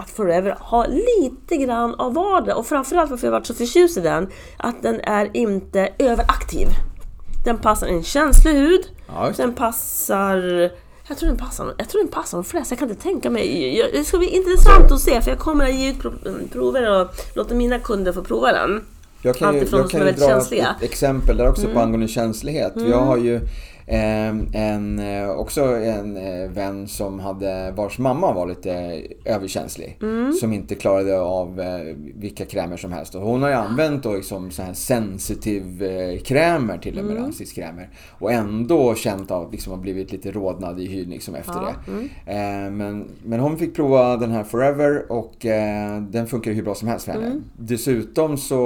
att 0.00 0.10
Forever 0.10 0.56
har 0.60 0.86
lite 0.86 1.56
grann 1.56 1.94
av 1.94 2.14
vardera 2.14 2.54
och 2.54 2.66
framförallt 2.66 3.10
varför 3.10 3.26
jag 3.26 3.32
varit 3.32 3.46
så 3.46 3.54
förtjust 3.54 3.96
i 3.96 4.00
den, 4.00 4.28
att 4.56 4.82
den 4.82 5.00
är 5.00 5.30
inte 5.36 5.88
överaktiv. 5.98 6.66
Den 7.44 7.58
passar 7.58 7.86
en 7.86 8.02
känslig 8.02 8.52
hud, 8.52 8.82
ja, 9.06 9.32
den 9.36 9.54
passar 9.54 10.70
jag 11.08 11.18
tror 11.18 11.28
den 11.28 11.38
passar, 11.38 11.74
jag 11.78 11.88
tror 11.88 12.02
den 12.02 12.10
passar 12.10 12.38
de 12.38 12.44
flesta, 12.44 12.72
jag 12.72 12.78
kan 12.78 12.90
inte 12.90 13.02
tänka 13.02 13.30
mig. 13.30 13.90
Det 13.92 14.04
ska 14.04 14.18
bli 14.18 14.28
intressant 14.28 14.92
att 14.92 15.00
se 15.00 15.20
för 15.20 15.30
jag 15.30 15.38
kommer 15.38 15.64
att 15.64 15.74
ge 15.74 15.90
ut 15.90 16.52
prover 16.52 17.00
och 17.00 17.08
låta 17.34 17.54
mina 17.54 17.78
kunder 17.78 18.12
få 18.12 18.22
prova 18.22 18.52
den. 18.52 18.84
Jag 19.22 19.36
kan 19.36 19.54
ju, 19.54 19.66
jag 19.70 19.90
kan 19.90 20.06
ju 20.06 20.12
dra 20.12 20.28
känsliga. 20.28 20.74
ett 20.76 20.82
exempel 20.82 21.36
där 21.36 21.48
också 21.48 21.62
mm. 21.62 21.74
på 21.74 21.80
angående 21.80 22.08
känslighet. 22.08 22.76
Mm. 22.76 22.90
Jag 22.90 23.00
har 23.00 23.16
ju 23.16 23.40
en, 23.86 24.98
eh, 24.98 25.30
också 25.30 25.62
en 25.64 26.16
eh, 26.16 26.50
vän 26.50 26.88
som 26.88 27.20
hade, 27.20 27.72
vars 27.76 27.98
mamma 27.98 28.32
var 28.32 28.46
lite 28.46 29.02
överkänslig. 29.24 29.98
Mm. 30.02 30.32
Som 30.32 30.52
inte 30.52 30.74
klarade 30.74 31.20
av 31.20 31.60
eh, 31.60 31.96
vilka 32.14 32.46
krämer 32.46 32.76
som 32.76 32.92
helst. 32.92 33.14
Och 33.14 33.22
hon 33.22 33.42
har 33.42 33.48
ju 33.48 33.54
använt 33.54 34.02
då 34.02 34.14
liksom 34.14 34.50
så 34.50 34.62
här 34.62 34.72
sensitive 34.72 36.18
krämer 36.18 36.78
till 36.78 36.98
och 36.98 37.04
med, 37.04 37.12
mm. 37.12 37.24
ansiktskrämer. 37.24 37.88
Och 38.18 38.32
ändå 38.32 38.94
känt 38.94 39.30
av 39.30 39.52
liksom 39.52 39.72
har 39.72 39.80
blivit 39.80 40.12
lite 40.12 40.30
rodnad 40.30 40.80
i 40.80 40.86
hyn 40.86 41.10
liksom 41.10 41.34
efter 41.34 41.52
ja. 41.52 41.74
det. 41.86 41.92
Mm. 41.92 42.08
Ehm, 42.26 42.76
men, 42.76 43.08
men 43.24 43.40
hon 43.40 43.58
fick 43.58 43.74
prova 43.74 44.16
den 44.16 44.30
här 44.30 44.44
Forever 44.44 45.12
och 45.12 45.34
den 46.10 46.26
funkar 46.26 46.52
hur 46.52 46.62
bra 46.62 46.74
som 46.74 46.88
helst 46.88 47.04
för 47.04 47.12
henne. 47.12 47.26
Mm. 47.26 47.44
Dessutom 47.56 48.36
så 48.36 48.60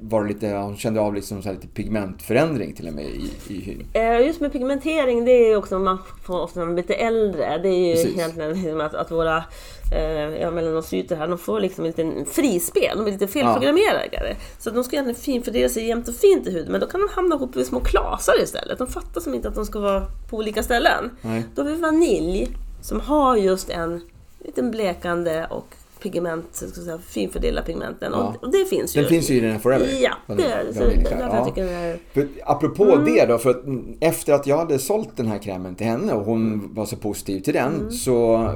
var 0.00 0.22
det 0.22 0.28
lite, 0.28 0.52
hon 0.52 0.76
kände 0.76 1.00
av 1.00 1.14
liksom 1.14 1.42
så 1.42 1.52
lite 1.52 1.66
pigmentförändring 1.66 2.72
till 2.72 2.88
och 2.88 2.94
med 2.94 3.04
i, 3.04 3.30
i 3.48 3.60
hyn. 3.60 3.84
Just 4.26 4.39
just 4.40 4.52
med 4.52 4.52
pigmentering, 4.52 5.24
det 5.24 5.30
är 5.32 5.56
också 5.56 5.78
man 5.78 5.98
får 6.24 6.40
ofta 6.40 6.60
när 6.60 6.66
man 6.66 6.74
blir 6.74 6.84
lite 6.84 6.94
äldre. 6.94 7.58
Det 7.58 7.68
är 7.68 7.88
ju 7.88 7.94
Precis. 7.94 8.14
egentligen 8.14 8.52
liksom 8.52 8.80
att, 8.80 8.94
att 8.94 9.10
våra 9.10 9.44
eh, 9.92 10.40
ja, 10.40 10.50
melanocyter 10.50 11.16
här, 11.16 11.28
de 11.28 11.38
får 11.38 11.60
liksom 11.60 11.84
en 11.84 11.90
liten 11.90 12.26
frispel. 12.26 12.98
De 12.98 13.06
är 13.06 13.12
lite 13.12 13.28
felprogrammerade. 13.28 14.36
Så 14.58 14.68
att 14.68 14.74
de 14.74 14.84
ska 14.84 14.96
egentligen 14.96 15.20
finfördela 15.20 15.68
sig 15.68 15.86
jämnt 15.86 16.08
och 16.08 16.14
fint 16.14 16.46
i 16.46 16.50
huden. 16.50 16.72
Men 16.72 16.80
då 16.80 16.86
kan 16.86 17.00
de 17.00 17.08
hamna 17.08 17.34
ihop 17.34 17.56
i 17.56 17.64
små 17.64 17.80
klasar 17.80 18.42
istället. 18.42 18.78
De 18.78 18.86
fattar 18.86 19.20
som 19.20 19.34
inte 19.34 19.48
att 19.48 19.54
de 19.54 19.66
ska 19.66 19.80
vara 19.80 20.06
på 20.30 20.36
olika 20.36 20.62
ställen. 20.62 21.10
Nej. 21.22 21.44
Då 21.54 21.62
har 21.62 21.70
vi 21.70 21.76
vanilj 21.76 22.48
som 22.82 23.00
har 23.00 23.36
just 23.36 23.70
en 23.70 24.00
liten 24.38 24.70
blekande 24.70 25.46
och 25.50 25.74
pigment, 26.02 26.44
ska 26.54 26.66
säga, 26.68 26.98
finfördela 26.98 27.62
pigmenten. 27.62 28.12
Ja. 28.14 28.18
Och, 28.38 28.44
och 28.44 28.52
det 28.52 28.64
finns 28.64 28.96
ju. 28.96 29.00
Den 29.00 29.08
finns 29.10 29.30
ju 29.30 29.34
i 29.36 29.40
den 29.40 29.50
här 29.52 29.58
Forever. 29.58 29.86
Ja, 30.02 30.10
Den- 30.26 30.36
det 30.36 30.44
är. 30.44 30.72
Så 30.72 30.78
den 30.80 30.90
är 30.90 30.94
därför 30.94 31.08
klar. 31.16 31.18
jag 31.20 31.34
Ja. 31.36 31.44
tycker 31.44 31.64
den 31.64 31.74
är... 31.74 31.98
För, 32.14 32.28
apropå 32.44 32.96
det 32.96 33.26
då, 33.26 33.38
för 33.38 33.50
att 33.50 33.64
mm, 33.64 33.96
efter 34.00 34.32
att 34.32 34.46
jag 34.46 34.58
hade 34.58 34.78
sålt 34.78 35.16
den 35.16 35.26
här 35.26 35.38
krämen 35.38 35.74
till 35.74 35.86
henne 35.86 36.12
och 36.12 36.24
hon 36.24 36.74
var 36.74 36.86
så 36.86 36.96
positiv 36.96 37.40
till 37.40 37.54
den 37.54 37.74
Mm. 37.74 37.90
så 37.90 38.48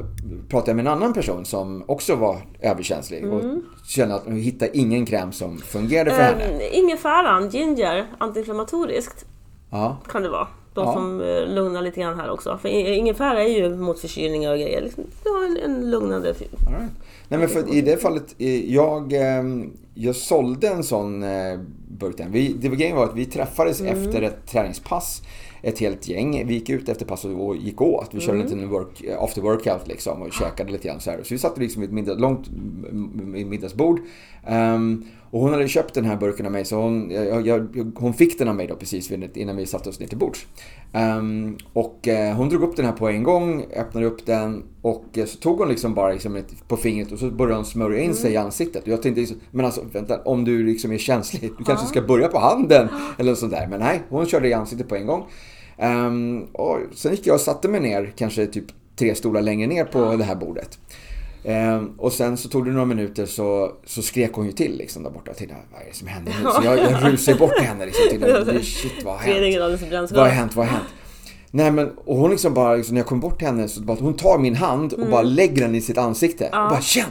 pratade 0.49 0.71
jag 0.71 0.77
med 0.77 0.87
en 0.87 0.93
annan 0.93 1.13
person 1.13 1.45
som 1.45 1.85
också 1.87 2.15
var 2.17 2.37
överkänslig 2.61 3.33
och 3.33 3.41
Mm. 3.45 3.63
kände 3.87 4.15
att 4.15 4.25
hon 4.25 4.37
hittade 4.37 4.79
ingen 4.79 5.07
kräm 5.07 5.33
som 5.33 5.59
fungerade 5.59 6.11
för 6.11 6.23
henne. 6.23 6.45
Eh, 6.45 6.79
ingefäran, 6.79 7.49
ginger, 7.51 8.07
antiinflammatoriskt 8.19 9.25
Ja. 9.71 9.97
kan 10.11 10.23
det 10.23 10.29
vara. 10.29 10.47
De 10.75 10.85
Ja. 10.85 10.93
som 10.93 11.21
eh, 11.21 11.47
lugnar 11.55 11.83
lite 11.83 12.01
grann 12.01 12.21
här 12.21 12.31
också. 12.31 12.59
För 12.63 12.69
ingefära 12.69 13.43
är 13.43 13.49
ju 13.49 13.77
mot 13.77 13.99
förkylningar 14.01 14.53
och 14.53 14.59
grejer. 14.59 14.83
Liksom, 14.83 15.05
Det 15.23 15.29
har 15.29 15.45
en, 15.45 15.57
en 15.57 15.91
lugnande... 15.91 16.29
All 16.29 16.35
right. 16.73 16.93
Nej 17.39 17.39
men 17.39 17.49
för 17.49 17.75
i 17.75 17.81
det 17.81 17.97
fallet, 17.97 18.35
jag, 18.67 19.13
ehm, 19.13 19.71
jag 19.95 20.17
sålde 20.17 20.69
en 20.69 20.83
sån 20.85 21.23
eh, 21.23 21.61
burk. 21.99 22.21
Vi, 22.31 22.53
det 22.61 22.69
var 22.69 22.77
grejen 22.77 22.97
var 22.97 23.05
att 23.05 23.17
vi 23.17 23.25
träffades 23.27 23.81
Mm. 23.81 23.93
efter 23.93 24.23
ett 24.23 24.47
träningspass. 24.47 25.23
Ett 25.63 25.79
helt 25.79 26.09
gäng. 26.09 26.47
Vi 26.47 26.55
gick 26.55 26.71
ut 26.71 26.89
efter 26.89 27.07
passet 27.07 27.31
och 27.37 27.57
gick 27.57 27.81
åt. 27.81 28.09
Vi 28.13 28.21
körde 28.21 28.33
Mm. 28.39 28.47
en 28.47 28.53
liten 28.53 28.71
work, 28.71 29.05
eh, 29.05 29.23
after 29.23 29.43
workout 29.43 29.89
liksom 29.89 30.23
och 30.23 30.33
käkade 30.33 30.73
lite 30.73 30.89
grann 30.89 31.01
så 31.01 31.11
här. 31.11 31.23
Så 31.23 31.35
vi 31.35 31.39
satt 31.39 31.59
liksom 31.59 31.81
vid 31.81 31.89
ett 31.91 31.95
middag, 31.95 32.15
långt 32.15 32.49
mm, 32.49 33.37
i 33.37 33.45
middagsbord. 33.45 34.01
Ehm, 34.47 35.05
och 35.35 35.41
hon 35.41 35.53
hade 35.53 35.69
köpt 35.69 35.95
den 35.95 36.05
här 36.05 36.17
burken 36.17 36.47
av 36.47 36.53
mig 36.53 36.65
så 36.65 36.77
hon, 36.77 37.11
jag, 37.11 37.47
jag, 37.47 37.93
hon 37.97 38.15
fick 38.15 38.39
den 38.39 38.49
av 38.49 38.55
mig 38.55 38.67
då 38.67 38.77
precis 38.77 39.13
innan 39.35 39.57
vi 39.57 39.67
satte 39.67 39.89
oss 39.89 40.01
ner 40.01 40.07
till 40.07 40.19
bords. 40.19 40.47
Ehm, 40.93 41.59
och 41.73 42.09
eh, 42.09 42.37
hon 42.37 42.49
drog 42.49 42.63
upp 42.63 42.77
den 42.77 42.87
här 42.87 42.93
på 42.93 43.09
en 43.09 43.23
gång, 43.23 43.65
öppnade 43.77 44.07
upp 44.07 44.27
den 44.27 44.63
och 44.83 45.19
eh, 45.19 45.25
så 45.25 45.39
tog 45.39 45.59
hon 45.59 45.69
liksom 45.69 45.95
bara 45.95 46.13
liksom 46.13 46.37
ett, 46.37 46.69
på 46.69 46.77
fingret 46.77 47.13
och 47.13 47.19
så 47.19 47.31
började 47.31 47.55
hon 47.55 47.65
smörja 47.65 48.03
in 48.03 48.15
sig 48.15 48.33
i 48.33 48.37
ansiktet. 48.37 48.83
Och 48.83 48.89
jag 48.89 49.03
tänkte 49.03 49.21
liksom, 49.21 49.41
men 49.51 49.67
alltså 49.67 49.83
vänta, 49.93 50.23
om 50.23 50.45
du 50.45 50.67
liksom 50.67 50.93
är 50.93 50.99
känslig, 50.99 51.51
du 51.59 51.65
kanske 51.65 51.87
ska 51.87 52.03
börja 52.03 52.29
på 52.29 52.39
handen 52.39 52.89
eller 53.19 53.35
sånt 53.35 53.53
där. 53.53 53.67
Men 53.67 53.81
nej, 53.81 54.03
hon 54.09 54.27
körde 54.27 54.49
i 54.49 54.53
ansiktet 54.53 54.89
på 54.89 54.97
en 54.97 55.07
gång. 55.07 55.25
Ehm, 55.77 56.45
och 56.53 56.79
sen 56.95 57.13
gick 57.13 57.27
jag 57.27 57.35
och 57.35 57.41
satte 57.41 57.69
mig 57.69 57.81
ner, 57.81 58.13
kanske 58.17 58.47
typ 58.47 58.67
tre 58.97 59.15
stolar 59.15 59.43
längre 59.43 59.67
ner 59.67 59.85
på 59.85 60.17
det 60.17 60.25
här 60.25 60.37
bordet. 60.37 60.79
Ehm, 61.45 61.93
och 61.99 62.13
sen 62.13 62.37
så 62.37 62.49
tog 62.49 62.65
det 62.65 62.71
några 62.71 62.85
minuter 62.87 63.27
så, 63.27 63.73
så 63.87 64.03
skrek 64.03 64.33
hon 64.33 64.47
ju 64.47 64.53
till 64.53 64.77
liksom 64.77 65.03
där 65.03 65.11
borta. 65.11 65.35
Titta, 65.35 65.55
vad 65.73 65.83
är 65.83 65.87
det 65.87 65.97
som 65.97 66.09
händer 66.09 66.33
nu? 66.45 66.51
Så 66.51 66.61
jag, 66.65 66.79
jag 66.79 67.13
rusade 67.13 67.39
bort 67.39 67.57
till 67.57 67.67
henne 67.67 67.87
liksom. 67.87 68.05
Titta, 68.11 68.45
shit, 68.63 69.05
vad 69.05 69.15
har 69.15 69.21
hänt? 69.21 70.11
Vad 70.13 70.19
har 70.25 70.29
hänt? 70.29 70.57
Vad 70.57 70.67
har 70.67 70.73
hänt? 70.73 70.89
Nej 71.51 71.71
men, 71.71 71.91
och 72.05 72.17
hon 72.17 72.31
liksom 72.31 72.55
bara, 72.55 72.75
liksom, 72.75 72.95
när 72.95 73.01
jag 73.01 73.07
kom 73.07 73.21
bort 73.21 73.39
till 73.39 73.47
henne 73.47 73.69
så 73.69 73.81
bara, 73.81 73.97
hon 74.01 74.15
tar 74.17 74.39
min 74.39 74.55
hand 74.55 74.93
och 74.93 75.07
bara 75.11 75.23
lägger 75.23 75.63
den 75.63 75.75
i 75.75 75.81
sitt 75.81 75.99
ansikte. 75.99 76.45
Och 76.45 76.51
bara 76.51 76.81
känn! 76.81 77.05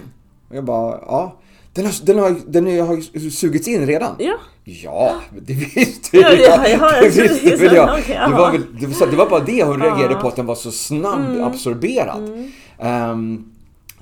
Och 0.50 0.56
jag 0.56 0.64
bara, 0.64 1.00
ja. 1.02 1.40
Den 1.74 1.86
har, 1.86 2.06
den 2.06 2.20
har, 2.20 2.36
den 2.48 2.80
har, 2.88 3.30
sugits 3.30 3.68
in 3.68 3.88
redan. 3.88 4.16
Ja. 4.20 4.36
Ja, 4.64 5.16
det 5.42 5.54
visste 5.54 6.18
Ja, 6.18 6.30
jag. 6.34 6.40
ja, 6.40 6.68
ja, 6.68 7.02
det 7.02 7.10
visste 7.10 7.56
väl 7.56 7.76
jag. 7.76 7.90
Det 8.08 8.14
ja. 8.14 8.30
var, 8.30 8.52
väl, 8.52 8.62
det, 9.12 9.16
var, 9.16 9.30
bara 9.30 9.40
det 9.40 9.64
hon 9.64 9.82
reagerade 9.82 10.14
Ja. 10.14 10.20
på, 10.20 10.28
att 10.28 10.36
den 10.36 10.46
var 10.46 10.56
så 10.56 10.72
snabb 10.72 11.20
Mm. 11.26 11.44
absorberad. 11.44 12.50
Ehm, 12.80 13.46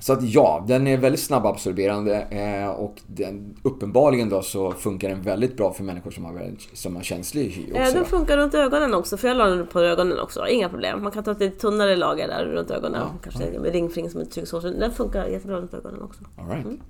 så 0.02 0.12
att 0.12 0.22
ja, 0.22 0.64
den 0.68 0.86
är 0.86 0.96
väldigt 0.96 1.20
snabbabsorberande 1.20 2.20
eh, 2.30 2.70
och 2.70 2.94
den, 3.06 3.56
uppenbarligen 3.62 4.28
då 4.28 4.42
så 4.42 4.72
funkar 4.72 5.08
den 5.08 5.22
väldigt 5.22 5.56
bra 5.56 5.72
för 5.72 5.84
människor 5.84 6.10
som 6.10 6.24
har, 6.24 6.32
väldigt- 6.32 6.68
som 6.72 6.96
har 6.96 7.02
känslig 7.02 7.48
hy 7.50 7.72
Eh, 7.74 7.82
också. 7.82 7.94
Den 7.94 8.04
funkar 8.04 8.36
runt 8.36 8.54
ögonen 8.54 8.94
också, 8.94 9.16
för 9.16 9.28
jag 9.28 9.36
la 9.36 9.46
den 9.46 9.66
på 9.66 9.80
ögonen 9.80 10.18
också. 10.20 10.46
Inga 10.48 10.68
problem. 10.68 11.02
Man 11.02 11.12
kan 11.12 11.24
ta 11.24 11.30
ett 11.30 11.40
lite 11.40 11.58
tunnare 11.60 11.96
lager 11.96 12.28
där 12.28 12.44
runt 12.44 12.70
ögonen. 12.70 13.02
Kanske 13.22 13.58
med 13.60 13.72
ringfring 13.72 14.10
som 14.10 14.20
ett 14.20 14.30
trycksår. 14.30 14.60
Så 14.60 14.68
Den 14.70 14.90
funkar 14.92 15.26
jättebra 15.26 15.56
runt 15.56 15.74
ögonen 15.74 16.02
också. 16.02 16.20
All 16.38 16.48
right. 16.48 16.64
Mm. 16.64 16.80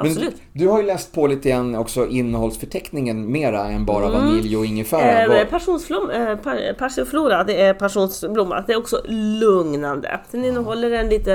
Absolut. 0.00 0.34
du 0.52 0.68
har 0.68 0.80
ju 0.80 0.86
läst 0.86 1.12
på 1.14 1.26
lite 1.26 1.48
grann 1.48 1.74
också 1.74 2.06
innehållsförteckningen 2.08 3.32
mera 3.32 3.64
än 3.66 3.84
bara 3.84 4.06
Mm. 4.06 4.18
vanilj 4.20 4.56
och 4.56 4.66
ingefära. 4.66 5.40
Eh, 5.40 5.46
passionsflom, 5.46 6.10
eh, 6.10 6.36
det 7.46 7.60
är 7.62 7.74
passionsblomma. 7.74 8.64
Det 8.66 8.72
är 8.72 8.76
också 8.78 9.02
lugnande. 9.06 10.20
Den 10.30 10.44
innehåller 10.44 10.90
en 10.90 11.08
lite, 11.08 11.32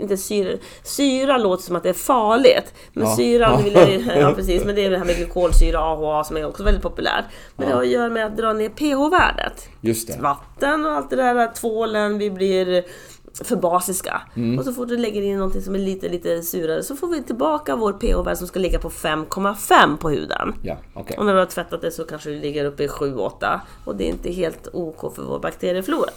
inte 0.00 0.16
syra. 0.16 0.58
Syra 0.82 1.38
låter 1.38 1.62
som 1.64 1.76
att 1.76 1.82
det 1.82 1.88
är 1.88 1.92
farligt. 1.92 2.74
Men 2.92 3.04
Ja. 3.06 3.16
syra, 3.16 3.42
Ja. 3.42 3.60
vill 3.64 4.06
ja 4.20 4.32
precis. 4.36 4.64
Men 4.64 4.74
det 4.74 4.84
är 4.84 4.90
det 4.90 4.98
här 4.98 5.04
med 5.04 5.16
glykolsyra, 5.16 5.78
AHA, 5.80 6.24
som 6.24 6.36
är 6.36 6.46
också 6.46 6.62
väldigt 6.62 6.82
populärt. 6.82 7.24
Men 7.56 7.68
det 7.68 7.74
har 7.74 7.82
att 7.82 7.88
göra 7.88 8.08
med 8.10 8.26
att 8.26 8.36
dra 8.36 8.52
ner 8.52 8.68
pH-värdet. 8.68 9.68
Just 9.80 10.08
det. 10.08 10.18
Vatten 10.20 10.86
och 10.86 10.92
allt 10.92 11.10
det 11.10 11.16
där, 11.16 11.52
tvålen, 11.60 12.18
vi 12.18 12.30
blir 12.30 12.84
för 13.34 13.56
basiska. 13.56 14.22
Mm. 14.36 14.58
Och 14.58 14.64
så 14.64 14.72
fort 14.72 14.88
du 14.88 14.96
lägger 14.96 15.22
in 15.22 15.36
någonting 15.36 15.62
som 15.62 15.74
är 15.74 15.78
lite, 15.78 16.08
lite 16.08 16.42
surare 16.42 16.82
så 16.82 16.96
får 16.96 17.08
vi 17.08 17.22
tillbaka 17.22 17.76
vår 17.76 17.92
pH-värde 17.92 18.36
som 18.36 18.46
ska 18.46 18.58
ligga 18.58 18.78
på 18.78 18.90
5,5 18.90 19.96
på 19.96 20.10
huden. 20.10 20.54
Ja, 20.62 20.76
okej. 20.94 21.16
Och 21.18 21.26
när 21.26 21.32
du 21.32 21.38
har 21.38 21.46
tvättat 21.46 21.80
det 21.80 21.90
så 21.90 22.04
kanske 22.04 22.30
det 22.30 22.36
ligger 22.36 22.64
uppe 22.64 22.84
i 22.84 22.88
7-8 22.88 23.60
och 23.84 23.96
det 23.96 24.04
är 24.04 24.08
inte 24.08 24.32
helt 24.32 24.68
OK 24.72 25.14
för 25.14 25.22
vår 25.22 25.38
bakterieflora. 25.38 26.10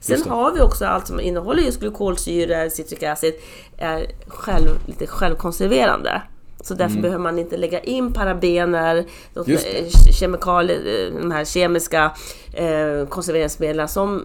Sen 0.00 0.22
har 0.28 0.52
vi 0.52 0.60
också 0.60 0.84
allt 0.84 1.06
som 1.06 1.20
innehåller 1.20 1.62
just 1.62 1.80
glykolsyra, 1.80 2.70
citric 2.70 3.02
acid, 3.02 3.34
är 3.76 4.06
själv, 4.26 4.68
lite 4.86 5.06
självkonserverande. 5.06 6.22
Så 6.60 6.74
därför 6.74 7.00
behöver 7.00 7.22
man 7.22 7.38
inte 7.38 7.56
lägga 7.56 7.80
in 7.80 8.12
parabener, 8.12 9.06
Mm. 9.46 9.58
Kemikalier, 10.12 11.06
eh, 11.06 11.20
de 11.20 11.30
här 11.30 11.44
kemiska 11.44 12.12
eh, 12.52 13.06
konserveringsmedlen 13.08 13.88
som 13.88 14.24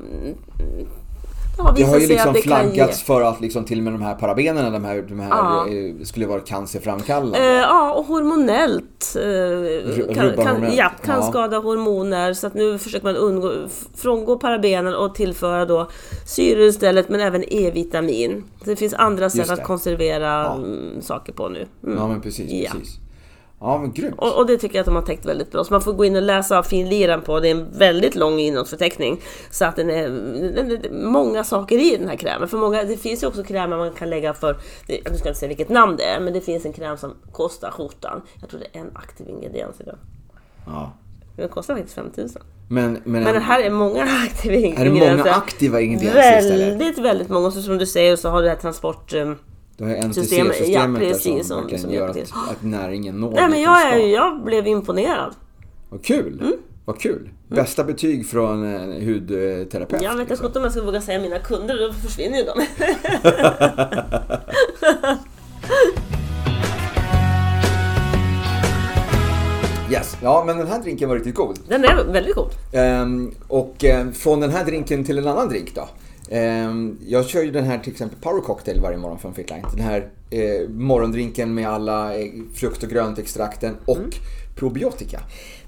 det 1.57 1.61
har 1.63 1.73
Det 1.73 1.83
har 1.83 1.99
ju 1.99 2.07
liksom 2.07 2.33
flaggats 2.33 3.03
för 3.03 3.21
att 3.21 3.41
liksom 3.41 3.65
till 3.65 3.77
och 3.77 3.83
med 3.83 3.93
de 3.93 4.01
här 4.01 4.15
parabenerna, 4.15 4.69
de 4.69 4.85
här, 4.85 5.01
de 5.09 5.19
här 5.19 5.29
Ja. 5.29 5.67
eh, 5.69 6.03
skulle 6.05 6.25
vara 6.27 6.39
cancerframkallande. 6.39 7.37
Eh, 7.39 7.45
ja, 7.45 7.93
och 7.93 8.05
hormonellt 8.05 9.15
eh, 9.15 10.15
kan, 10.15 10.35
kan, 10.45 10.75
ja, 10.75 10.91
kan 11.05 11.15
Ja. 11.19 11.29
skada 11.29 11.57
hormoner. 11.57 12.33
Så 12.33 12.47
att 12.47 12.53
nu 12.53 12.77
försöker 12.77 13.05
man 13.05 13.15
undgå, 13.15 13.51
frångå 13.95 14.37
parabener 14.37 14.95
och 14.95 15.15
tillföra 15.15 15.65
då 15.65 15.87
syre 16.25 16.63
istället, 16.65 17.09
men 17.09 17.19
även 17.21 17.43
E-vitamin. 17.53 18.43
Det 18.65 18.75
finns 18.75 18.93
andra 18.93 19.29
sätt 19.29 19.49
att 19.49 19.63
konservera 19.63 20.45
mm, 20.53 21.01
saker 21.01 21.33
på 21.33 21.49
nu. 21.49 21.65
Mm. 21.83 21.97
Ja 21.97 22.07
men 22.07 22.21
precis, 22.21 22.71
precis. 22.71 22.99
Ja 23.63 23.77
men 23.77 23.91
grymt. 23.91 24.15
Och, 24.17 24.37
och 24.37 24.45
det 24.45 24.57
tycker 24.57 24.75
jag 24.75 24.79
att 24.81 24.85
de 24.85 24.95
har 24.95 25.01
täckt 25.01 25.25
väldigt 25.25 25.51
bra. 25.51 25.63
Så 25.63 25.73
man 25.73 25.81
får 25.81 25.93
gå 25.93 26.05
in 26.05 26.15
och 26.15 26.21
läsa 26.21 26.63
finliran 26.63 27.21
på. 27.21 27.39
Det 27.39 27.47
är 27.47 27.51
en 27.51 27.77
väldigt 27.77 28.15
lång 28.15 28.39
innehållsförteckning. 28.39 29.21
Så 29.51 29.65
att 29.65 29.75
den 29.75 29.89
är, 29.89 30.09
den 30.55 30.71
är 30.71 30.91
många 30.91 31.43
saker 31.43 31.77
i 31.77 31.97
den 31.97 32.07
här 32.07 32.15
krämen. 32.15 32.47
För 32.47 32.57
många, 32.57 32.83
det 32.83 32.97
finns 32.97 33.23
ju 33.23 33.27
också 33.27 33.43
krämer 33.43 33.77
man 33.77 33.91
kan 33.91 34.09
lägga 34.09 34.33
för, 34.33 34.57
jag 34.87 35.17
ska 35.17 35.29
inte 35.29 35.39
säga 35.39 35.47
vilket 35.47 35.69
namn 35.69 35.95
det 35.95 36.03
är, 36.03 36.19
men 36.19 36.33
det 36.33 36.41
finns 36.41 36.65
en 36.65 36.73
kräm 36.73 36.97
som 36.97 37.13
kostar 37.31 37.71
skjortan. 37.71 38.21
Jag 38.41 38.49
tror 38.49 38.59
det 38.59 38.77
är 38.77 38.81
en 38.81 38.91
aktiv 38.95 39.29
ingrediens 39.29 39.81
i 39.81 39.83
den. 39.83 39.97
Ja. 40.65 40.93
Den 41.35 41.49
kostar 41.49 41.75
faktiskt 41.75 41.95
5000. 41.95 42.41
Men, 42.69 43.01
men, 43.03 43.23
Men 43.23 43.41
här 43.41 43.63
är 43.63 43.69
många 43.69 44.03
aktiva 44.23 44.55
är 44.55 44.59
det 44.61 44.67
ingredienser. 44.67 45.17
många 45.17 45.31
aktiva 45.31 45.81
ingredienser 45.81 46.39
istället? 46.39 46.67
Väldigt, 46.67 46.97
väldigt 46.97 47.29
många. 47.29 47.51
Så 47.51 47.61
som 47.61 47.77
du 47.77 47.85
säger 47.85 48.15
så 48.15 48.29
har 48.29 48.37
du 48.37 48.43
det 48.43 48.49
här 48.49 48.57
transport... 48.57 49.13
Du 49.77 49.83
har 49.83 49.91
System- 49.91 50.47
NTC-systemet 50.47 51.01
ja, 51.01 51.07
precis, 51.09 51.47
som, 51.47 51.69
som- 51.69 51.77
som 51.79 51.91
gör 51.93 52.09
att, 52.09 52.17
att 52.51 52.63
näringen 52.63 53.19
når 53.19 53.31
Nej 53.31 53.49
men 53.49 53.61
jag, 53.61 53.93
är, 53.93 53.97
jag 53.97 54.43
blev 54.43 54.67
imponerad. 54.67 55.33
Vad 55.89 56.03
kul! 56.05 56.39
Mm. 56.41 56.53
Vad 56.85 56.99
kul! 56.99 57.29
Bästa 57.47 57.83
betyg 57.83 58.27
från 58.29 58.63
en 58.63 59.07
hudterapeut. 59.07 60.01
Jag 60.01 60.17
vet 60.17 60.29
liksom. 60.29 60.47
inte 60.47 60.59
om 60.59 60.63
jag 60.63 60.71
ska 60.71 60.81
våga 60.83 61.01
säga 61.01 61.19
mina 61.19 61.39
kunder, 61.39 61.87
då 61.87 61.93
försvinner 61.93 62.37
ju 62.37 62.43
de. 62.43 62.65
Yes. 69.91 70.17
Ja, 70.21 70.43
men 70.47 70.57
den 70.57 70.67
här 70.67 70.79
drinken 70.81 71.09
var 71.09 71.15
riktigt 71.15 71.35
god. 71.35 71.59
Den 71.67 71.85
är 71.85 72.03
väldigt 72.11 72.35
god. 72.35 72.49
Ehm, 72.73 73.31
och 73.47 73.85
eh, 73.85 74.09
från 74.11 74.39
den 74.39 74.49
här 74.51 74.65
drinken 74.65 75.05
till 75.05 75.17
en 75.17 75.27
annan 75.27 75.49
drink 75.49 75.75
då. 75.75 75.87
Ehm, 76.33 76.97
jag 77.07 77.25
kör 77.27 77.43
ju 77.43 77.51
den 77.51 77.63
här 77.63 77.77
till 77.79 77.91
exempel 77.91 78.19
Power 78.21 78.41
Cocktail 78.41 78.81
varje 78.81 78.97
morgon 78.97 79.19
från 79.19 79.33
Fitline. 79.33 79.65
Den 79.75 79.85
här 79.85 80.07
eh, 80.29 80.69
morgondrinken 80.69 81.53
med 81.53 81.69
alla 81.69 82.15
eh, 82.17 82.27
frukt 82.55 82.83
och 82.83 82.89
gröntextrakten 82.89 83.77
och 83.85 83.97
Mm. 83.97 84.09
probiotika. 84.55 85.19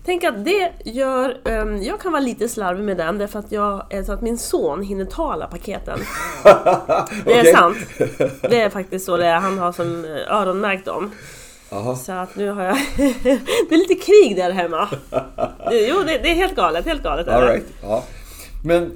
Tänk 0.06 0.24
att 0.24 0.46
det 0.46 0.72
gör... 0.86 1.38
ehm, 1.48 1.84
jag 1.84 2.00
kan 2.02 2.12
vara 2.12 2.22
lite 2.22 2.50
slarvig 2.50 2.84
med 2.84 2.98
den 2.98 3.18
därför 3.18 3.40
att 3.40 3.52
jag 3.52 3.84
så 4.06 4.14
att 4.14 4.22
min 4.22 4.38
son 4.38 4.84
hinner 4.84 5.06
ta 5.06 5.34
alla 5.34 5.48
paketen. 5.48 6.00
Det 7.26 7.34
är 7.34 7.54
sant. 7.56 7.78
Det 8.42 8.62
är 8.62 8.70
faktiskt 8.70 9.06
så 9.06 9.18
det 9.18 9.26
är. 9.26 9.36
Han 9.40 9.58
har 9.60 9.72
som 9.72 10.06
eh, 10.06 10.36
öronmärkt 10.36 10.86
dem. 10.86 11.12
Jaha. 11.70 11.96
Så 11.96 12.12
att 12.12 12.36
nu 12.36 12.50
har 12.50 12.64
jag... 12.64 12.78
det 13.70 13.76
är 13.76 13.78
lite 13.78 13.96
krig 13.96 14.36
där 14.36 14.52
hemma. 14.52 14.90
Jo, 15.72 15.96
det, 16.06 16.18
det 16.24 16.32
är 16.32 16.36
helt 16.36 16.56
galet. 16.56 16.86
Helt 16.86 17.04
galet. 17.04 17.28
All 17.28 17.44
right. 17.48 17.66
ja. 17.82 18.04
Men 18.64 18.92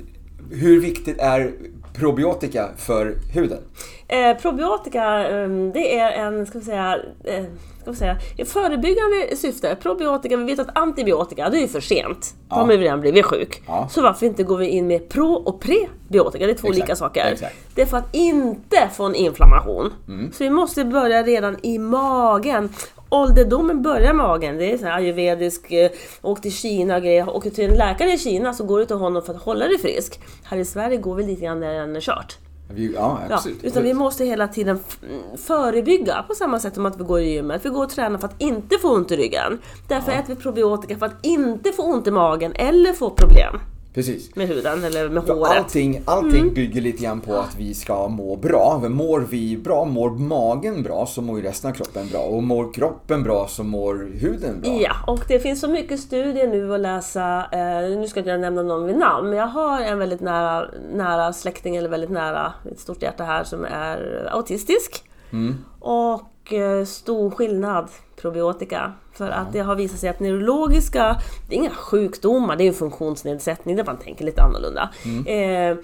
hur 0.52 0.82
viktigt 0.82 1.20
är 1.20 1.54
probiotika 1.94 2.70
för 2.78 3.16
huden? 3.34 3.60
Eh, 4.08 4.38
probiotika, 4.38 5.30
eh, 5.30 5.50
det 5.74 5.98
är 6.00 6.12
en, 6.12 6.46
ska 6.46 6.60
vi 6.60 6.66
säga, 6.66 6.98
eh, 7.24 7.44
ska 7.82 7.92
vi 7.92 7.98
säga, 7.98 8.18
förebyggande 8.46 9.36
syfte. 9.36 9.78
Probiotika, 9.82 10.38
vi 10.38 10.44
vet 10.44 10.60
att 10.60 10.78
antibiotika, 10.78 11.50
det 11.50 11.58
är 11.58 11.62
ju 11.62 11.68
för 11.68 11.80
sent. 11.80 12.34
Då 12.50 12.56
har 12.56 12.72
ju 12.72 12.78
redan 12.78 13.02
blivit 13.02 13.26
sjuk. 13.26 13.62
Ja. 13.68 13.88
Så 13.92 14.02
varför 14.02 14.26
inte 14.26 14.44
går 14.44 14.58
vi 14.58 14.68
in 14.68 14.88
med 14.88 15.10
pro 15.10 15.34
och 15.34 15.62
prebiotika? 15.62 16.46
Det 16.46 16.52
är 16.52 16.56
två 16.56 16.68
Exakt, 16.68 16.78
olika 16.78 16.96
saker. 16.96 17.26
exakt. 17.32 17.56
Det 17.76 17.82
är 17.82 17.86
för 17.86 17.98
att 17.98 18.16
inte 18.16 18.90
få 18.94 19.04
en 19.06 19.16
inflammation. 19.16 19.94
Mm. 20.08 20.32
Så 20.32 20.44
vi 20.44 20.50
måste 20.50 20.86
börja 20.86 21.24
redan 21.24 21.58
i 21.64 21.80
magen. 21.80 22.70
Ålderdomen 23.10 23.82
börjar 23.82 24.10
i 24.10 24.14
magen. 24.14 24.58
Det 24.58 24.74
är 24.74 24.78
så 24.78 24.86
här 24.86 24.92
ayurvedisk, 24.98 25.72
eh, 25.72 25.92
åk 26.22 26.42
till 26.42 26.52
Kina 26.54 26.96
och 26.96 27.02
grejer. 27.02 27.30
Åker 27.36 27.50
till 27.50 27.70
en 27.72 27.78
läkare 27.78 28.12
i 28.14 28.18
Kina 28.18 28.54
så 28.54 28.64
går 28.64 28.80
du 28.80 28.86
till 28.86 28.96
honom 28.96 29.22
för 29.22 29.34
att 29.34 29.42
hålla 29.42 29.68
dig 29.68 29.78
frisk. 29.78 30.20
Här 30.44 30.58
i 30.58 30.66
Sverige 30.66 30.98
går 30.98 31.16
vi 31.16 31.24
lite 31.24 31.42
grann 31.42 31.60
när 31.60 31.74
den 31.74 31.96
är 31.96 32.02
kört. 32.02 32.38
Vi- 32.74 32.94
Ja, 32.96 33.20
Ja, 33.30 33.36
absolut. 33.36 33.64
utan 33.64 33.84
vi 33.84 33.94
måste 33.94 34.26
hela 34.26 34.48
tiden 34.48 34.80
förebygga 35.38 36.24
på 36.28 36.34
samma 36.36 36.60
sätt 36.60 36.76
som 36.76 36.86
att 36.86 37.00
vi 37.00 37.04
går 37.04 37.20
i 37.20 37.34
gymmet. 37.34 37.66
Vi 37.66 37.70
går 37.70 37.84
och 37.84 37.90
tränar 37.90 38.18
för 38.20 38.28
att 38.28 38.42
inte 38.42 38.78
få 38.78 38.94
ont 38.96 39.12
i 39.12 39.18
ryggen. 39.18 39.60
Därför 39.88 40.12
äter 40.12 40.36
vi 40.36 40.42
probiotika 40.42 40.98
för 40.98 41.06
att 41.06 41.26
inte 41.26 41.72
få 41.72 41.84
ont 41.84 42.08
i 42.08 42.12
magen 42.12 42.54
eller 42.56 42.94
få 42.94 43.10
problem 43.10 43.60
Precis. 44.00 44.36
med 44.36 44.48
huden 44.48 44.84
eller 44.84 45.10
med 45.10 45.24
håret. 45.24 45.58
allting, 45.58 46.02
allting 46.06 46.54
bygger 46.54 46.82
lite 46.82 47.04
grann 47.04 47.22
på 47.22 47.34
att 47.34 47.56
vi 47.58 47.74
ska 47.74 48.08
må 48.08 48.36
bra. 48.36 48.82
Mår 48.90 49.20
vi 49.20 49.58
bra, 49.58 49.86
mår 49.86 50.10
magen 50.10 50.84
bra 50.84 51.06
så 51.06 51.22
mår 51.22 51.40
ju 51.40 51.46
resten 51.46 51.70
av 51.70 51.76
kroppen 51.76 52.08
bra. 52.12 52.22
Och 52.22 52.44
mår 52.44 52.74
kroppen 52.74 53.24
bra 53.24 53.48
så 53.48 53.64
mår 53.64 54.10
huden 54.14 54.62
bra. 54.62 54.72
Ja, 54.82 54.94
och 55.08 55.20
det 55.28 55.40
finns 55.40 55.62
så 55.62 55.68
mycket 55.68 56.00
studier 56.00 56.48
nu 56.48 56.74
att 56.74 56.80
läsa. 56.80 57.46
Eh, 57.52 58.00
nu 58.00 58.08
ska 58.08 58.20
inte 58.20 58.30
jag 58.30 58.40
nämna 58.40 58.62
någon 58.62 58.86
vid 58.86 58.98
namn, 58.98 59.30
men 59.30 59.40
jag 59.40 59.48
har 59.48 59.82
en 59.82 60.00
väldigt 60.00 60.22
nära, 60.22 60.70
nära 60.94 61.34
släkting, 61.34 61.76
eller 61.76 61.90
väldigt 61.90 62.10
nära, 62.10 62.54
ett 62.72 62.80
stort 62.80 63.02
hjärta 63.02 63.24
här, 63.24 63.44
som 63.44 63.66
är 63.66 64.30
autistisk. 64.32 65.04
Och 65.80 66.54
eh, 66.54 66.86
stor 66.86 67.32
skillnad 67.32 67.90
probiotika. 68.22 68.94
För 69.14 69.30
att 69.30 69.54
det 69.54 69.60
har 69.60 69.76
visat 69.76 70.00
sig 70.00 70.10
att 70.10 70.20
neurologiska, 70.20 71.22
det 71.50 71.56
är 71.56 71.60
inga 71.60 71.70
sjukdomar, 71.70 72.56
det 72.56 72.64
är 72.64 72.68
en 72.68 72.74
funktionsnedsättning 72.74 73.76
där 73.76 73.86
man 73.86 73.98
tänker 73.98 74.26
lite 74.26 74.42
annorlunda. 74.42 74.90
Eh, 75.26 75.78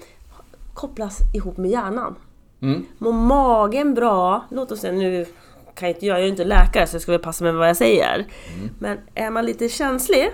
kopplas 0.74 1.18
ihop 1.34 1.56
med 1.56 1.70
hjärnan. 1.70 2.14
Mm. 2.62 2.86
Mår 2.98 3.12
magen 3.12 3.94
bra, 3.94 4.44
låt 4.50 4.72
oss 4.72 4.80
säga 4.80 4.92
nu 4.92 5.26
kan 5.74 5.88
jag, 5.88 5.96
inte, 5.96 6.06
jag 6.06 6.18
är 6.18 6.22
ju 6.22 6.28
inte 6.28 6.44
läkare 6.44 6.86
så 6.86 6.94
jag 6.94 7.02
ska 7.02 7.12
väl 7.12 7.20
passa 7.20 7.44
mig 7.44 7.52
med 7.52 7.58
vad 7.58 7.68
jag 7.68 7.76
säger. 7.76 8.14
Mm. 8.14 8.70
Men 8.78 8.98
är 9.14 9.30
man 9.30 9.46
lite 9.46 9.68
känslig 9.68 10.30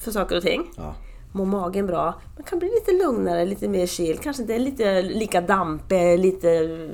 för 0.00 0.10
saker 0.10 0.36
och 0.36 0.42
ting, 0.42 0.70
Ja. 0.76 0.94
Mår 1.32 1.44
magen 1.44 1.86
bra, 1.86 2.14
man 2.36 2.44
kan 2.44 2.58
bli 2.58 2.68
lite 2.68 3.04
lugnare, 3.04 3.44
lite 3.44 3.68
mer 3.68 3.86
chill, 3.86 4.18
kanske 4.18 4.42
inte 4.42 4.58
lite 4.58 5.02
lika 5.02 5.40
dampig, 5.40 6.18
lite... 6.18 6.50
mm, 6.50 6.90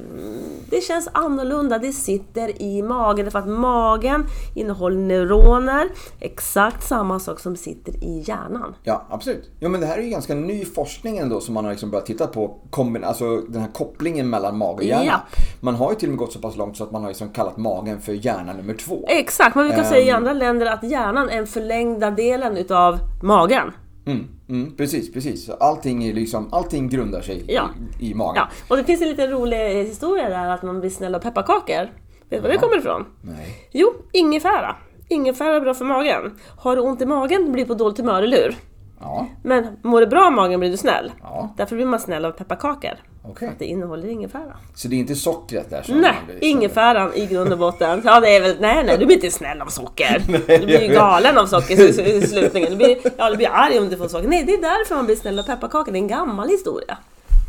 Det 0.71 0.81
känns 0.81 1.09
annorlunda, 1.13 1.79
det 1.79 1.93
sitter 1.93 2.63
i 2.63 2.83
magen 2.83 3.31
för 3.31 3.39
att 3.39 3.49
magen 3.49 4.25
innehåller 4.55 4.97
neuroner, 4.99 5.89
exakt 6.21 6.83
samma 6.89 7.21
sak 7.21 7.41
som 7.41 7.57
sitter 7.57 8.05
i 8.05 8.23
hjärnan. 8.27 8.75
Ja, 8.83 9.07
absolut. 9.11 9.51
Ja, 9.61 9.69
men 9.69 9.81
det 9.81 9.87
här 9.87 9.99
är 9.99 10.03
ju 10.03 10.11
ganska 10.11 10.35
ny 10.35 10.65
forskning 10.65 11.19
ändå 11.19 11.41
som 11.41 11.55
man 11.55 11.65
har 11.65 11.71
liksom 11.73 11.91
börjat 11.91 12.07
titta 12.07 12.27
på. 12.27 12.57
Kombin- 12.71 13.05
alltså 13.05 13.37
den 13.37 13.61
här 13.61 13.71
kopplingen 13.73 14.31
mellan 14.31 14.59
mag 14.59 14.75
och 14.75 14.85
hjärna. 14.85 15.05
Ja. 15.05 15.21
Man 15.61 15.75
har 15.75 15.91
ju 15.91 15.97
till 15.97 16.09
och 16.09 16.13
med 16.13 16.19
gått 16.19 16.33
så 16.33 16.39
pass 16.39 16.57
långt 16.57 16.77
så 16.77 16.85
att 16.85 16.91
man 16.93 17.03
har 17.03 17.09
liksom 17.09 17.29
kallat 17.29 17.57
magen 17.57 18.01
för 18.01 18.13
hjärna 18.13 18.53
nummer 18.53 18.75
två. 18.75 19.05
Exakt, 19.09 19.55
man 19.57 19.65
brukar 19.65 19.83
Ehm. 19.83 19.89
säga 19.89 20.07
i 20.07 20.11
andra 20.11 20.33
länder 20.33 20.67
att 20.67 20.83
hjärnan 20.83 21.29
är 21.31 21.39
en 21.39 21.47
förlängda 21.47 22.11
delen 22.11 22.57
utav 22.57 22.99
magen. 23.23 23.73
Mm, 24.07 24.29
mm, 24.49 24.77
precis, 24.77 25.13
precis. 25.13 25.51
Allting, 25.51 26.05
är 26.05 26.13
liksom, 26.13 26.49
allting 26.53 26.89
grundar 26.89 27.21
sig 27.21 27.45
Ja. 27.49 27.69
i, 28.01 28.11
i 28.11 28.15
magen. 28.15 28.35
Ja, 28.37 28.49
och 28.69 28.77
det 28.77 28.85
finns 28.85 29.03
en 29.03 29.09
liten 29.09 29.31
rolig 29.31 29.85
historia 29.85 30.29
där 30.29 30.51
att 30.51 30.63
man 30.63 30.81
blir 30.81 30.91
snäll 30.91 31.15
av 31.15 31.19
pepparkakor. 31.19 31.83
Vet 31.85 31.91
du 32.31 32.41
var 32.41 32.49
det 32.49 32.59
kommer 32.59 32.79
ifrån? 32.79 33.05
Nej. 33.23 33.69
Jo, 33.73 33.93
ingefära. 34.13 34.77
Ingefära 35.09 35.57
är 35.57 35.61
bra 35.61 35.75
för 35.75 35.85
magen. 35.85 36.39
Har 36.59 36.77
du 36.77 36.83
ont 36.83 37.01
i 37.03 37.07
magen 37.07 37.53
blir 37.53 37.65
du 37.65 37.69
på 37.69 37.75
dåligt 37.75 37.99
humör, 37.99 38.23
eller 38.23 38.37
hur? 38.37 38.57
Ja, 39.01 39.27
Men 39.43 39.67
mår 39.83 40.01
du 40.01 40.07
bra 40.07 40.29
i 40.29 40.31
magen 40.31 40.61
blir 40.61 40.71
du 40.71 40.77
snäll. 40.77 41.13
Ja. 41.23 41.55
Därför 41.57 41.77
blir 41.77 41.87
man 41.87 42.01
snäll 42.01 42.25
av 42.25 42.31
pepparkakor. 42.31 42.93
Okej. 43.25 43.49
Att 43.49 43.59
det 43.59 43.65
innehåller 43.65 44.09
ingefära. 44.09 44.57
Så 44.75 44.89
det 44.89 44.97
är 44.97 44.99
inte 45.01 45.15
sockret 45.15 45.71
där 45.71 45.83
som 45.83 46.01
Nej, 46.01 46.15
blir 46.27 46.45
ingefäran 46.45 47.15
i 47.15 47.27
grund 47.27 47.53
och 47.53 47.59
botten. 47.59 48.03
Ja, 48.05 48.21
det 48.21 48.37
är 48.37 48.41
väl, 48.41 48.57
nej, 48.61 48.85
nej, 48.85 48.99
du 48.99 49.07
blir 49.07 49.17
inte 49.17 49.31
snäll 49.31 49.61
av 49.61 49.67
socker. 49.67 50.23
Du 50.59 50.67
blir 50.67 50.83
ju 50.83 50.95
galen 50.95 51.39
av 51.39 51.47
socker 51.47 51.81
i- 52.01 52.27
slutningen. 52.27 52.71
Du 52.71 52.77
blir, 52.77 52.97
ja, 53.17 53.31
du 53.31 53.37
blir 53.37 53.49
arg 53.53 53.79
om 53.79 53.89
du 53.89 53.97
får 53.97 54.09
socker. 54.09 54.29
Nej, 54.29 54.45
det 54.45 54.55
är 54.55 54.61
därför 54.63 54.95
man 54.95 55.07
blir 55.07 55.17
snäll 55.17 55.39
av 55.39 55.43
pepparkakor. 55.43 55.93
Det 55.93 55.99
är 55.99 56.01
en 56.01 56.09
gammal 56.09 56.49
historia. 56.49 56.99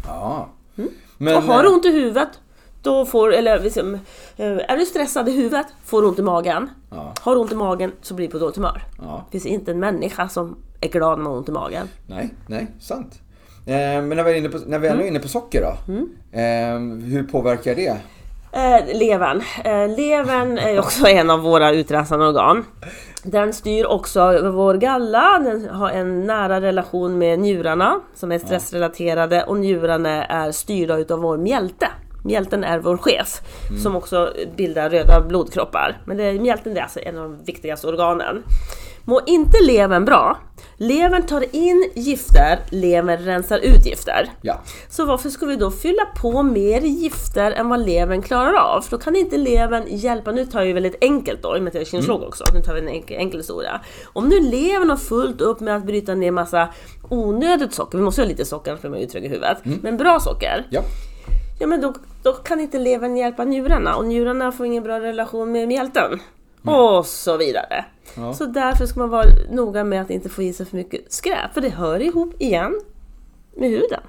Ja. 0.07 0.49
Men, 1.17 1.35
Och 1.37 1.43
har 1.43 1.63
du 1.63 1.69
eh, 1.69 1.73
ont 1.75 1.85
i 1.85 1.91
huvudet, 1.91 2.29
då 2.81 3.05
får, 3.05 3.33
eller 3.33 3.59
liksom, 3.59 3.99
är 4.37 4.77
du 4.77 4.85
stressad 4.85 5.29
i 5.29 5.31
huvudet 5.31 5.67
får 5.85 6.01
du 6.01 6.07
ont 6.07 6.19
i 6.19 6.21
magen. 6.21 6.69
Ja. 6.91 7.13
Har 7.21 7.35
du 7.35 7.41
ont 7.41 7.51
i 7.51 7.55
magen 7.55 7.91
så 8.01 8.13
blir 8.13 8.27
du 8.27 8.31
på 8.31 8.37
dåligt 8.39 8.55
humör. 8.55 8.81
Ja. 9.01 9.25
Det 9.31 9.39
finns 9.39 9.45
inte 9.53 9.71
en 9.71 9.79
människa 9.79 10.29
som 10.29 10.55
är 10.81 10.89
glad 10.89 11.17
när 11.17 11.23
man 11.23 11.31
har 11.31 11.37
ont 11.39 11.49
i 11.49 11.51
magen. 11.51 11.89
Nej, 12.07 12.29
nej, 12.47 12.67
sant. 12.79 13.19
Eh, 13.67 13.73
men 14.01 14.09
när 14.09 14.23
vi 14.23 14.31
är 14.31 14.35
inne 14.35 14.49
på, 14.49 14.57
när 14.67 14.79
vi 14.79 14.87
ändå 14.87 14.99
är 14.99 15.03
Mm. 15.03 15.07
inne 15.07 15.19
på 15.19 15.27
socker 15.27 15.61
då. 15.61 15.93
Eh, 16.39 16.79
hur 17.11 17.23
påverkar 17.31 17.75
det? 17.75 17.97
Eh, 18.51 18.97
levern. 18.97 19.41
Eh, 19.65 19.95
levern 19.97 20.57
är 20.57 20.79
också 20.79 21.07
en 21.07 21.29
av 21.29 21.39
våra 21.39 21.71
utrensande 21.71 22.25
organ. 22.27 22.65
Den 23.23 23.53
styr 23.53 23.85
också 23.85 24.49
vår 24.51 24.73
galla, 24.75 25.39
den 25.43 25.69
har 25.69 25.89
en 25.89 26.23
nära 26.27 26.61
relation 26.61 27.17
med 27.17 27.39
njurarna 27.39 27.99
som 28.15 28.31
är 28.31 28.39
stressrelaterade 28.39 29.43
och 29.43 29.57
njurarna 29.57 30.25
är 30.25 30.51
styrda 30.51 30.97
utav 30.97 31.19
vår 31.19 31.37
mjälte. 31.37 31.87
Mjälten 32.23 32.63
är 32.63 32.79
vår 32.79 32.97
chef 32.97 33.41
som 33.83 33.95
också 33.95 34.33
bildar 34.57 34.89
röda 34.89 35.21
blodkroppar. 35.27 35.97
Men 36.05 36.17
det, 36.17 36.23
är- 36.23 36.39
mjälten 36.39 36.77
är 36.77 36.81
alltså 36.81 36.99
en 36.99 37.17
av 37.17 37.23
de 37.23 37.43
viktigaste 37.45 37.87
organen. 37.87 38.43
Mår 39.07 39.21
inte 39.25 39.57
levern 39.63 40.05
bra, 40.05 40.37
levern 40.77 41.25
tar 41.25 41.55
in 41.55 41.91
gifter, 41.95 42.59
levern 42.69 43.17
rensar 43.25 43.57
ut 43.57 43.85
gifter. 43.85 44.29
Ja. 44.41 44.61
Så 44.89 45.05
varför 45.05 45.29
ska 45.29 45.45
vi 45.45 45.55
då 45.55 45.71
fylla 45.71 46.05
på 46.21 46.43
mer 46.43 46.81
gifter 46.81 47.51
än 47.51 47.69
vad 47.69 47.85
levern 47.85 48.21
klarar 48.21 48.53
av? 48.53 48.81
För 48.81 48.91
då 48.91 48.97
kan 48.97 49.15
inte 49.15 49.37
levern 49.37 49.83
hjälpa. 49.87 50.31
Nu 50.31 50.45
tar 50.45 50.59
jag 50.59 50.67
ju 50.67 50.73
väldigt 50.73 50.97
enkelt 51.01 51.41
då, 51.43 51.55
i 51.55 51.59
och 51.59 51.63
med 51.63 51.69
att 51.69 51.73
jag 51.73 51.81
är 51.81 51.85
kinesiolog 51.85 52.23
också. 52.27 52.43
Nu 52.53 52.61
tar 52.61 52.73
vi 52.73 52.79
en 52.81 52.87
enkel, 52.87 53.17
enkel 53.17 53.39
historia. 53.39 53.81
Om 54.13 54.27
nu 54.29 54.39
levern 54.41 54.89
har 54.89 54.97
fullt 54.97 55.41
upp 55.41 55.59
med 55.59 55.75
att 55.75 55.85
bryta 55.85 56.15
ner 56.15 56.31
massa 56.31 56.67
onödigt 57.09 57.73
socker, 57.73 57.97
vi 57.97 58.03
måste 58.03 58.21
ha 58.21 58.27
lite 58.27 58.45
socker 58.45 58.71
annars 58.71 58.81
blir 58.81 58.91
man 58.91 58.99
ju 58.99 59.05
trög 59.05 59.25
i 59.25 59.27
huvudet. 59.27 59.57
Men 59.81 59.97
bra 59.97 60.19
socker, 60.19 60.67
Ja. 60.69 60.81
ja 61.59 61.67
men 61.67 61.81
då, 61.81 61.93
då 62.23 62.33
kan 62.33 62.59
inte 62.59 62.79
levern 62.79 63.17
hjälpa 63.17 63.43
njurarna 63.43 63.95
och 63.95 64.05
njurarna 64.05 64.51
får 64.51 64.65
ingen 64.65 64.83
bra 64.83 64.99
relation 64.99 65.51
med 65.51 65.67
mjälten. 65.67 66.19
Och 66.65 67.05
så 67.05 67.37
vidare. 67.37 67.85
Ja. 68.17 68.33
Så 68.33 68.45
därför 68.45 68.85
ska 68.85 68.99
man 68.99 69.09
vara 69.09 69.25
noga 69.49 69.83
med 69.83 70.01
att 70.01 70.09
inte 70.09 70.29
få 70.29 70.41
i 70.41 70.53
sig 70.53 70.65
för 70.65 70.77
mycket 70.77 71.13
skräp, 71.13 71.53
för 71.53 71.61
det 71.61 71.69
hör 71.69 72.01
ihop 72.01 72.41
igen 72.41 72.81
med 73.57 73.69
huden. 73.69 74.01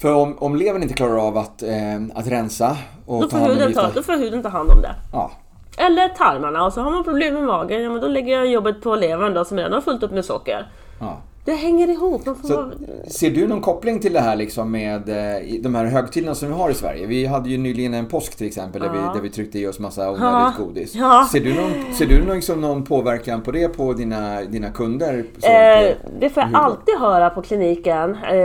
För 0.00 0.14
om, 0.14 0.38
om 0.38 0.56
levern 0.56 0.82
inte 0.82 0.94
klarar 0.94 1.16
av 1.28 1.38
att, 1.38 1.62
eh, 1.62 2.02
att 2.14 2.26
rensa 2.26 2.76
och 3.06 3.22
Då 3.22 3.28
ta 3.28 3.38
får, 3.38 3.44
om 3.44 3.50
huden 3.50 3.72
ta, 3.72 3.90
då 3.94 4.02
får 4.02 4.12
huden 4.12 4.42
ta 4.42 4.48
hand 4.48 4.70
om 4.70 4.82
det. 4.82 4.94
Ja. 5.12 5.30
Eller 5.76 6.08
tarmarna 6.08 6.64
och 6.64 6.72
så 6.72 6.80
har 6.80 6.90
man 6.90 7.04
problem 7.04 7.34
med 7.34 7.42
magen, 7.42 7.82
ja 7.82 7.90
men 7.90 8.00
då 8.00 8.08
lägger 8.08 8.32
jag 8.36 8.46
jobbet 8.46 8.82
på 8.82 8.94
levern 8.94 9.34
då 9.34 9.44
som 9.44 9.56
redan 9.56 9.72
har 9.72 9.80
fullt 9.80 10.02
upp 10.02 10.12
med 10.12 10.24
socker. 10.24 10.68
ja. 11.00 11.18
Det 11.44 11.52
hänger 11.52 11.88
ihop. 11.90 12.26
Man 12.26 12.36
Så, 12.42 12.54
vara... 12.56 12.70
ser 13.08 13.30
du 13.30 13.46
någon 13.48 13.60
koppling 13.60 14.00
till 14.00 14.12
det 14.12 14.20
här 14.20 14.36
liksom 14.36 14.70
med 14.72 15.08
eh, 15.08 15.42
de 15.60 15.74
här 15.74 15.84
högtiderna 15.84 16.34
som 16.34 16.48
vi 16.48 16.54
har 16.54 16.70
i 16.70 16.74
Sverige? 16.74 17.06
Vi 17.06 17.26
hade 17.26 17.50
ju 17.50 17.58
nyligen 17.58 17.94
en 17.94 18.06
påsk 18.06 18.36
till 18.36 18.46
exempel 18.46 18.82
där, 18.82 18.88
vi, 18.88 18.98
Ja. 18.98 19.12
där 19.14 19.20
vi 19.20 19.30
tryckte 19.30 19.58
i 19.58 19.66
oss 19.66 19.78
massa 19.78 20.02
Ja. 20.04 20.10
onödigt 20.10 20.58
godis. 20.58 20.94
Ja. 20.94 21.28
Ser 21.32 21.40
du, 21.40 21.54
någon, 21.54 21.94
ser 21.94 22.06
du 22.06 22.24
någon, 22.24 22.36
liksom 22.36 22.60
någon 22.60 22.84
påverkan 22.84 23.42
på 23.42 23.50
det 23.50 23.68
på 23.68 23.92
dina, 23.92 24.42
dina 24.42 24.70
kunder? 24.70 25.24
Så, 25.38 25.46
Eh, 25.48 25.94
det 26.20 26.30
får 26.30 26.42
jag 26.42 26.54
alltid 26.54 26.94
höra 26.98 27.30
på 27.30 27.42
kliniken. 27.42 28.16
Eh, 28.30 28.36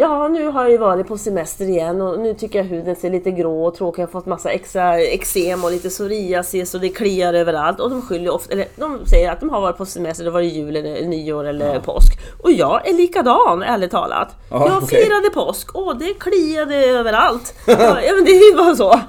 ja, 0.00 0.28
nu 0.28 0.46
har 0.46 0.62
jag 0.62 0.70
ju 0.70 0.78
varit 0.78 1.08
på 1.08 1.18
semester 1.18 1.64
igen 1.64 2.00
och 2.00 2.20
nu 2.20 2.34
tycker 2.34 2.58
jag 2.58 2.66
huden 2.66 2.96
ser 2.96 3.10
lite 3.10 3.30
grå 3.30 3.64
och 3.66 3.74
tråkig. 3.74 4.02
Jag 4.02 4.06
har 4.06 4.12
fått 4.12 4.26
massa 4.26 4.50
extra 4.50 5.00
eksem 5.00 5.64
och 5.64 5.70
lite 5.70 5.88
psoriasis 5.88 6.74
och 6.74 6.80
det 6.80 6.88
kliar 6.88 7.34
överallt. 7.34 7.80
Och 7.80 7.90
de 7.90 8.02
skyller 8.02 8.34
ofta, 8.34 8.52
eller 8.52 8.66
de 8.76 9.06
säger 9.06 9.30
att 9.32 9.40
de 9.40 9.50
har 9.50 9.60
varit 9.60 9.76
på 9.76 9.86
semester, 9.86 10.24
det 10.24 10.30
var 10.30 10.40
jul 10.40 10.76
eller 10.76 11.06
nyår 11.06 11.44
eller 11.44 11.78
påsk. 11.80 12.18
Och 12.38 12.52
jag 12.52 12.88
är 12.88 12.94
likadan, 12.94 13.62
ärligt 13.62 13.90
talat. 13.90 14.36
Ja, 14.50 14.66
jag 14.66 14.82
okej. 14.82 15.04
firade 15.04 15.30
påsk, 15.30 15.74
och 15.74 15.96
det 15.96 16.14
kliade 16.14 16.76
överallt. 16.76 17.54
ja, 17.66 18.12
men 18.14 18.24
det 18.24 18.30
är 18.30 18.50
ju 18.50 18.56
bara 18.56 18.76
så. 18.76 19.00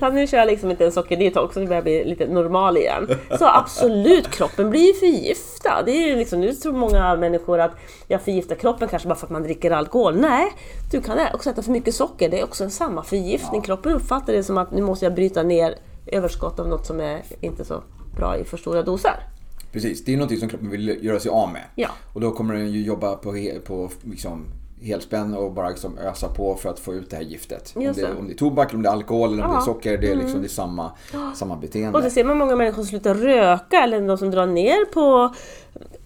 Så 0.00 0.10
nu 0.10 0.26
kör 0.26 0.38
jag 0.38 0.46
liksom 0.46 0.70
inte 0.70 0.84
en 0.84 0.92
sockerdetox, 0.92 1.56
nu 1.56 1.62
börjar 1.62 1.76
jag 1.76 1.84
bli 1.84 2.04
lite 2.04 2.26
normal 2.26 2.76
igen. 2.76 3.08
Så 3.38 3.46
absolut, 3.46 4.30
kroppen 4.30 4.70
blir 4.70 4.92
förgiftad. 4.92 5.82
Det 5.82 5.90
är 5.90 6.08
ju 6.08 6.16
liksom, 6.16 6.40
nu 6.40 6.52
tror 6.52 6.72
många 6.72 7.16
människor 7.16 7.60
att 7.60 7.72
jag 8.08 8.22
förgiftar 8.22 8.54
kroppen 8.54 8.88
kanske 8.88 9.08
bara 9.08 9.14
för 9.14 9.26
att 9.26 9.32
man 9.32 9.42
dricker 9.42 9.70
alkohol. 9.70 10.16
Nej, 10.16 10.52
du 10.90 11.00
kan 11.00 11.18
också 11.34 11.50
äta 11.50 11.62
för 11.62 11.70
mycket 11.70 11.94
socker, 11.94 12.28
det 12.28 12.40
är 12.40 12.44
också 12.44 12.70
samma 12.70 13.02
förgiftning. 13.02 13.62
Kroppen 13.62 13.92
uppfattar 13.92 14.32
det 14.32 14.44
som 14.44 14.58
att 14.58 14.72
nu 14.72 14.82
måste 14.82 15.04
jag 15.04 15.14
bryta 15.14 15.42
ner 15.42 15.74
överskott 16.06 16.60
av 16.60 16.68
något 16.68 16.86
som 16.86 17.00
är 17.00 17.22
inte 17.40 17.64
så 17.64 17.82
bra 18.16 18.36
i 18.36 18.44
för 18.44 18.56
stora 18.56 18.82
doser. 18.82 19.31
Precis, 19.72 20.04
det 20.04 20.12
är 20.12 20.16
någonting 20.16 20.38
som 20.38 20.48
kroppen 20.48 20.70
vill 20.70 20.98
göra 21.04 21.20
sig 21.20 21.30
av 21.30 21.52
med. 21.52 21.62
Ja. 21.74 21.88
Och 22.12 22.20
då 22.20 22.30
kommer 22.30 22.54
den 22.54 22.72
ju 22.72 22.82
jobba 22.82 23.16
på, 23.16 23.34
på 23.66 23.90
liksom, 24.02 24.44
helspänn 24.82 25.34
och 25.34 25.52
bara 25.52 25.68
liksom 25.68 25.98
ösa 25.98 26.28
på 26.28 26.54
för 26.54 26.70
att 26.70 26.78
få 26.78 26.94
ut 26.94 27.10
det 27.10 27.16
här 27.16 27.22
giftet. 27.22 27.72
Om 27.76 27.82
det, 27.82 27.92
det. 27.92 28.14
om 28.18 28.26
det 28.26 28.32
är 28.32 28.36
tobak, 28.36 28.74
om 28.74 28.82
det 28.82 28.88
är 28.88 28.92
alkohol 28.92 29.32
eller 29.32 29.44
om 29.44 29.50
det 29.50 29.56
är 29.56 29.58
Ja. 29.58 29.64
socker. 29.64 29.98
Det 29.98 30.10
är, 30.10 30.16
liksom, 30.16 30.40
det 30.40 30.46
är 30.46 30.48
samma, 30.48 30.90
samma 31.34 31.56
beteende. 31.56 31.98
Och 31.98 32.04
det 32.04 32.10
ser 32.10 32.24
man 32.24 32.38
många 32.38 32.56
människor 32.56 32.82
som 32.82 32.84
slutar 32.84 33.14
röka 33.14 33.82
eller 33.82 34.00
de 34.00 34.18
som 34.18 34.30
drar 34.30 34.46
ner 34.46 34.92
på 34.92 35.34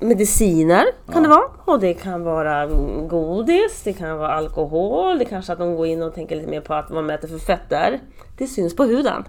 mediciner 0.01 0.85
kan 1.13 1.23
det 1.23 1.29
vara. 1.29 1.45
Och 1.65 1.81
det 1.81 1.95
kan 1.95 2.23
vara 2.23 2.67
godis, 3.09 3.83
det 3.85 3.93
kan 3.93 4.19
vara 4.19 4.33
alkohol, 4.33 5.19
det 5.19 5.25
kanske 5.25 5.53
att 5.53 5.59
de 5.59 5.77
går 5.77 5.87
in 5.87 6.03
och 6.03 6.15
tänker 6.15 6.37
lite 6.37 6.51
mer 6.51 6.61
på 6.61 6.75
att 6.75 6.91
vad 6.91 7.05
man 7.05 7.15
äter 7.15 7.29
för 7.29 7.39
fetter. 7.39 8.01
Det 8.39 8.47
syns 8.47 8.77
på 8.77 8.85
huden. 8.85 9.25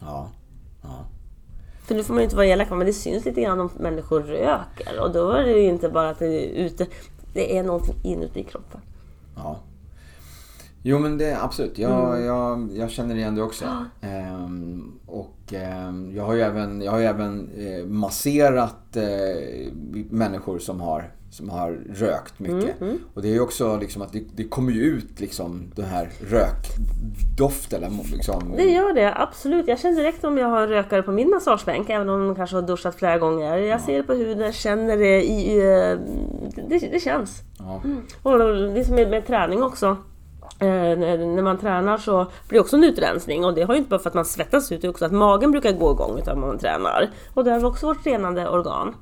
Ja. 0.00 0.06
ja. 0.06 0.28
För 1.92 1.96
nu 1.96 2.02
får 2.04 2.14
man 2.14 2.20
ju 2.20 2.24
inte 2.24 2.36
vara 2.36 2.46
elak, 2.46 2.70
men 2.70 2.86
det 2.86 2.92
syns 2.92 3.24
lite 3.24 3.40
grann 3.40 3.60
om 3.60 3.70
människor 3.78 4.20
röker. 4.22 5.00
Och 5.00 5.12
då 5.12 5.30
är 5.30 5.44
det 5.44 5.52
ju 5.52 5.68
inte 5.68 5.88
bara 5.88 6.10
att 6.10 6.18
det 6.18 6.26
är 6.26 6.64
ute, 6.66 6.86
det 7.34 7.58
är 7.58 7.62
någonting 7.62 7.94
inuti 8.02 8.42
kroppen. 8.42 8.80
Ja. 9.36 9.60
Jo 10.82 10.98
men 10.98 11.18
det 11.18 11.42
absolut. 11.42 11.78
Jag, 11.78 12.14
Mm. 12.14 12.26
jag, 12.26 12.70
jag 12.74 12.90
känner 12.90 13.14
igen 13.16 13.34
det 13.34 13.42
också. 13.42 13.64
Ehm, 14.00 14.92
och 15.06 15.52
ehm, 15.52 16.12
jag 16.16 16.24
har 16.24 16.34
ju 16.34 16.40
även, 16.40 16.82
jag 16.82 16.92
har 16.92 17.00
även 17.00 17.50
eh, 17.56 17.86
masserat 17.86 18.96
eh, 18.96 19.72
människor 20.10 20.58
som 20.58 20.80
har, 20.80 21.12
som 21.32 21.48
har 21.50 21.78
rökt 21.94 22.38
mycket. 22.38 22.80
Mm, 22.80 22.98
Och 23.14 23.22
det 23.22 23.28
är 23.28 23.32
ju 23.32 23.40
också 23.40 23.76
liksom 23.76 24.02
att 24.02 24.12
det, 24.12 24.22
det 24.36 24.44
kommer 24.44 24.72
ju 24.72 24.80
ut 24.82 25.20
liksom 25.20 25.72
den 25.74 25.84
här 25.84 26.08
rökdoften. 26.30 27.82
Liksom, 28.12 28.52
Det 28.56 28.62
gör 28.70 28.92
det, 28.92 29.14
absolut. 29.16 29.68
Jag 29.68 29.78
känner 29.78 29.96
direkt 29.96 30.24
om 30.24 30.38
jag 30.38 30.48
har 30.48 30.66
rökare 30.66 31.02
på 31.02 31.12
min 31.12 31.30
massagebänk, 31.30 31.90
även 31.90 32.08
om 32.08 32.26
de 32.26 32.34
kanske 32.34 32.56
har 32.56 32.62
duschat 32.62 32.94
flera 32.94 33.18
gånger. 33.18 33.56
Jag 33.56 33.80
ser 33.80 33.96
det 33.96 34.02
på 34.02 34.12
huden, 34.14 34.52
känner 34.52 34.96
det 34.96 35.22
i... 35.24 35.58
eh, 35.58 35.98
Det, 36.68 36.78
det 36.78 37.00
känns. 37.02 37.42
ja. 37.58 37.80
Och 38.22 38.38
det 38.38 38.80
är 38.80 38.84
som 38.84 38.94
med, 38.94 39.10
med 39.10 39.26
träning 39.26 39.62
också. 39.62 39.96
Eh, 40.58 40.68
när, 40.98 41.42
man 41.42 41.58
tränar 41.58 41.98
så 41.98 42.24
blir 42.48 42.58
det 42.58 42.60
också 42.60 42.76
en 42.76 42.84
utrensning 42.84 43.44
och 43.44 43.54
det 43.54 43.62
har 43.62 43.74
ju 43.74 43.78
inte 43.78 43.90
bara 43.90 44.00
för 44.00 44.08
att 44.10 44.14
man 44.14 44.24
svettas 44.24 44.72
ut, 44.72 44.80
det 44.80 44.86
är 44.86 44.90
också 44.90 45.04
att 45.04 45.12
magen 45.12 45.50
brukar 45.50 45.72
gå 45.72 45.92
igång 45.92 46.18
utan 46.18 46.40
man 46.40 46.58
tränar. 46.58 47.10
Och 47.34 47.44
det 47.44 47.50
har 47.50 47.64
också 47.64 47.86
vårt 47.86 48.06
renande 48.06 48.48
organ. 48.48 48.94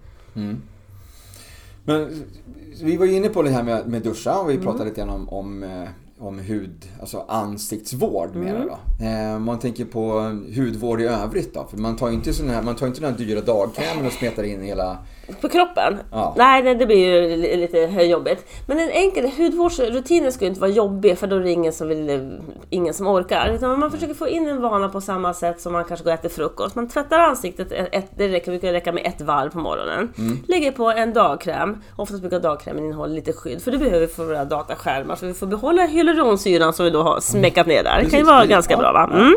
Men 1.92 2.24
vi 2.82 2.96
var 2.96 3.06
ju 3.06 3.12
inne 3.16 3.28
på 3.28 3.42
det 3.42 3.50
här 3.50 3.62
med, 3.62 3.88
med 3.88 4.02
duscha 4.02 4.38
och 4.40 4.48
vi 4.50 4.54
Mm. 4.54 4.64
pratade 4.66 4.84
lite 4.84 5.00
grann 5.00 5.10
om, 5.10 5.28
om, 5.28 5.62
eh, 5.62 5.88
om 6.18 6.38
hud, 6.38 6.88
alltså 7.00 7.24
ansiktsvård 7.28 8.30
Mm. 8.34 8.44
mera 8.44 8.64
då. 8.64 9.04
Eh, 9.04 9.38
man 9.38 9.58
tänker 9.58 9.84
på 9.84 10.10
hudvård 10.56 11.00
i 11.00 11.04
övrigt 11.04 11.54
då. 11.54 11.66
För 11.70 11.78
man 11.78 11.96
tar 11.96 12.08
ju 12.08 12.14
inte 12.14 12.32
sån 12.32 12.48
här, 12.48 12.62
man 12.62 12.76
tar 12.76 12.86
inte 12.86 13.00
den 13.00 13.10
här 13.10 13.18
dyra 13.18 13.40
dagkrämen 13.40 14.06
och 14.06 14.12
smetar 14.12 14.42
in 14.42 14.62
hela... 14.62 14.98
På 15.40 15.48
kroppen? 15.48 15.98
Ja. 16.12 16.34
Nej, 16.36 16.62
det, 16.62 16.74
det 16.74 16.86
blir 16.86 16.96
ju 16.98 17.36
li- 17.36 17.56
lite 17.56 17.78
jobbigt. 18.02 18.46
Men 18.66 18.78
en 18.78 18.90
enkel 18.90 19.30
hudvårdsrutin 19.36 20.32
ska 20.32 20.44
ju 20.44 20.48
inte 20.48 20.60
vara 20.60 20.70
jobbig 20.70 21.18
för 21.18 21.26
då 21.26 21.36
är 21.36 21.40
det 21.40 21.50
ingen 21.50 21.72
som, 21.72 21.88
vill, 21.88 22.38
ingen 22.70 22.94
som 22.94 23.06
orkar. 23.06 23.52
Utan 23.54 23.80
man 23.80 23.90
försöker 23.90 24.14
få 24.14 24.28
in 24.28 24.48
en 24.48 24.60
vana 24.62 24.88
på 24.88 25.00
samma 25.00 25.34
sätt 25.34 25.60
som 25.60 25.72
man 25.72 25.84
kanske 25.84 26.04
går 26.04 26.12
och 26.12 26.18
äter 26.18 26.28
frukost. 26.28 26.74
Man 26.74 26.88
tvättar 26.88 27.18
ansiktet, 27.18 27.72
ett, 27.72 28.06
det 28.16 28.28
räcker, 28.28 28.50
brukar 28.50 28.72
räcka 28.72 28.92
med 28.92 29.06
ett 29.06 29.20
varv 29.20 29.50
på 29.50 29.58
morgonen. 29.58 30.12
Lägger 30.48 30.72
på 30.72 30.90
en 30.90 31.12
dagkräm. 31.12 31.76
Oftast 31.96 32.20
brukar 32.20 32.40
dagkrämen 32.40 32.84
innehålla 32.84 33.14
lite 33.14 33.32
skydd 33.32 33.62
för 33.62 33.70
det 33.70 33.78
behöver 33.78 34.00
vi 34.00 34.06
för 34.06 34.24
våra 34.24 34.44
dataskärmar. 34.44 35.16
Så 35.16 35.26
vi 35.26 35.34
får 35.34 35.46
behålla 35.46 35.86
hyaluronsyran 35.86 36.72
som 36.72 36.84
vi 36.84 36.90
då 36.90 37.02
har 37.02 37.20
smäckat 37.20 37.66
ner 37.66 37.82
där. 37.82 38.00
Det 38.04 38.10
kan 38.10 38.18
ju 38.18 38.24
vara 38.24 38.46
ganska 38.46 38.76
bra 38.76 38.92
va? 38.92 39.10
Mm. 39.14 39.34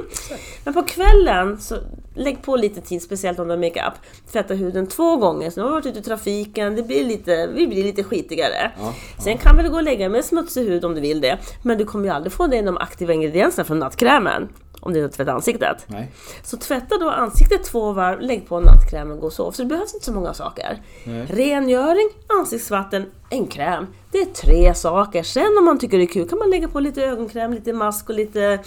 Men 0.63 0.73
på 0.73 0.83
kvällen, 0.83 1.59
så 1.59 1.75
lägg 2.13 2.41
på 2.41 2.55
lite 2.55 2.81
tid, 2.81 3.01
speciellt 3.01 3.39
om 3.39 3.47
du 3.47 3.53
har 3.53 3.57
makeup. 3.59 3.93
Tvätta 4.31 4.53
huden 4.53 4.87
två 4.87 5.17
gånger, 5.17 5.49
så 5.49 5.59
nu 5.59 5.63
har 5.63 5.69
vi 5.69 5.73
varit 5.73 5.85
ute 5.85 5.99
i 5.99 6.03
trafiken, 6.03 6.75
det 6.75 6.83
blir 6.83 7.05
lite, 7.05 7.47
vi 7.47 7.67
blir 7.67 7.83
lite 7.83 8.03
skitigare. 8.03 8.71
Ja, 8.79 8.93
Sen 9.23 9.37
kan 9.37 9.57
väl 9.57 9.67
gå 9.67 9.75
och 9.75 9.83
lägga 9.83 10.09
med 10.09 10.25
smutsig 10.25 10.67
hud 10.67 10.85
om 10.85 10.95
du 10.95 11.01
vill 11.01 11.21
det, 11.21 11.37
men 11.63 11.77
du 11.77 11.85
kommer 11.85 12.05
ju 12.05 12.11
aldrig 12.11 12.33
få 12.33 12.47
det 12.47 12.61
de 12.61 12.77
aktiva 12.77 13.13
ingredienserna 13.13 13.65
från 13.65 13.79
nattkrämen. 13.79 14.49
Om 14.79 14.93
du 14.93 15.03
inte 15.03 15.15
tvättar 15.15 15.33
ansiktet. 15.33 15.85
Nej. 15.87 16.11
Så 16.43 16.57
tvätta 16.57 16.97
då 16.97 17.09
ansiktet 17.09 17.63
två 17.63 17.91
varv, 17.91 18.21
lägg 18.21 18.47
på 18.47 18.59
nattkrämen, 18.59 19.19
gå 19.19 19.25
och 19.25 19.33
sov. 19.33 19.51
Så 19.51 19.61
det 19.61 19.67
behövs 19.67 19.93
inte 19.93 20.05
så 20.05 20.13
många 20.13 20.33
saker. 20.33 20.81
Nej. 21.03 21.25
Rengöring, 21.29 22.09
ansiktsvatten, 22.39 23.05
en 23.29 23.47
kräm. 23.47 23.87
Det 24.11 24.17
är 24.17 24.25
tre 24.25 24.73
saker. 24.73 25.23
Sen 25.23 25.57
om 25.59 25.65
man 25.65 25.79
tycker 25.79 25.97
det 25.97 26.03
är 26.03 26.07
kul 26.07 26.29
kan 26.29 26.39
man 26.39 26.49
lägga 26.49 26.67
på 26.67 26.79
lite 26.79 27.03
ögonkräm, 27.03 27.53
lite 27.53 27.73
mask 27.73 28.09
och 28.09 28.15
lite 28.15 28.59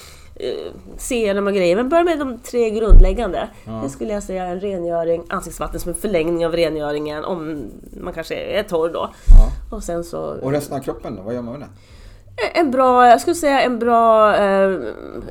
serum 0.97 1.47
och 1.47 1.53
grejer. 1.53 1.76
Men 1.76 1.89
börja 1.89 2.05
med 2.05 2.18
de 2.18 2.39
tre 2.39 2.70
grundläggande. 2.70 3.49
Det 3.82 3.89
skulle 3.89 4.12
jag 4.12 4.22
säga 4.22 4.45
är 4.45 4.53
en 4.53 4.61
rengöring, 4.61 5.24
ansiktsvatten 5.28 5.80
som 5.80 5.89
en 5.89 5.95
förlängning 5.99 6.47
av 6.47 6.53
rengöringen 6.53 7.24
om 7.24 7.64
man 8.01 8.12
kanske 8.12 8.34
är 8.34 8.62
torr 8.62 8.89
då. 8.89 9.11
Ja. 9.28 9.76
Och 9.76 9.82
sen 9.82 10.05
så 10.05 10.20
Och 10.20 10.53
resten 10.53 10.78
av 10.78 10.82
kroppen 10.82 11.16
då? 11.16 11.22
Vad 11.22 11.34
gör 11.34 11.43
man 11.43 11.53
med 11.53 11.61
den? 11.61 11.70
En 12.55 12.70
bra, 12.70 13.09
jag 13.09 13.20
skulle 13.20 13.34
säga 13.34 13.61
en 13.61 13.78
bra 13.78 14.37
eh, 14.37 14.78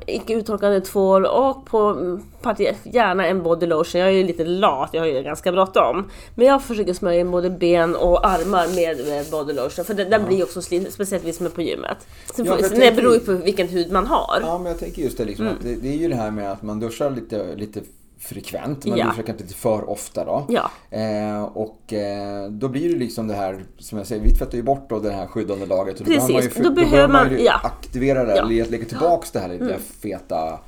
icke 0.08 0.34
uttorkande 0.34 0.82
tvål 0.82 1.26
och 1.26 1.66
på 1.66 1.80
mm, 1.80 2.22
parti, 2.42 2.68
gärna 2.84 3.28
en 3.28 3.44
body 3.44 3.66
lotion. 3.66 4.02
Jag 4.02 4.10
är 4.10 4.14
ju 4.14 4.24
lite 4.24 4.46
lat, 4.46 4.90
jag 4.92 5.02
har 5.02 5.08
ju 5.08 5.22
ganska 5.22 5.52
bråttom. 5.52 6.10
Men 6.36 6.48
jag 6.48 6.64
försöker 6.64 6.94
smörja 6.94 7.20
in 7.20 7.32
både 7.32 7.50
ben 7.50 7.96
och 7.96 8.28
armar 8.28 8.76
med, 8.76 9.08
med 9.08 9.26
body 9.32 9.54
lotion 9.54 9.86
för 9.86 9.94
den, 9.94 10.10
den 10.10 10.26
blir 10.26 10.44
också 10.44 10.62
slit, 10.62 10.94
speciellt 10.94 11.24
vi 11.24 11.34
som 11.34 11.46
är 11.46 11.50
på 11.50 11.62
gymmet. 11.62 11.98
Sen 12.36 12.46
Ja, 12.46 12.58
det 12.70 12.96
beror 12.96 13.14
ju 13.14 13.20
på 13.20 13.34
vilken 13.34 13.68
hud 13.68 13.92
man 13.92 14.08
har. 14.08 14.40
Ja, 14.42 14.58
men 14.58 14.68
jag 14.68 14.80
tänker 14.80 15.02
just 15.02 15.18
det 15.18 15.26
liksom 15.26 15.48
att 15.48 15.62
det, 15.62 15.76
det 15.76 15.90
är 15.90 15.98
ju 15.98 16.08
det 16.08 16.16
här 16.16 16.32
med 16.32 16.52
att 16.52 16.64
man 16.64 16.80
duschar 16.80 17.10
lite, 17.10 17.56
lite 17.56 17.82
frekvent. 18.26 18.86
Man 18.86 18.98
Ja. 18.98 19.06
duschar 19.06 19.24
kanske 19.24 19.44
inte 19.44 19.54
för 19.56 19.90
ofta 19.90 20.26
då. 20.26 20.46
Ja. 20.50 20.72
Eh, 20.98 21.44
och 21.44 21.94
eh, 21.94 22.50
då 22.50 22.68
blir 22.68 22.90
det 22.94 23.00
liksom 23.00 23.28
det 23.28 23.34
här, 23.34 23.64
som 23.80 23.98
jag 23.98 24.08
säger, 24.08 24.24
vi 24.24 24.32
tvättar 24.36 24.58
ju 24.58 24.64
bort 24.64 24.90
då 24.90 25.00
det 25.00 25.12
här 25.12 25.28
skyddande 25.28 25.66
lagret. 25.66 26.00
Och 26.00 26.06
då 26.06 26.12
Precis, 26.12 26.28
behöver 26.28 26.44
man 26.54 26.64
ju, 26.64 26.70
då 26.70 26.72
behöver 26.90 27.14
man 27.14 27.28
man- 27.34 27.44
ja. 27.44 27.54
aktivera 27.64 28.24
det, 28.24 28.36
Ja. 28.36 28.42
Mm. 28.44 28.52
eller 28.62 28.72
lägga 28.72 28.86
tillbaks 28.86 29.32
det 29.32 29.40
här 29.40 29.50
lite 29.50 29.78
feta 30.02 30.60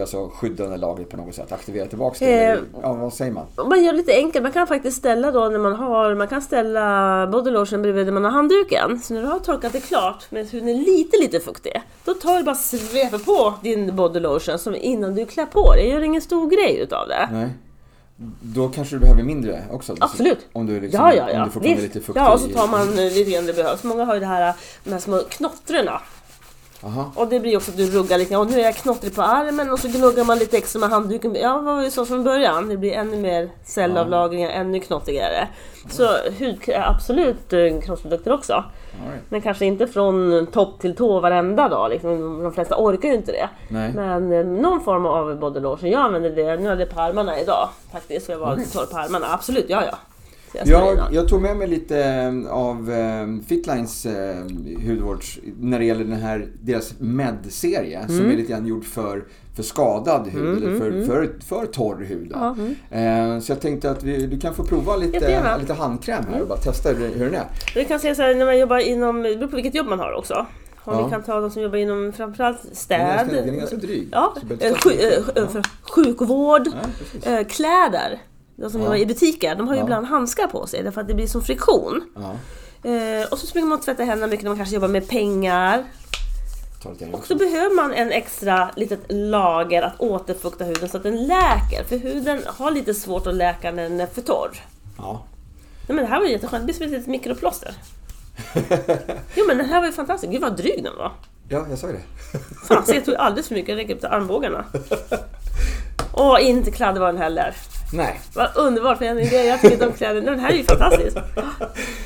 Alltså 0.00 0.28
skyddande 0.28 0.76
lagret 0.76 1.08
på 1.08 1.16
något 1.16 1.34
sätt, 1.34 1.52
aktivera 1.52 1.86
tillbaks 1.86 2.18
det. 2.18 2.44
Eh, 2.44 2.50
eller, 2.50 2.62
ja, 2.82 2.92
vad 2.92 3.12
säger 3.12 3.32
man? 3.32 3.46
Man 3.68 3.84
gör 3.84 3.92
det 3.92 3.98
lite 3.98 4.12
enkelt, 4.12 4.42
man 4.42 4.52
kan 4.52 4.66
faktiskt 4.66 4.96
ställa 4.96 5.30
då 5.30 5.48
när 5.48 5.58
man 5.58 5.72
har, 5.74 6.14
man 6.14 6.28
kan 6.28 6.42
ställa 6.42 7.26
body 7.26 7.50
lotion 7.50 7.82
bredvid 7.82 8.06
där 8.06 8.12
man 8.12 8.24
har 8.24 8.30
handduken. 8.30 9.00
Så 9.00 9.14
när 9.14 9.20
du 9.22 9.26
har 9.28 9.38
torkat 9.38 9.72
det 9.72 9.80
klart, 9.80 10.24
men 10.30 10.46
huden 10.46 10.68
är 10.68 10.74
lite 10.74 11.16
lite 11.16 11.40
fuktig, 11.40 11.82
då 12.04 12.14
tar 12.14 12.38
du 12.38 12.44
bara 12.44 12.54
sveper 12.54 13.18
på 13.18 13.54
din 13.62 13.96
body 13.96 14.20
lotion 14.20 14.58
som 14.58 14.74
innan 14.74 15.14
du 15.14 15.26
klär 15.26 15.46
på 15.46 15.72
dig. 15.72 15.88
Gör 15.88 16.00
ingen 16.00 16.22
stor 16.22 16.50
grej 16.50 16.78
utav 16.78 17.08
det. 17.08 17.28
Nej. 17.32 17.48
Då 18.42 18.68
kanske 18.68 18.96
du 18.96 19.00
behöver 19.00 19.22
mindre 19.22 19.62
också? 19.70 19.96
Absolut. 20.00 20.38
Om 20.52 20.66
du, 20.66 20.80
liksom, 20.80 21.00
Ja, 21.00 21.14
ja, 21.14 21.30
ja. 21.30 21.38
Om 21.38 21.44
du 21.44 21.50
fortfarande 21.50 21.80
är 21.80 21.82
lite 21.82 22.00
fuktig. 22.00 22.20
ja, 22.20 22.32
och 22.34 22.40
så 22.40 22.48
tar 22.48 22.68
man 22.68 22.88
eh, 22.88 23.04
lite 23.04 23.30
grann 23.30 23.46
det 23.46 23.52
behövs. 23.52 23.82
Många 23.84 24.04
har 24.04 24.14
ju 24.14 24.20
det 24.20 24.26
här, 24.26 24.54
de 24.84 24.90
här 24.92 24.98
små 24.98 25.18
knottrorna. 25.28 26.00
Aha. 26.84 27.12
Och 27.14 27.28
det 27.28 27.40
blir 27.40 27.56
också 27.56 27.70
att 27.70 27.76
du 27.76 27.86
ruggar 27.86 28.18
lite. 28.18 28.36
Och 28.36 28.46
nu 28.46 28.60
är 28.60 28.64
jag 28.64 28.74
knottrig 28.74 29.14
på 29.14 29.22
armen 29.22 29.70
och 29.70 29.78
så 29.78 29.88
gnuggar 29.88 30.24
man 30.24 30.38
lite 30.38 30.56
extra 30.56 30.80
med 30.80 30.90
handduken. 30.90 31.34
Ja, 31.34 31.54
det 31.54 31.60
var 31.60 31.82
ju 31.82 31.90
så 31.90 32.06
från 32.06 32.24
början. 32.24 32.68
Det 32.68 32.76
blir 32.76 32.92
ännu 32.92 33.16
mer 33.16 33.48
cellavlagringar, 33.64 34.50
ännu 34.50 34.80
knottrigare. 34.80 35.48
Så 35.90 36.08
hud 36.38 36.68
är 36.68 36.88
absolut 36.90 37.52
eh, 37.52 37.80
kroppsprodukter 37.82 38.32
också. 38.32 38.52
Right. 38.52 39.22
Men 39.28 39.40
kanske 39.40 39.64
inte 39.64 39.86
från 39.86 40.46
topp 40.46 40.80
till 40.80 40.96
tå 40.96 41.20
varenda 41.20 41.68
dag. 41.68 41.90
Liksom. 41.90 42.42
De 42.42 42.52
flesta 42.52 42.76
orkar 42.78 43.08
ju 43.08 43.14
inte 43.14 43.32
det. 43.32 43.48
Nej. 43.68 43.92
Men 43.94 44.32
eh, 44.32 44.44
någon 44.44 44.80
form 44.80 45.06
av 45.06 45.38
body 45.38 45.60
lotion. 45.60 45.90
Jag 45.90 46.00
använder 46.00 46.30
det. 46.30 46.56
Nu 46.56 46.68
hade 46.68 46.82
jag 46.82 46.90
på 46.90 47.00
armarna 47.00 47.40
idag 47.40 47.68
faktiskt. 47.92 48.26
För 48.26 48.32
jag 48.32 48.40
var 48.40 48.56
lite 48.56 48.72
torr 48.72 48.86
på 48.86 48.98
armarna. 48.98 49.26
Absolut, 49.30 49.66
ja 49.68 49.84
ja. 49.84 49.98
Jag 50.64 50.98
Jag, 51.12 51.28
tog 51.28 51.42
med 51.42 51.56
mig 51.56 51.68
lite 51.68 52.04
eh, 52.04 52.52
av 52.52 52.90
eh, 52.92 53.26
Fitlines 53.46 54.06
eh, 54.06 54.36
hudvårds, 54.86 55.38
när 55.60 55.78
det 55.78 55.84
gäller 55.84 56.04
den 56.04 56.20
här, 56.20 56.46
deras 56.62 56.94
med-serie 56.98 57.98
Mm. 57.98 58.16
som 58.18 58.30
är 58.30 58.36
lite 58.36 58.52
grann 58.52 58.66
gjord 58.66 58.84
för, 58.84 59.24
för 59.56 59.62
skadad 59.62 60.28
hud 60.28 60.62
eller 60.64 60.78
för, 60.78 61.06
för, 61.06 61.30
för 61.48 61.66
torr 61.66 62.04
hud. 62.04 62.32
mm. 62.90 63.40
Så 63.40 63.52
jag 63.52 63.60
tänkte 63.60 63.90
att 63.90 64.02
vi, 64.02 64.26
du 64.26 64.40
kan 64.40 64.54
få 64.54 64.64
prova 64.64 64.96
lite, 64.96 65.58
lite 65.60 65.74
handkräm 65.74 66.24
här 66.32 66.40
och 66.42 66.48
bara 66.48 66.58
testa 66.58 66.88
hur, 66.88 67.08
hur 67.08 67.24
den 67.24 67.34
är. 67.34 67.46
Vi 67.74 67.84
kan 67.84 68.00
säga 68.00 68.14
så 68.14 68.22
här, 68.22 68.34
när 68.34 68.44
man 68.44 68.58
jobbar 68.58 68.78
inom, 68.78 69.22
det 69.22 69.36
beror 69.36 69.48
på 69.48 69.56
vilket 69.56 69.74
jobb 69.74 69.86
man 69.86 69.98
har 69.98 70.12
också. 70.12 70.46
Om 70.84 70.94
Ja. 70.94 71.04
vi 71.04 71.10
kan 71.10 71.22
ta 71.22 71.40
de 71.40 71.50
som 71.50 71.62
jobbar 71.62 71.78
inom 71.78 72.12
framförallt 72.12 72.62
Den 72.62 72.70
är 72.72 72.76
städ, 72.76 73.16
ganska, 73.16 73.36
den 73.36 73.54
är 73.54 73.58
ganska 73.58 73.76
dryg. 73.76 74.08
ja, 74.12 74.34
Så 74.40 74.46
behöver 74.46 74.66
inte 74.68 74.80
ta 74.82 74.90
sju, 74.90 74.96
så 75.24 75.40
mycket. 75.40 75.52
för 75.52 75.62
sjukvård, 75.94 76.68
Ja, 77.24 77.44
kläder. 77.48 78.18
De 78.56 78.70
som 78.70 78.82
jobbar 78.82 78.96
i 78.96 79.06
butiker, 79.06 79.54
de 79.54 79.68
har 79.68 79.74
ju 79.74 79.80
ibland 79.80 80.06
handskar 80.06 80.46
på 80.46 80.66
sig 80.66 80.82
därför 80.82 81.00
att 81.00 81.08
det 81.08 81.14
blir 81.14 81.26
som 81.26 81.42
friktion. 81.42 82.02
Eh, 82.84 83.26
och 83.30 83.38
så 83.38 83.46
springer 83.46 83.68
man 83.68 83.78
och 83.78 83.84
tvättar 83.84 84.04
händerna 84.04 84.30
mycket 84.30 84.42
när 84.44 84.50
man 84.50 84.56
kanske 84.58 84.74
jobbar 84.74 84.88
med 84.88 85.08
pengar. 85.08 85.84
Och 87.12 87.26
så 87.26 87.34
behöver 87.34 87.74
man 87.74 87.92
en 87.92 88.12
extra 88.12 88.70
litet 88.76 89.00
lager 89.08 89.82
att 89.82 90.00
återfukta 90.00 90.64
huden 90.64 90.88
så 90.88 90.96
att 90.96 91.02
den 91.02 91.26
läker. 91.26 91.84
För 91.88 91.96
huden 91.96 92.42
har 92.46 92.70
lite 92.70 92.94
svårt 92.94 93.26
att 93.26 93.34
läka 93.34 93.72
när 93.72 93.82
den 93.82 94.00
är 94.00 94.06
för 94.06 94.20
torr. 94.22 94.50
Ja. 94.98 95.24
Nej, 95.88 95.96
men 95.96 96.04
det 96.04 96.10
här 96.10 96.18
var 96.18 96.26
ju 96.26 96.32
jätteskönt, 96.32 96.62
det 96.62 96.64
blir 96.64 96.74
som 96.74 96.84
ett 96.84 96.90
litet 96.90 97.06
mikroplåster. 97.06 97.74
Jo 99.34 99.44
men 99.48 99.58
den 99.58 99.66
här 99.68 99.80
var 99.80 99.86
ju 99.86 99.92
fantastisk, 99.92 100.32
gud 100.32 100.40
vad 100.40 100.56
dryg 100.56 100.84
den 100.84 100.96
var. 100.96 101.12
ja, 101.48 101.66
jag 101.70 101.78
sa 101.78 101.86
ju 101.86 101.92
det. 101.92 102.38
Fan, 102.68 102.86
så 102.86 102.94
jag 102.94 103.04
tog 103.04 103.14
alldeles 103.14 103.48
för 103.48 103.54
mycket, 103.54 103.68
jag 103.68 103.78
räcker 103.78 103.94
upp 103.94 104.00
till 104.00 104.08
armbågarna. 104.08 104.64
Och 106.12 106.40
inte 106.40 106.70
kladdig 106.70 107.00
var 107.00 107.06
den 107.12 107.22
heller. 107.22 107.54
Nej. 107.92 108.20
Vad 108.34 108.48
underbart, 108.56 108.98
för 108.98 109.04
jag, 109.04 109.60
tycker 109.60 109.78
de 109.86 109.92
kläderna, 109.92 110.30
den 110.30 110.40
här 110.40 110.50
är 110.52 110.56
ju 110.56 110.64
fantastisk. 110.64 111.16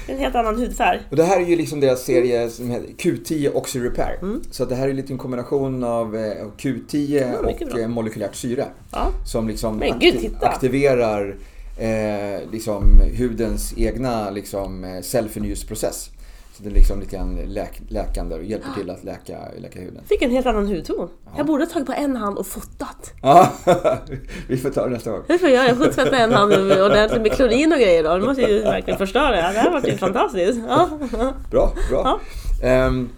En 0.09 0.19
helt 0.19 0.35
annan 0.35 0.57
hudfärg. 0.59 1.01
Och 1.11 1.17
det 1.17 1.25
här 1.25 1.41
är 1.41 1.45
ju 1.47 1.57
liksom 1.57 1.81
deras 1.81 2.05
serie 2.05 2.51
som 2.51 2.71
heter 2.71 2.89
Q10 2.89 3.55
Oxy 3.55 3.81
Repair. 3.81 4.19
Så 4.51 4.63
att 4.63 4.69
det 4.69 4.75
här 4.75 4.89
är 4.89 4.93
lite 4.93 5.13
en 5.13 5.19
kombination 5.19 5.85
av 5.85 6.17
eh, 6.17 6.47
Q10 6.59 7.23
Mm, 7.29 7.45
mycket 7.47 7.69
och 7.69 7.75
bra. 7.75 7.83
eh, 7.83 7.89
molekylärt 7.89 8.35
syre. 8.35 8.67
Ja. 8.93 9.09
Som 9.27 9.49
liksom 9.49 9.83
gud, 10.01 10.31
aktiverar 10.41 11.37
eh, 11.79 12.51
liksom 12.53 13.01
hudens 13.19 13.75
egna 13.77 14.31
liksom, 14.31 14.85
eh, 14.85 15.01
cellförnyelseprocess. 15.03 16.11
Så 16.57 16.63
det 16.63 16.69
är 16.69 16.75
liksom 16.75 17.01
lite 17.01 17.17
grann 17.17 17.37
läk, 17.47 17.83
läkande 17.89 18.35
och 18.35 18.45
hjälper 18.45 18.69
till 18.79 18.91
att 18.91 19.05
läka, 19.05 19.39
läka 19.59 19.81
huden. 19.81 20.03
Fick 20.09 20.23
en 20.23 20.31
helt 20.31 20.47
annan 20.47 20.67
hudton. 20.67 21.09
Jag 21.37 21.47
borde 21.47 21.65
ha 21.65 21.71
tagit 21.71 21.87
på 21.87 21.93
en 21.93 22.17
hand 22.17 22.39
och 22.39 22.47
fotat. 22.47 23.13
Ja, 23.23 23.53
vi 24.49 24.57
får 24.57 24.71
ta 24.71 24.85
det 24.85 24.91
nästa 24.91 25.11
gång. 25.11 25.23
Det 25.29 25.39
får 25.39 25.49
jag 25.49 25.57
göra. 25.57 25.69
Jag 25.69 25.77
får 25.77 25.93
tvätta 25.93 26.19
en 26.19 26.33
hand 26.33 26.53
ordentligt 26.83 27.23
med 27.23 27.33
klorin 27.33 27.73
och 27.73 27.79
grejer 27.79 28.03
då. 28.05 28.17
Det 28.19 28.27
måste 28.27 28.43
ju 28.43 28.61
verkligen 28.61 28.99
förstöra. 28.99 29.31
Det 29.37 29.43
här 29.43 29.71
var 29.71 29.81
ju 29.87 29.97
fantastiskt. 29.99 30.61
Ja. 30.69 30.89
Bra, 31.51 31.73
bra. 31.91 32.21
Ehm, 32.63 33.09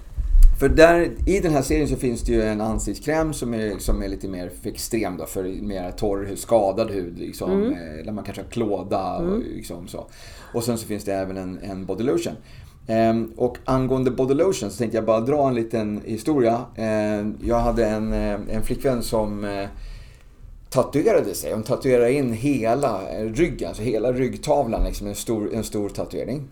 för 0.61 0.68
där, 0.68 1.11
i 1.26 1.41
den 1.41 1.53
här 1.53 1.62
serien 1.62 1.89
så 1.89 1.97
finns 1.97 2.22
det 2.22 2.32
ju 2.32 2.43
en 2.43 2.61
ansiktskräm 2.61 3.32
som 3.32 3.55
är, 3.55 3.78
som 3.78 4.03
är 4.03 4.09
lite 4.09 4.28
mer 4.28 4.51
för 4.62 4.68
extrem 4.70 5.16
då, 5.16 5.26
för 5.26 5.43
mer 5.62 5.91
torr 5.91 6.28
skadad 6.36 6.91
hud, 6.91 7.18
liksom, 7.18 7.51
Mm. 7.53 7.72
eh, 7.72 8.05
där 8.05 8.12
man 8.12 8.24
kanske 8.24 8.43
har 8.43 8.49
klåda 8.51 9.16
och 9.16 9.39
liksom 9.39 9.89
så. 9.89 10.07
Och 10.55 10.64
sen 10.64 10.78
så 10.78 10.86
finns 10.86 11.05
det 11.05 11.14
även 11.14 11.36
en, 11.36 11.59
en 11.62 11.84
body 11.86 12.05
lotion. 12.05 12.32
Ehm, 12.32 12.39
och 13.36 13.59
angående 13.64 14.11
body 14.11 14.34
lotion 14.34 14.70
så 14.70 14.78
tänkte 14.78 14.97
jag 14.97 15.05
bara 15.05 15.20
dra 15.20 15.49
en 15.49 15.55
liten 15.55 16.01
historia. 16.05 16.64
Ehm, 16.76 17.36
jag 17.43 17.59
hade 17.59 17.86
en, 17.86 18.12
eh, 18.12 18.41
en 18.51 18.62
flickvän 18.62 19.03
som 19.03 19.45
eh, 19.45 19.68
tatuerade 20.70 21.34
sig. 21.34 21.53
Hon 21.53 21.62
tatuerade 21.62 22.12
in 22.12 22.32
hela 22.32 23.18
eh, 23.18 23.24
ryggen, 23.24 23.68
alltså 23.68 23.82
hela 23.82 24.12
ryggtavlan, 24.12 24.84
liksom 24.84 25.07
en 25.07 25.14
stor, 25.14 25.55
en 25.55 25.64
stor 25.64 25.89
tatuering. 25.89 26.49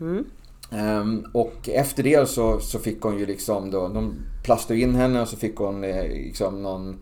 Ehm, 0.72 1.24
och 1.34 1.68
efter 1.68 2.02
det 2.02 2.28
så, 2.28 2.58
så 2.60 2.78
fick 2.78 3.00
hon 3.00 3.18
ju 3.18 3.26
liksom 3.26 3.70
då, 3.70 3.88
de 3.88 4.14
plastade 4.44 4.80
in 4.80 4.94
henne 4.94 5.22
och 5.22 5.28
så 5.28 5.36
fick 5.36 5.56
hon 5.56 5.80
liksom 5.80 6.62
någon, 6.62 6.96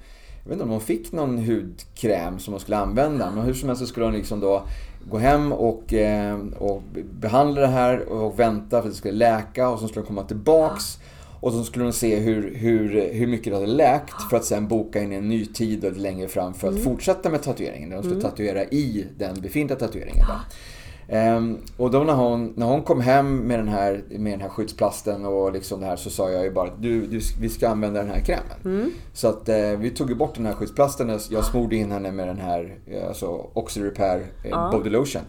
jag 0.45 0.49
vet 0.49 0.53
inte 0.53 0.64
om 0.64 0.70
hon 0.70 0.80
fick 0.80 1.12
någon 1.12 1.38
hudkräm 1.38 2.38
som 2.38 2.53
hon 2.53 2.61
skulle 2.61 2.76
använda. 2.76 3.30
Men 3.30 3.45
hur 3.45 3.55
som 3.55 3.68
helst 3.68 3.80
så 3.80 3.86
skulle 3.86 4.07
hon 4.07 4.14
liksom 4.14 4.40
då 4.40 4.62
gå 5.11 5.18
hem 5.18 5.53
och, 5.53 5.95
eh, 5.95 6.38
och 6.59 6.82
behandla 7.20 7.61
det 7.61 7.66
här 7.66 8.09
och 8.09 8.38
vänta 8.38 8.80
för 8.80 8.88
att 8.88 8.95
det 8.95 8.99
skulle 8.99 9.14
läka 9.14 9.68
och 9.68 9.78
så 9.78 9.88
skulle 9.88 10.01
hon 10.01 10.07
komma 10.07 10.22
tillbaks. 10.22 10.99
Och 11.40 11.53
så 11.53 11.64
skulle 11.64 11.84
hon 11.84 11.92
se 11.92 12.16
hur, 12.16 12.55
hur, 12.55 13.12
hur 13.12 13.26
mycket 13.26 13.53
det 13.53 13.55
hade 13.55 13.66
läkt 13.66 14.22
för 14.30 14.36
att 14.36 14.45
sen 14.45 14.68
boka 14.68 15.03
in 15.03 15.12
en 15.12 15.28
ny 15.28 15.47
tid 15.47 15.84
och 15.84 15.97
längre 15.97 16.28
fram 16.28 16.55
för 16.55 16.68
att 16.68 16.84
fortsätta 16.84 17.30
med 17.30 17.42
tatueringen. 17.42 17.88
Där 17.88 17.97
hon 17.97 18.05
skulle 18.05 18.20
tatuera 18.20 18.64
i 18.64 19.07
den 19.18 19.40
befintliga 19.40 19.78
tatueringen. 19.78 20.26
Då. 20.28 20.34
Ehm, 21.09 21.59
och 21.76 21.90
då 21.90 21.98
när 22.05 22.14
hon, 22.14 22.52
när 22.57 22.66
hon 22.66 22.82
kom 22.82 23.00
hem 23.00 23.36
med 23.36 23.59
den, 23.59 23.68
här, 23.68 24.05
med 24.11 24.32
den 24.32 24.40
här 24.40 24.48
skyddsplasten 24.48 25.24
och 25.24 25.52
liksom 25.52 25.80
det 25.80 25.86
här 25.86 25.96
så 25.96 26.11
sa 26.11 26.30
jag 26.30 26.44
ju 26.44 26.50
bara 26.50 26.68
att 26.68 26.82
du, 26.82 27.07
du, 27.07 27.20
vi 27.40 27.48
ska 27.48 27.68
använda 27.68 28.00
den 28.00 28.11
här 28.11 28.20
krämen. 28.20 28.92
Så 29.12 29.28
att 29.28 29.48
eh, 29.48 29.70
vi 29.78 29.90
tog 29.90 30.09
ju 30.09 30.14
bort 30.14 30.34
den 30.34 30.46
här 30.46 30.52
skyddsplasten. 30.52 31.20
Jag 31.30 31.44
smorde 31.44 31.76
in 31.76 31.92
henne 31.92 32.12
med 32.12 32.28
den 32.28 32.38
här 32.38 32.78
eh, 32.86 33.09
alltså 33.09 33.50
Oxy 33.52 33.84
Repair 33.84 34.26
eh, 34.44 34.70
Body 34.70 34.90
Lotion. 34.90 35.22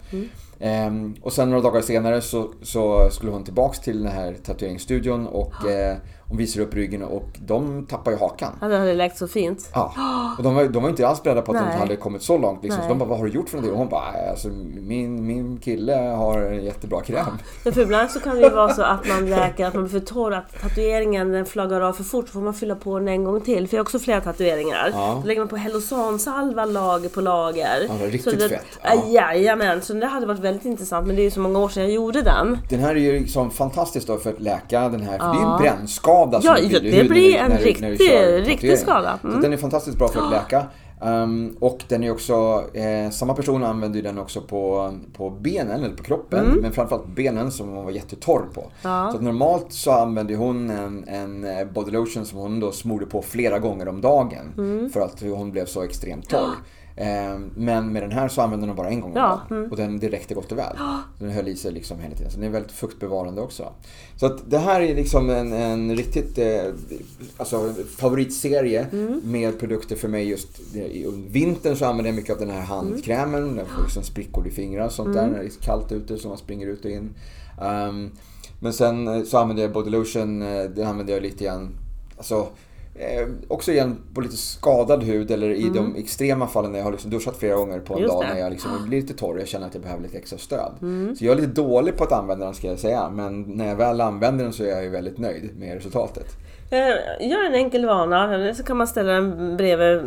Ehm, 0.60 1.16
och 1.22 1.34
sen 1.34 1.50
några 1.50 1.62
dagar 1.64 1.82
senare 1.82 2.22
så, 2.22 2.52
så 2.62 3.10
skulle 3.12 3.32
hon 3.32 3.44
tillbaks 3.44 3.80
till 3.80 4.04
den 4.04 4.12
här 4.12 4.34
tatueringsstudion 4.44 5.28
och 5.28 5.70
eh, 5.70 5.98
hon 6.28 6.38
visar 6.38 6.62
upp 6.62 6.74
ryggen 6.74 7.04
och 7.04 7.30
de 7.48 7.86
tappar 7.86 8.12
ju 8.12 8.18
hakan. 8.18 8.52
Ja, 8.62 8.68
det 8.68 8.78
hade 8.78 8.94
läkt 8.94 9.18
så 9.18 9.28
fint. 9.28 9.70
Ja, 9.74 9.94
och 10.38 10.44
de 10.44 10.56
var, 10.56 10.64
de 10.66 10.84
var 10.84 10.90
inte 10.90 11.08
alls 11.08 11.24
beredda 11.24 11.42
på 11.42 11.52
att 11.52 11.58
de 11.58 11.64
Nej. 11.66 11.78
hade 11.78 11.96
kommit 11.96 12.22
så 12.22 12.38
långt. 12.38 12.64
Liksom. 12.64 12.82
Så 12.84 12.90
de 12.90 13.00
bara, 13.00 13.10
vad 13.10 13.18
har 13.18 13.26
du 13.26 13.32
gjort 13.32 13.50
för 13.50 13.58
någonting? 13.58 13.74
Och 13.74 13.80
hon 13.80 13.90
bara, 13.90 14.12
"Nej, 14.12 14.30
alltså, 14.30 14.48
min, 14.48 15.28
min 15.28 15.58
kille 15.58 15.94
har 15.96 16.42
en 16.42 16.64
jättebra 16.66 17.02
kräm. 17.02 17.26
Men 17.64 17.74
för 17.74 17.82
ibland 17.82 18.12
så 18.12 18.20
kan 18.20 18.36
det 18.36 18.42
ju 18.42 18.50
vara 18.50 18.74
så 18.74 18.82
att 18.82 19.08
man 19.08 19.30
läker, 19.30 19.66
att 19.66 19.74
man 19.74 19.84
blir 19.88 20.00
för 20.00 20.06
torr, 20.06 20.34
att 20.34 20.62
tatueringen 20.62 21.32
den 21.32 21.46
flaggar 21.46 21.82
av 21.82 21.94
för 21.94 22.04
fort. 22.04 22.28
Så 22.28 22.32
får 22.34 22.42
man 22.42 22.54
fylla 22.54 22.76
på 22.76 23.00
den 23.00 23.08
en 23.08 23.24
gång 23.24 23.42
till. 23.42 23.68
För 23.68 23.76
jag 23.78 23.80
har 23.80 23.86
också 23.86 24.00
flera 24.00 24.22
tatueringar. 24.22 24.90
Ja. 24.94 25.20
Då 25.22 25.28
lägger 25.28 25.42
man 25.42 25.48
på 25.48 25.56
Hellosan-salva 25.58 26.66
lager 26.66 27.10
på 27.10 27.22
lager. 27.22 27.86
Ja, 27.90 27.94
det 28.00 28.06
riktigt 28.06 28.34
så 28.34 28.40
det, 28.40 28.50
fett. 28.50 28.66
Ja. 28.84 28.90
Ja. 29.08 29.34
Jajamän, 29.34 29.82
så 29.82 29.94
det 29.94 30.06
hade 30.08 30.26
varit 30.26 30.40
väldigt 30.40 30.66
intressant. 30.66 31.08
Men 31.08 31.16
det 31.16 31.22
är 31.22 31.24
ju 31.24 31.32
så 31.32 31.40
många 31.40 31.60
år 31.60 31.70
sedan 31.70 31.84
jag 31.84 31.92
gjorde 31.92 32.22
den. 32.22 32.58
Den 32.70 32.80
här 32.80 32.90
är 32.96 33.00
ju 33.00 33.20
liksom 33.20 33.52
fantastisk 33.52 34.08
då 34.08 34.18
för 34.18 34.30
att 34.30 34.40
läka 34.40 34.90
den 34.90 35.02
här, 35.02 35.18
för 35.20 35.26
det 35.26 35.32
är 35.34 35.36
ju 35.36 35.42
Ja. 35.42 35.58
En 36.24 36.30
brännskada 36.30 36.42
som 36.42 36.64
Ja, 36.74 36.80
det 36.80 36.90
huden 36.92 37.08
blir 37.08 37.36
en 37.36 37.50
när 37.52 37.58
du- 37.58 37.76
när 37.82 37.90
du 37.90 37.96
riktig- 37.96 38.48
riktig 38.48 38.80
skada. 38.80 39.20
Så 39.22 39.28
Mm. 39.28 39.42
den 39.42 39.54
är 39.54 39.58
fantastiskt 39.58 39.98
bra 39.98 40.08
för 40.08 40.22
att 40.22 40.32
läka. 40.32 40.66
Um, 41.02 41.58
och 41.60 41.80
den 41.88 42.04
är 42.04 42.12
också, 42.12 42.64
eh, 42.74 43.10
samma 43.12 43.34
person 43.34 43.64
använder 43.64 44.02
den 44.02 44.20
också 44.20 44.42
på, 44.42 44.94
på 45.14 45.30
benen, 45.30 45.84
eller 45.84 45.96
på 45.96 46.04
kroppen. 46.04 46.46
Men 46.62 46.72
framförallt 46.72 47.08
benen 47.08 47.52
som 47.52 47.70
hon 47.70 47.86
var 47.86 47.92
jättetorr 47.92 48.46
på. 48.54 48.62
Mm. 48.62 48.72
Ja. 48.82 49.12
Så 49.16 49.22
normalt 49.22 49.66
så 49.74 49.92
använder 49.92 50.36
hon 50.36 50.70
en, 50.70 51.04
en 51.08 51.44
eh, 51.44 51.66
body 51.74 51.92
lotion 51.92 52.26
som 52.26 52.40
hon 52.40 52.60
då 52.60 52.72
smorde 52.72 53.06
på 53.06 53.22
flera 53.22 53.60
gånger 53.60 53.88
om 53.88 54.02
dagen. 54.02 54.54
Mm. 54.58 54.90
För 54.90 55.02
att 55.02 55.22
hon 55.22 55.52
blev 55.52 55.66
så 55.66 55.82
extremt 55.84 56.30
torr. 56.30 56.40
Eh, 56.40 56.48
men 57.56 57.94
med 57.94 58.04
den 58.04 58.12
här 58.12 58.28
så 58.28 58.42
använder 58.42 58.68
hon 58.68 58.76
bara 58.76 58.90
en 58.90 59.02
gång 59.02 59.12
om 59.12 59.18
Ja, 59.18 59.42
dagen. 59.50 59.72
Och 59.72 59.78
den, 59.78 60.00
det 60.00 60.10
räckte 60.10 60.34
gott 60.34 60.52
och 60.52 60.58
väl. 60.58 60.78
Den 61.20 61.30
höll 61.30 61.48
i 61.48 61.56
sig 61.56 61.72
liksom 61.72 62.00
hela 62.00 62.16
tiden. 62.16 62.32
Så 62.32 62.38
den 62.38 62.48
är 62.48 62.52
väldigt 62.52 62.72
fuktbevarande 62.72 63.42
också. 63.42 63.74
Så 64.16 64.26
att 64.26 64.52
det 64.52 64.58
här 64.58 64.82
är 64.82 64.96
liksom 64.96 65.30
en, 65.30 65.54
en 65.54 65.96
riktigt 65.96 66.38
eh, 66.38 66.74
alltså, 67.38 67.74
favoritserie 67.98 68.88
med 69.24 69.60
produkter 69.60 69.96
för 69.96 70.08
mig 70.08 70.30
just 70.30 70.76
i 70.76 71.06
vintern 71.30 71.76
så 71.76 71.86
använder 71.86 72.10
jag 72.10 72.16
mycket 72.16 72.34
av 72.34 72.40
den 72.40 72.50
här 72.50 72.62
handkrämen. 72.62 73.56
Den 73.56 73.66
får 73.66 73.84
liksom 73.84 74.04
sprickor 74.04 74.48
i 74.48 74.52
fingrar 74.52 74.86
och 74.86 74.92
sånt 74.92 75.14
där 75.14 75.28
när 75.28 75.40
det 75.40 75.46
är 75.46 75.62
kallt 75.62 75.92
ute 75.92 76.18
så 76.18 76.28
man 76.28 76.38
springer 76.38 76.68
ut 76.68 76.86
och 76.86 76.92
in. 76.92 77.10
Um, 77.62 78.12
men 78.60 78.74
sen 78.74 79.08
eh, 79.08 79.24
så 79.24 79.38
använder 79.38 79.64
jag 79.64 79.72
body 79.72 79.90
lotion, 79.90 80.42
eh, 80.42 80.64
den 80.64 80.88
använder 80.88 81.14
jag 81.14 81.24
lite 81.24 81.44
grann, 81.44 81.70
alltså 82.18 82.48
Eh, 83.00 83.28
också 83.48 83.72
igen 83.72 83.98
på 84.14 84.22
lite 84.22 84.38
skadad 84.38 85.04
hud 85.04 85.32
eller 85.32 85.50
i 85.50 85.70
de 85.74 85.96
extrema 85.96 86.48
fallen 86.48 86.72
när 86.72 86.80
jag 86.80 86.84
har 86.86 86.92
liksom 86.92 87.12
duschat 87.12 87.38
flera 87.38 87.56
gånger 87.56 87.80
på 87.80 87.94
en 87.94 88.00
Just 88.00 88.14
dag 88.14 88.24
det. 88.24 88.34
när 88.34 88.40
jag 88.40 88.52
liksom 88.52 88.72
blir 88.88 89.02
lite 89.02 89.14
torr 89.14 89.34
och 89.34 89.40
jag 89.40 89.48
känner 89.48 89.68
att 89.68 89.74
jag 89.74 89.84
behöver 89.84 90.04
lite 90.04 90.18
extra 90.18 90.38
stöd. 90.38 90.72
Så 91.18 91.26
jag 91.26 91.32
är 91.32 91.36
lite 91.42 91.62
dålig 91.62 91.98
på 91.98 92.04
att 92.04 92.12
använda 92.12 92.46
den 92.46 92.54
ska 92.56 92.68
jag 92.68 92.80
säga 92.80 93.10
men 93.10 93.42
när 93.42 93.68
jag 93.68 93.76
väl 93.76 94.02
använder 94.02 94.44
den 94.44 94.54
så 94.54 94.64
är 94.64 94.68
jag 94.68 94.84
ju 94.84 94.90
väldigt 94.90 95.18
nöjd 95.18 95.50
med 95.60 95.74
resultatet. 95.76 96.26
Eh, 96.72 97.28
Gör 97.30 97.46
en 97.46 97.54
enkel 97.54 97.86
vana, 97.86 98.34
eller 98.36 98.54
så 98.54 98.64
kan 98.64 98.78
man 98.78 98.88
ställa 98.88 99.12
den 99.14 99.58
bredvid 99.58 100.02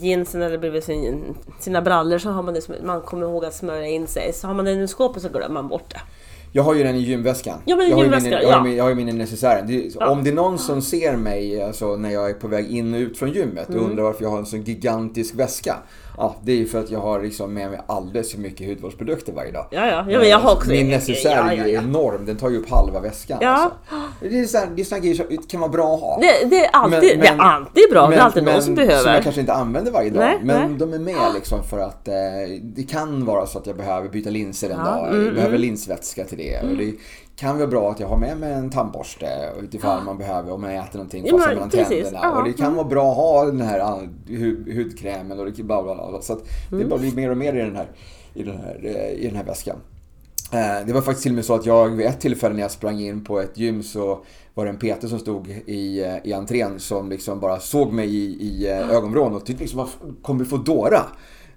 jeansen 0.00 0.42
eller 0.42 0.58
bredvid 0.58 0.84
sin, 0.84 1.34
sina 1.60 1.82
brallor 1.82 2.18
så 2.18 2.30
har 2.30 2.42
man 2.42 2.54
det, 2.54 2.60
som- 2.60 2.74
man 2.84 3.00
kommer 3.00 3.26
ihåg 3.26 3.44
att 3.44 3.54
smörja 3.54 3.86
in 3.86 4.06
sig. 4.06 4.32
Så 4.32 4.46
har 4.46 4.54
man 4.54 4.64
den 4.64 4.80
i 4.82 4.88
skåpet 4.88 5.22
så 5.22 5.28
glömmer 5.28 5.48
man 5.54 5.68
bort 5.68 5.90
det. 5.90 6.00
Jag 6.54 6.62
har 6.62 6.74
ju 6.74 6.82
den 6.82 6.96
i 6.96 7.00
gymväskan. 7.00 7.58
Ja, 7.64 7.76
men 7.76 7.88
jag, 7.88 7.96
har 7.96 8.02
gymväskan, 8.02 8.32
jag, 8.32 8.38
har 8.42 8.52
ja. 8.52 8.62
min, 8.62 8.76
jag 8.76 8.84
har 8.84 8.88
ju 8.90 8.96
min 8.96 9.08
i 9.08 9.12
necessären. 9.12 9.66
Det, 9.66 9.94
Ja. 10.00 10.10
Om 10.10 10.24
det 10.24 10.30
är 10.30 10.34
någon 10.34 10.58
som 10.58 10.82
ser 10.82 11.16
mig 11.16 11.62
alltså, 11.62 11.96
när 11.96 12.10
jag 12.10 12.30
är 12.30 12.34
på 12.34 12.48
väg 12.48 12.70
in 12.70 12.94
och 12.94 12.98
ut 13.00 13.18
från 13.18 13.32
gymmet 13.32 13.68
och 13.68 13.74
Mm. 13.74 13.90
undrar 13.90 14.02
varför 14.04 14.22
jag 14.22 14.30
har 14.30 14.38
en 14.38 14.46
så 14.46 14.56
gigantisk 14.56 15.34
väska. 15.34 15.76
Ja, 16.16 16.36
det 16.42 16.52
är 16.52 16.56
ju 16.56 16.66
för 16.66 16.80
att 16.80 16.90
jag 16.90 17.00
har 17.00 17.22
liksom 17.22 17.54
med 17.54 17.70
mig 17.70 17.80
alldeles 17.86 18.32
för 18.32 18.38
mycket 18.38 18.68
hudvårdsprodukter 18.68 19.32
varje 19.32 19.52
dag. 19.52 19.66
Ja, 19.70 19.86
ja. 19.86 20.04
ja 20.08 20.18
men 20.18 20.28
jag 20.28 20.38
har 20.38 20.52
också 20.52 20.68
Min 20.70 20.80
en- 20.80 20.88
necessär 20.90 21.36
ja, 21.36 21.50
är 21.52 21.56
ja, 21.56 21.66
ja. 21.66 21.80
enorm. 21.82 22.26
Den 22.26 22.36
tar 22.36 22.50
ju 22.50 22.58
upp 22.58 22.70
halva 22.70 23.00
väskan. 23.00 23.38
Ja. 23.40 23.48
Alltså. 23.48 23.76
Det 24.20 24.40
är 24.40 24.44
sådana 24.46 24.70
det 24.76 24.92
är 24.92 24.98
grejer 25.00 25.14
som 25.14 25.36
kan 25.48 25.60
vara 25.60 25.70
bra 25.70 25.94
att 25.94 26.00
ha. 26.00 26.18
Det, 26.20 26.48
det, 26.50 26.64
är 26.64 26.70
alltid, 26.72 27.00
Men- 27.00 27.20
det 27.20 27.26
är 27.28 27.36
men- 27.36 27.40
alltid 27.40 27.84
bra, 27.90 28.02
det 28.02 28.08
Men- 28.08 28.18
är 28.18 28.22
alltid 28.22 28.42
någon 28.42 28.52
men 28.52 28.62
som 28.62 28.76
Som 28.76 28.86
behöver. 28.86 29.14
jag 29.14 29.22
kanske 29.22 29.40
inte 29.40 29.52
använder 29.52 29.92
varje 29.92 30.10
dag. 30.10 30.18
Nej, 30.24 30.38
men 30.42 30.70
nej. 30.70 30.78
de 30.78 30.92
är 30.92 30.98
med 30.98 31.34
liksom 31.34 31.62
för 31.64 31.78
att 31.78 32.08
eh, 32.08 32.14
det 32.62 32.82
kan 32.82 33.24
vara 33.24 33.46
så 33.46 33.58
att 33.58 33.66
jag 33.66 33.76
behöver 33.76 34.08
byta 34.08 34.30
linser 34.30 34.70
en 34.70 34.78
dag. 34.84 35.08
mm, 35.08 35.24
jag 35.24 35.34
behöver 35.34 35.54
mm. 35.54 35.60
linsvätska 35.60 36.24
till 36.24 36.38
det. 36.38 36.60
Och 36.60 36.76
det 36.76 36.92
kan 37.36 37.56
vara 37.58 37.66
bra 37.66 37.90
att 37.90 38.00
jag 38.00 38.08
har 38.08 38.16
med 38.16 38.36
mig 38.38 38.52
en 38.52 38.70
tandborste 38.70 39.52
utifall 39.62 40.04
man 40.04 40.18
behöver 40.18 40.52
om 40.52 40.62
jag 40.62 40.74
äter 40.74 40.96
någonting 40.98 41.26
Ja, 41.26 41.36
men 41.36 41.48
mellan 41.48 41.70
precis. 41.70 41.88
tänderna. 41.88 42.18
Ja, 42.22 42.38
Och 42.38 42.44
det 42.44 42.52
kan 42.52 42.74
vara 42.74 42.84
bra 42.88 43.10
att 43.10 43.16
ha 43.16 43.44
den 43.44 43.60
här 43.60 43.80
ah, 43.80 44.00
hu- 44.26 44.76
hudkrämen 44.76 45.38
och 45.38 45.44
det 45.52 45.62
bla 45.62 45.82
bla 45.82 45.94
bla. 46.10 46.22
Så 46.22 46.32
att 46.32 46.42
Mm. 46.72 46.82
det 46.84 46.90
bara 46.90 47.00
blir 47.00 47.12
mer 47.14 47.30
och 47.30 47.36
mer 47.36 47.54
i 47.54 47.58
den 47.58 47.76
här, 47.76 47.86
i 48.34 48.42
den 48.42 48.56
här, 48.56 48.80
eh, 48.84 49.10
i 49.24 49.26
den 49.26 49.36
här 49.36 49.44
väskan. 49.44 49.76
Eh, 50.52 50.86
Det 50.86 50.92
var 50.92 51.00
faktiskt 51.00 51.22
till 51.22 51.32
och 51.32 51.36
med 51.36 51.44
så 51.44 51.54
att 51.54 51.66
jag 51.66 51.88
vid 51.88 52.06
ett 52.06 52.20
tillfälle 52.20 52.54
när 52.54 52.62
jag 52.62 52.70
sprang 52.70 53.00
in 53.00 53.24
på 53.24 53.40
ett 53.40 53.58
gym 53.58 53.82
så 53.82 54.24
var 54.54 54.64
det 54.64 54.70
en 54.70 54.78
PT 54.98 55.08
som 55.08 55.18
stod 55.18 55.48
i, 55.66 56.04
eh, 56.04 56.16
i 56.24 56.32
entrén 56.32 56.80
som 56.80 57.08
liksom 57.10 57.40
bara 57.40 57.60
såg 57.60 57.92
mig 57.92 58.14
i, 58.16 58.42
i 58.46 58.70
eh, 58.70 58.90
ögonvrån 58.90 59.34
och 59.34 59.46
tyckte 59.46 59.62
liksom, 59.62 59.86
kommer 60.22 60.44
vi 60.44 60.50
få 60.50 60.56
Dora? 60.56 61.00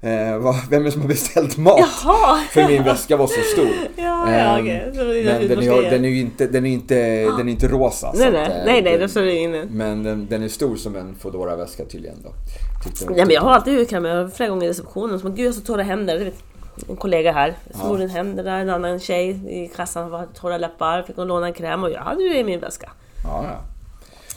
Eh, 0.01 0.37
vad, 0.37 0.55
vem 0.69 0.81
är 0.81 0.85
det 0.85 0.91
som 0.91 1.01
har 1.01 1.07
beställt 1.07 1.57
mat? 1.57 1.79
Jaha! 1.79 2.37
För 2.51 2.67
min 2.67 2.83
väska 2.83 3.17
var 3.17 3.27
så 3.27 3.41
stor. 3.41 3.67
Ja, 3.95 4.31
ja, 4.31 4.59
Ehm. 4.59 4.93
Så 4.95 5.03
Men 5.03 5.07
den 5.07 5.27
är, 5.27 5.39
hudvårdsgrejer. 5.39 5.91
den 5.91 6.05
är 6.05 6.09
ju 6.09 6.19
inte, 6.19 6.47
den 6.47 6.65
är 6.65 6.69
inte, 6.69 6.95
den 7.23 7.47
är 7.47 7.51
inte 7.51 7.67
rosa. 7.67 8.13
så 8.13 8.17
Nej, 8.19 8.27
att, 8.27 8.33
nej, 8.33 8.43
eh, 8.59 8.65
nej, 8.65 8.81
nej, 8.81 8.97
den- 8.97 9.09
det 9.25 9.35
inne. 9.35 9.65
Men 9.69 10.03
den, 10.03 10.27
den 10.29 10.43
är 10.43 10.47
stor 10.47 10.75
som 10.75 10.95
en 10.95 11.15
Foodora-väska 11.15 11.85
tydligen 11.85 12.17
då. 12.23 12.29
Tyckte 12.83 13.05
Ja, 13.15 13.25
men 13.25 13.33
jag 13.35 13.41
har 13.41 13.51
alltid 13.51 13.73
jag 14.09 14.15
har 14.23 14.29
flera 14.29 14.49
gånger 14.49 14.65
i 14.65 14.69
receptionen. 14.69 15.19
Man, 15.23 15.35
gud 15.35 15.45
jag 15.45 15.49
har 15.51 15.53
så 15.55 15.61
torra 15.61 15.83
händer. 15.83 16.31
En 16.89 16.95
kollega 16.95 17.31
här 17.31 17.53
smorde 17.73 18.03
en 18.03 18.09
händer 18.09 18.43
där, 18.43 18.59
en 18.59 18.69
annan 18.69 18.99
tjej 18.99 19.29
i 19.63 19.67
kassan 19.75 20.09
var 20.09 20.27
torra 20.33 20.57
läppar. 20.57 21.03
Fick 21.03 21.15
hon 21.15 21.27
låna 21.27 21.47
en 21.47 21.53
kräm 21.53 21.83
och 21.83 21.91
jag 21.91 22.01
hade 22.01 22.23
ju 22.23 22.29
det 22.29 22.39
i 22.39 22.43
min 22.43 22.59
väska. 22.59 22.91
Ja, 23.23 23.45
ja. 23.51 23.59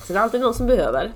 Så 0.07 0.13
det 0.13 0.19
är 0.19 0.23
alltid 0.23 0.41
någon 0.41 0.55
som 0.55 0.67
behöver. 0.67 1.13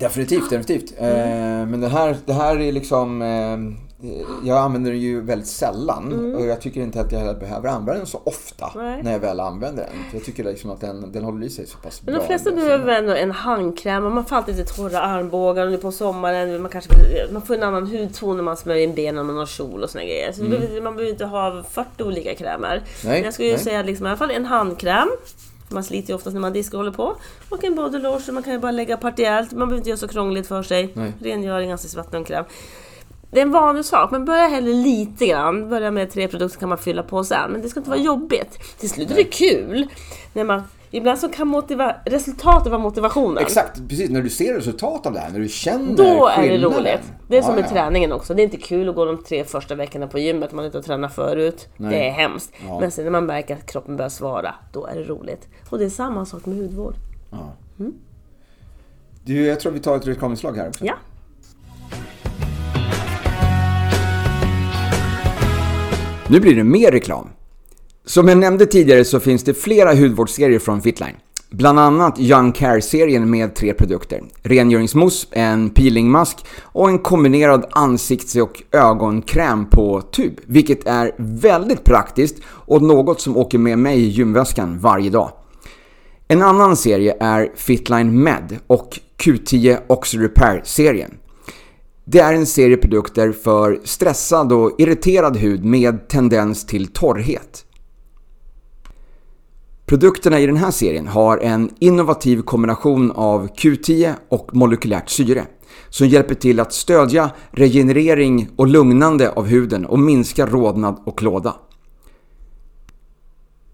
Definitivt, 0.00 0.50
definitivt. 0.50 0.94
Mm. 0.98 1.60
Eh, 1.60 1.66
men 1.66 1.80
det 1.80 1.88
här, 1.88 2.16
det 2.26 2.32
här 2.32 2.60
är 2.60 2.72
liksom... 2.72 3.22
Eh, 3.22 3.90
jag 4.44 4.58
använder 4.58 4.90
den 4.90 5.00
ju 5.00 5.20
väldigt 5.20 5.48
sällan 5.48 6.12
mm. 6.12 6.34
och 6.34 6.46
jag 6.46 6.60
tycker 6.60 6.80
inte 6.80 7.00
att 7.00 7.12
jag 7.12 7.38
behöver 7.38 7.68
använda 7.68 7.98
den 7.98 8.06
så 8.06 8.20
ofta 8.24 8.70
Nej. 8.76 9.02
när 9.02 9.12
jag 9.12 9.18
väl 9.18 9.40
använder 9.40 9.82
den. 9.82 9.92
Jag 10.12 10.24
tycker 10.24 10.44
liksom 10.44 10.70
att 10.70 10.80
den, 10.80 11.12
den 11.12 11.24
håller 11.24 11.46
i 11.46 11.50
sig 11.50 11.66
så 11.66 11.78
pass 11.78 12.02
bra. 12.02 12.12
Men 12.12 12.20
de 12.20 12.26
flesta 12.26 12.50
behöver 12.50 12.94
ändå 12.94 13.12
en 13.12 13.30
handkräm 13.30 14.04
och 14.04 14.12
man 14.12 14.24
får 14.24 14.36
alltid 14.36 14.56
lite 14.56 14.74
torra 14.74 15.00
armbågar 15.00 15.66
och 15.66 15.72
nu 15.72 15.78
på 15.78 15.92
sommaren 15.92 16.62
man 16.62 16.70
kanske 16.70 16.90
man 17.32 17.42
får 17.42 17.54
en 17.54 17.62
annan 17.62 17.86
hudton 17.86 18.36
när 18.36 18.44
man 18.44 18.56
smörjer 18.56 18.82
in 18.82 18.94
benen 18.94 19.26
med 19.26 19.34
någon 19.34 19.46
kjol 19.46 19.82
och 19.82 19.90
såna 19.90 20.04
grejer. 20.04 20.32
Så 20.32 20.44
mm. 20.44 20.84
man 20.84 20.96
behöver 20.96 21.12
inte 21.12 21.24
ha 21.24 21.62
40 21.70 22.02
olika 22.02 22.34
krämer. 22.34 22.82
Nej. 23.04 23.14
Men 23.14 23.24
jag 23.24 23.34
skulle 23.34 23.48
ju 23.48 23.54
Nej. 23.54 23.64
säga 23.64 23.82
liksom, 23.82 24.06
i 24.06 24.08
alla 24.08 24.18
fall 24.18 24.30
en 24.30 24.44
handkräm 24.44 25.08
man 25.72 25.84
sliter 25.84 26.08
ju 26.08 26.14
oftast 26.14 26.34
när 26.34 26.40
man 26.40 26.52
diskar 26.52 26.78
och 26.78 26.84
håller 26.84 26.96
på. 26.96 27.16
Och 27.48 27.64
en 27.64 27.74
body 27.74 27.98
lotion, 27.98 28.34
man 28.34 28.42
kan 28.42 28.52
ju 28.52 28.58
bara 28.58 28.72
lägga 28.72 28.96
partiellt. 28.96 29.52
Man 29.52 29.58
behöver 29.58 29.76
inte 29.76 29.88
göra 29.90 29.98
så 29.98 30.08
krångligt 30.08 30.46
för 30.46 30.62
sig. 30.62 30.92
Nej. 30.94 31.12
Rengöring, 31.20 31.72
ansiktsvatten 31.72 32.20
och 32.20 32.26
kräm. 32.26 32.44
Det 33.30 33.38
är 33.38 33.42
en 33.42 33.52
vanlig 33.52 33.84
sak, 33.84 34.10
men 34.10 34.24
börja 34.24 34.46
hellre 34.46 34.72
lite 34.72 35.26
grann. 35.26 35.68
Börja 35.68 35.90
med 35.90 36.10
tre 36.10 36.28
produkter 36.28 36.60
kan 36.60 36.68
man 36.68 36.78
fylla 36.78 37.02
på 37.02 37.24
sen. 37.24 37.50
Men 37.52 37.62
det 37.62 37.68
ska 37.68 37.80
inte 37.80 37.90
vara 37.90 38.00
jobbigt. 38.00 38.78
Till 38.78 38.90
slut 38.90 39.10
är 39.10 39.14
det 39.14 39.24
kul 39.24 39.86
när 40.32 40.44
man 40.44 40.62
Ibland 40.90 41.18
så 41.18 41.28
kan 41.28 41.48
motiva 41.48 41.96
resultatet 42.04 42.72
vara 42.72 42.82
motivationen. 42.82 43.38
Exakt, 43.38 43.88
precis. 43.88 44.10
När 44.10 44.22
du 44.22 44.30
ser 44.30 44.54
resultat 44.54 45.06
av 45.06 45.12
det 45.12 45.20
här, 45.20 45.30
när 45.30 45.40
du 45.40 45.48
känner 45.48 45.96
Då 45.96 46.04
skillnaden. 46.04 46.44
är 46.44 46.48
det 46.48 46.64
roligt. 46.64 47.12
Det 47.28 47.38
är 47.38 47.42
som 47.42 47.54
med 47.54 47.64
ja. 47.64 47.68
träningen 47.68 48.12
också. 48.12 48.34
Det 48.34 48.42
är 48.42 48.44
inte 48.44 48.56
kul 48.56 48.88
att 48.88 48.94
gå 48.94 49.04
de 49.04 49.24
tre 49.24 49.44
första 49.44 49.74
veckorna 49.74 50.06
på 50.06 50.18
gymmet, 50.18 50.52
man 50.52 50.64
inte 50.64 50.78
har 50.78 50.82
tränat 50.82 51.14
förut. 51.14 51.68
Nej. 51.76 51.90
Det 51.90 52.08
är 52.08 52.10
hemskt. 52.10 52.52
Ja. 52.66 52.80
Men 52.80 52.90
sen 52.90 53.04
när 53.04 53.10
man 53.10 53.26
märker 53.26 53.54
att 53.56 53.66
kroppen 53.66 53.96
börjar 53.96 54.08
svara, 54.08 54.54
då 54.72 54.86
är 54.86 54.94
det 54.94 55.04
roligt. 55.04 55.48
Och 55.68 55.78
det 55.78 55.84
är 55.84 55.90
samma 55.90 56.24
sak 56.24 56.46
med 56.46 56.56
hudvård. 56.56 56.94
Ja. 57.30 57.52
Mm. 57.78 57.94
Du, 59.24 59.46
jag 59.46 59.60
tror 59.60 59.72
vi 59.72 59.80
tar 59.80 59.96
ett 59.96 60.06
reklaminslag 60.06 60.56
här 60.56 60.68
också. 60.68 60.84
Ja. 60.84 60.94
Nu 66.28 66.40
blir 66.40 66.56
det 66.56 66.64
mer 66.64 66.90
reklam. 66.90 67.28
Som 68.04 68.28
jag 68.28 68.38
nämnde 68.38 68.66
tidigare 68.66 69.04
så 69.04 69.20
finns 69.20 69.44
det 69.44 69.54
flera 69.54 69.94
hudvårdsserier 69.94 70.58
från 70.58 70.82
Fitline. 70.82 71.16
Bland 71.50 71.80
annat 71.80 72.20
Young 72.20 72.52
Care-serien 72.52 73.30
med 73.30 73.54
tre 73.54 73.74
produkter. 73.74 74.22
Rengöringsmousse, 74.42 75.26
en 75.30 75.70
peelingmask 75.70 76.46
och 76.62 76.88
en 76.88 76.98
kombinerad 76.98 77.66
ansikts 77.70 78.36
och 78.36 78.62
ögonkräm 78.72 79.66
på 79.66 80.00
tub. 80.00 80.40
Vilket 80.46 80.86
är 80.86 81.12
väldigt 81.18 81.84
praktiskt 81.84 82.36
och 82.46 82.82
något 82.82 83.20
som 83.20 83.36
åker 83.36 83.58
med 83.58 83.78
mig 83.78 84.00
i 84.00 84.08
gymväskan 84.08 84.78
varje 84.78 85.10
dag. 85.10 85.30
En 86.28 86.42
annan 86.42 86.76
serie 86.76 87.16
är 87.20 87.52
Fitline 87.56 88.22
Med 88.22 88.58
och 88.66 88.98
Q10 89.18 89.78
Oxy 89.86 90.18
Repair-serien. 90.18 91.14
Det 92.04 92.18
är 92.18 92.34
en 92.34 92.46
serie 92.46 92.76
produkter 92.76 93.32
för 93.32 93.80
stressad 93.84 94.52
och 94.52 94.74
irriterad 94.78 95.36
hud 95.36 95.64
med 95.64 96.08
tendens 96.08 96.66
till 96.66 96.86
torrhet. 96.86 97.64
Produkterna 99.90 100.40
i 100.40 100.46
den 100.46 100.56
här 100.56 100.70
serien 100.70 101.06
har 101.06 101.38
en 101.38 101.70
innovativ 101.78 102.42
kombination 102.42 103.10
av 103.10 103.48
Q10 103.48 104.14
och 104.28 104.56
molekylärt 104.56 105.10
syre 105.10 105.46
som 105.88 106.08
hjälper 106.08 106.34
till 106.34 106.60
att 106.60 106.72
stödja 106.72 107.30
regenerering 107.50 108.48
och 108.56 108.66
lugnande 108.66 109.30
av 109.30 109.46
huden 109.46 109.86
och 109.86 109.98
minska 109.98 110.46
rodnad 110.46 111.02
och 111.04 111.18
klåda. 111.18 111.56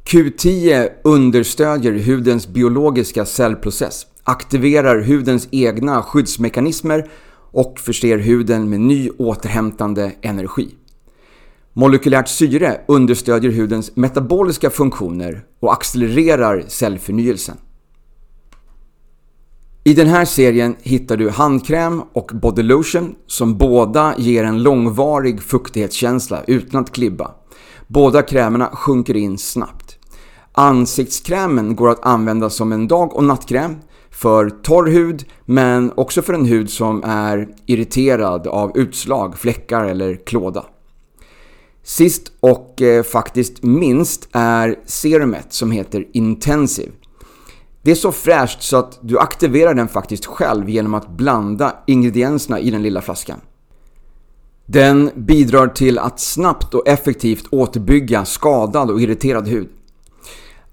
Q10 0.07 0.89
understödjer 1.05 1.93
hudens 1.93 2.49
biologiska 2.49 3.25
cellprocess, 3.25 4.07
aktiverar 4.25 5.01
hudens 5.01 5.49
egna 5.51 6.03
skyddsmekanismer 6.03 7.11
och 7.53 7.79
förser 7.81 8.19
huden 8.19 8.71
med 8.71 8.81
ny 8.81 9.11
återhämtande 9.11 10.13
energi. 10.23 10.75
Molekylärt 11.79 12.29
syre 12.29 12.81
understödjer 12.89 13.53
hudens 13.53 13.97
metaboliska 13.97 14.71
funktioner 14.71 15.45
och 15.61 15.73
accelererar 15.73 16.65
cellförnyelsen. 16.69 17.57
I 19.85 19.95
den 19.95 20.07
här 20.07 20.25
serien 20.25 20.77
hittar 20.83 21.17
du 21.17 21.31
handkräm 21.31 22.03
och 22.13 22.31
body 22.35 22.63
lotion 22.63 23.15
som 23.27 23.59
båda 23.59 24.15
ger 24.19 24.45
en 24.45 24.63
långvarig 24.63 25.43
fuktighetskänsla 25.43 26.43
utan 26.47 26.81
att 26.81 26.93
klibba. 26.93 27.31
Båda 27.87 28.23
krämerna 28.23 28.67
sjunker 28.67 29.17
in 29.17 29.39
snabbt. 29.39 29.99
Ansiktskrämen 30.53 31.77
går 31.77 31.89
att 31.89 32.07
använda 32.07 32.51
som 32.51 32.73
en 32.73 32.89
dag 32.89 33.17
och 33.17 33.25
nattkräm 33.25 33.77
för 34.11 34.51
torr 34.51 34.87
hud 34.87 35.25
men 35.45 35.93
också 35.97 36.23
för 36.23 36.33
en 36.33 36.47
hud 36.47 36.71
som 36.71 37.05
är 37.05 37.49
irriterad 37.67 38.47
av 38.47 38.79
utslag, 38.79 39.39
fläckar 39.39 39.85
eller 39.85 40.27
klåda. 40.27 40.65
Sist 41.87 42.33
och 42.41 42.83
eh, 42.83 43.03
faktiskt 43.03 43.63
minst 43.63 44.29
är 44.33 44.79
serumet 44.87 45.53
som 45.53 45.71
heter 45.71 46.07
Intensive. 46.13 46.93
Det 47.83 47.91
är 47.91 47.95
så 47.95 48.13
fräscht 48.13 48.63
så 48.63 48.77
att 48.77 48.99
du 49.03 49.19
aktiverar 49.19 49.75
den 49.75 49.89
faktiskt 49.89 50.27
själv 50.27 50.69
genom 50.69 50.95
att 50.95 51.09
blanda 51.09 51.77
ingredienserna 51.87 52.61
i 52.61 52.71
den 52.71 52.83
lilla 52.83 53.03
flaskan. 53.03 53.41
Den 54.67 55.11
bidrar 55.15 55.67
till 55.67 55.99
att 55.99 56.21
snabbt 56.21 56.75
och 56.75 56.89
effektivt 56.89 57.47
återbygga 57.51 58.25
skadad 58.25 58.91
och 58.91 59.01
irriterad 59.01 59.49
hud. 59.49 59.69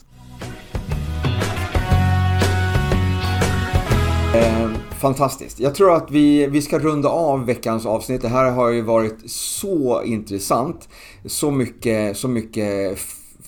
Eh, 4.34 4.70
fantastiskt. 4.98 5.60
Jag 5.60 5.74
tror 5.74 5.94
att 5.94 6.10
vi, 6.10 6.46
vi 6.46 6.62
ska 6.62 6.78
runda 6.78 7.08
av 7.08 7.46
veckans 7.46 7.86
avsnitt. 7.86 8.22
Det 8.22 8.28
här 8.28 8.50
har 8.50 8.68
ju 8.68 8.82
varit 8.82 9.30
så 9.30 10.02
intressant. 10.02 10.88
Så 11.24 11.50
mycket, 11.50 12.16
så 12.16 12.28
mycket 12.28 12.98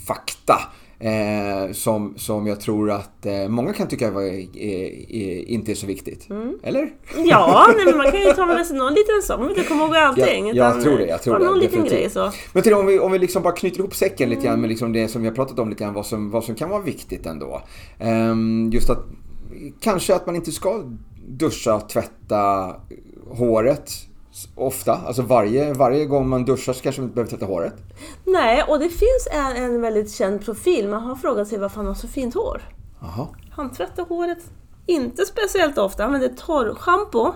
fakta 0.06 0.60
Eh, 1.02 1.72
som, 1.72 2.14
som 2.16 2.46
jag 2.46 2.60
tror 2.60 2.90
att 2.90 3.26
eh, 3.26 3.48
många 3.48 3.72
kan 3.72 3.88
tycka 3.88 4.10
var, 4.10 4.22
eh, 4.22 4.28
eh, 4.28 5.52
inte 5.52 5.72
är 5.72 5.74
så 5.74 5.86
viktigt. 5.86 6.30
Mm. 6.30 6.58
Eller? 6.62 6.92
Ja, 7.16 7.66
nej, 7.76 7.84
men 7.86 7.96
man 7.96 8.10
kan 8.10 8.20
ju 8.20 8.32
ta 8.32 8.46
med 8.46 8.66
sig 8.66 8.76
någon 8.76 8.94
liten 8.94 9.22
sån. 9.22 9.38
Man 9.38 9.48
vill 9.48 9.58
inte 9.58 9.68
komma 9.68 9.84
ihåg 9.84 9.96
allting. 9.96 10.46
Ja, 10.46 10.54
jag 10.54 10.82
tror 10.82 10.98
det. 10.98 11.06
Jag 11.06 11.22
tror 11.22 11.38
det 11.38 11.44
någon 11.44 11.58
liten 11.58 11.84
grej 11.84 12.10
så. 12.10 12.32
Men 12.52 12.62
till, 12.62 12.74
om, 12.74 12.86
vi, 12.86 12.98
om 12.98 13.12
vi 13.12 13.18
liksom 13.18 13.42
bara 13.42 13.52
knyter 13.52 13.78
ihop 13.78 13.94
säcken 13.94 14.30
lite 14.30 14.46
grann 14.46 14.60
med 14.60 14.68
liksom 14.68 14.92
det 14.92 15.08
som 15.08 15.22
vi 15.22 15.28
har 15.28 15.34
pratat 15.34 15.58
om 15.58 15.70
lite 15.70 15.84
grann. 15.84 15.94
Vad 15.94 16.06
som, 16.06 16.30
vad 16.30 16.44
som 16.44 16.54
kan 16.54 16.70
vara 16.70 16.82
viktigt 16.82 17.26
ändå. 17.26 17.62
Um, 18.00 18.70
just 18.72 18.90
att 18.90 19.04
kanske 19.80 20.14
att 20.14 20.26
man 20.26 20.36
inte 20.36 20.52
ska 20.52 20.84
duscha, 21.28 21.80
tvätta 21.80 22.74
håret 23.30 23.92
ofta. 24.54 24.92
Alltså 24.92 25.22
varje, 25.22 25.72
varje 25.72 26.06
gång 26.06 26.28
man 26.28 26.44
duschar 26.44 26.72
så 26.72 26.82
kanske 26.82 27.00
man 27.00 27.08
inte 27.08 27.14
behöver 27.14 27.30
tvätta 27.30 27.46
håret. 27.46 27.74
Nej, 28.24 28.62
och 28.68 28.78
det 28.78 28.88
finns 28.88 29.28
en, 29.32 29.56
en 29.56 29.80
väldigt 29.80 30.12
känd 30.12 30.44
profil. 30.44 30.88
Man 30.88 31.02
har 31.02 31.16
frågat 31.16 31.48
sig 31.48 31.58
varför 31.58 31.76
han 31.76 31.86
har 31.86 31.94
så 31.94 32.08
fint 32.08 32.34
hår. 32.34 32.62
Aha. 33.02 33.28
Han 33.50 33.72
tvättar 33.72 34.04
håret 34.04 34.38
inte 34.90 35.26
speciellt 35.26 35.78
ofta, 35.78 36.04
använder 36.04 36.28
torrschampo 36.28 37.32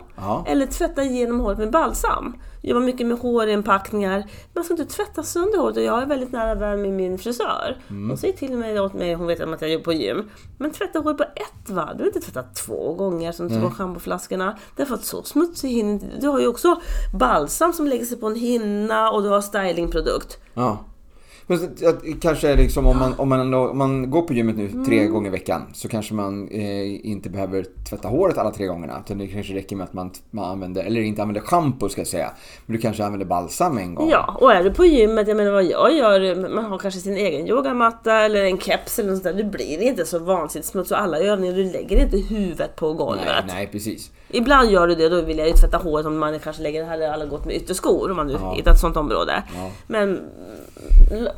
eller 0.46 0.66
tvättar 0.66 1.02
igenom 1.02 1.40
håret 1.40 1.59
med 1.59 1.70
balsam. 1.70 2.36
Jobbar 2.62 2.80
mycket 2.80 3.07
med 3.07 3.18
hårinpackningar. 3.18 4.24
Man 4.55 4.64
ska 4.64 4.74
inte 4.74 4.84
tvätta 4.84 5.22
sönder 5.22 5.59
håret 5.59 5.76
och 5.76 5.82
jag 5.82 6.02
är 6.02 6.07
väldigt 6.07 6.32
nära 6.32 6.55
vän 6.55 6.82
med 6.82 6.92
min 6.92 7.18
frisör. 7.18 7.76
Mm. 7.90 8.09
Hon 8.09 8.18
säger 8.18 8.34
till 8.34 8.52
och 8.52 8.59
med 8.59 8.80
åt 8.80 8.94
mig, 8.94 9.14
hon 9.14 9.26
vet 9.26 9.40
att 9.40 9.62
jag 9.62 9.70
jobbar 9.70 9.84
på 9.84 9.92
gym. 9.92 10.30
Men 10.59 10.70
tvätta 10.70 10.98
håret 10.98 11.18
på 11.18 11.24
ett 11.24 11.70
va? 11.70 11.90
Du 11.92 11.98
vill 11.98 12.12
inte 12.14 12.30
tvätta 12.30 12.42
två 12.42 12.94
gånger 12.94 13.32
som 13.32 13.48
två 13.48 13.57
mm. 13.57 13.70
schampoflaskorna. 13.70 14.59
Därför 14.76 14.94
att 14.94 15.05
så 15.05 15.22
smutsig 15.22 15.68
hinner 15.68 16.20
Du 16.20 16.28
har 16.28 16.40
ju 16.40 16.46
också 16.46 16.80
balsam 17.18 17.72
som 17.72 17.86
lägger 17.86 18.05
sig 18.05 18.16
på 18.20 18.26
en 18.26 18.34
hinna 18.34 19.11
och 19.11 19.22
du 19.22 19.28
har 19.28 19.40
stylingprodukt. 19.40 20.38
Ja. 20.55 20.78
Kanske 22.20 22.57
liksom 22.57 22.86
om 22.86 22.99
man, 22.99 23.14
om, 23.16 23.28
man 23.28 23.55
om 23.55 23.78
man 23.78 24.11
går 24.11 24.22
på 24.22 24.32
gymmet 24.34 24.57
nu 24.57 24.68
mm. 24.68 24.84
tre 24.84 25.07
gånger 25.07 25.28
i 25.28 25.30
veckan 25.30 25.62
så 25.72 25.88
kanske 25.88 26.14
man 26.14 26.49
eh, 26.49 27.07
inte 27.07 27.30
behöver 27.30 27.66
tvätta 27.88 28.09
håret 28.09 28.38
alla 28.38 28.51
tre 28.51 28.66
gångerna. 28.66 29.03
Utan 29.05 29.18
det 29.18 29.26
kanske 29.26 29.55
räcker 29.55 29.76
med 29.76 29.84
att 29.84 29.92
man, 29.92 30.11
man 30.30 30.45
använder, 30.45 30.84
eller 30.84 31.01
inte 31.01 31.22
använder 31.22 31.40
schampo 31.40 31.88
ska 31.88 32.01
jag 32.01 32.09
säga. 32.09 32.30
Men 32.66 32.76
du 32.76 32.82
kanske 32.82 33.05
använder 33.05 33.26
balsam 33.26 33.78
en 33.78 33.95
gång. 33.95 34.11
Ja, 34.11 34.36
och 34.40 34.53
är 34.53 34.64
du 34.64 34.70
på 34.70 34.86
gymmet, 34.86 35.28
jag 35.28 35.36
menar 35.36 35.51
vad 35.51 35.64
jag 35.64 35.95
gör, 35.95 36.49
man 36.55 36.64
har 36.64 36.78
kanske 36.78 37.01
sin 37.01 37.16
egen 37.16 37.49
yogamatta 37.49 38.20
eller 38.20 38.45
en 38.45 38.59
keps 38.59 38.99
eller 38.99 39.11
något 39.11 39.22
sånt 39.22 39.36
där. 39.36 39.45
Det 39.45 39.51
blir 39.51 39.82
inte 39.82 40.05
så 40.05 40.18
vansinnigt 40.18 40.68
smutsigt 40.68 41.01
alla 41.01 41.18
övningar, 41.18 41.55
du 41.55 41.64
lägger 41.64 42.05
inte 42.05 42.34
huvudet 42.34 42.76
på 42.76 42.92
golvet. 42.92 43.24
Nej, 43.26 43.45
nej 43.47 43.66
precis. 43.66 44.11
Ibland 44.30 44.70
gör 44.70 44.86
du 44.86 44.95
det, 44.95 45.09
då 45.09 45.22
vill 45.22 45.38
jag 45.38 45.47
ju 45.49 45.55
tvätta 45.55 45.76
håret 45.76 46.07
om 46.07 46.18
man 46.18 46.38
kanske 46.38 46.62
lägger, 46.62 46.84
hade 46.84 47.12
alla 47.12 47.26
gått 47.26 47.45
med 47.45 47.57
ytterskor 47.57 48.11
om 48.11 48.16
man 48.16 48.26
nu 48.26 48.32
ja. 48.32 48.55
hittat 48.55 48.74
ett 48.74 48.80
sånt 48.80 48.97
område. 48.97 49.42
Ja. 49.57 49.70
Men 49.86 50.20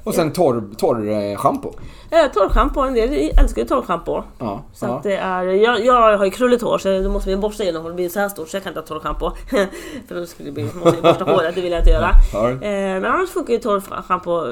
Och 0.04 0.14
sen 0.14 0.32
torr, 0.32 0.64
torr 0.78 1.36
shampoo. 1.36 1.72
Eh, 2.10 2.32
torrschampo, 2.32 2.80
en 2.80 2.94
del 2.94 3.30
älskar 3.40 3.62
ju 3.62 3.68
torrschampo. 3.68 4.22
Ja, 4.38 4.62
Så 4.72 4.86
ja. 4.86 5.00
det 5.02 5.16
är, 5.16 5.42
jag, 5.44 5.84
jag 5.84 6.18
har 6.18 6.24
ju 6.24 6.30
krulligt 6.30 6.62
hår 6.62 6.78
så 6.78 7.00
då 7.00 7.10
måste 7.10 7.30
vi 7.30 7.36
borsta 7.36 7.62
igenom 7.62 7.82
och 7.84 7.88
det 7.90 7.94
blir 7.94 8.08
så 8.08 8.20
här 8.20 8.28
stort 8.28 8.48
så 8.48 8.56
jag 8.56 8.62
kan 8.64 8.70
inte 8.70 8.80
ha 8.80 8.86
torrschampo. 8.86 9.30
För 10.08 10.14
då 10.14 10.26
skulle 10.26 10.48
det 10.48 10.52
bli, 10.52 10.64
måste 10.64 10.88
jag 11.02 11.02
borsta 11.02 11.24
håret, 11.24 11.54
det 11.54 11.60
vill 11.60 11.72
jag 11.72 11.80
inte 11.80 11.90
göra. 11.90 12.10
Ja. 12.32 12.50
Eh, 12.50 12.56
men 13.00 13.04
annars 13.04 13.30
funkar 13.30 13.52
ju 13.52 13.58
torrschampo 13.58 14.42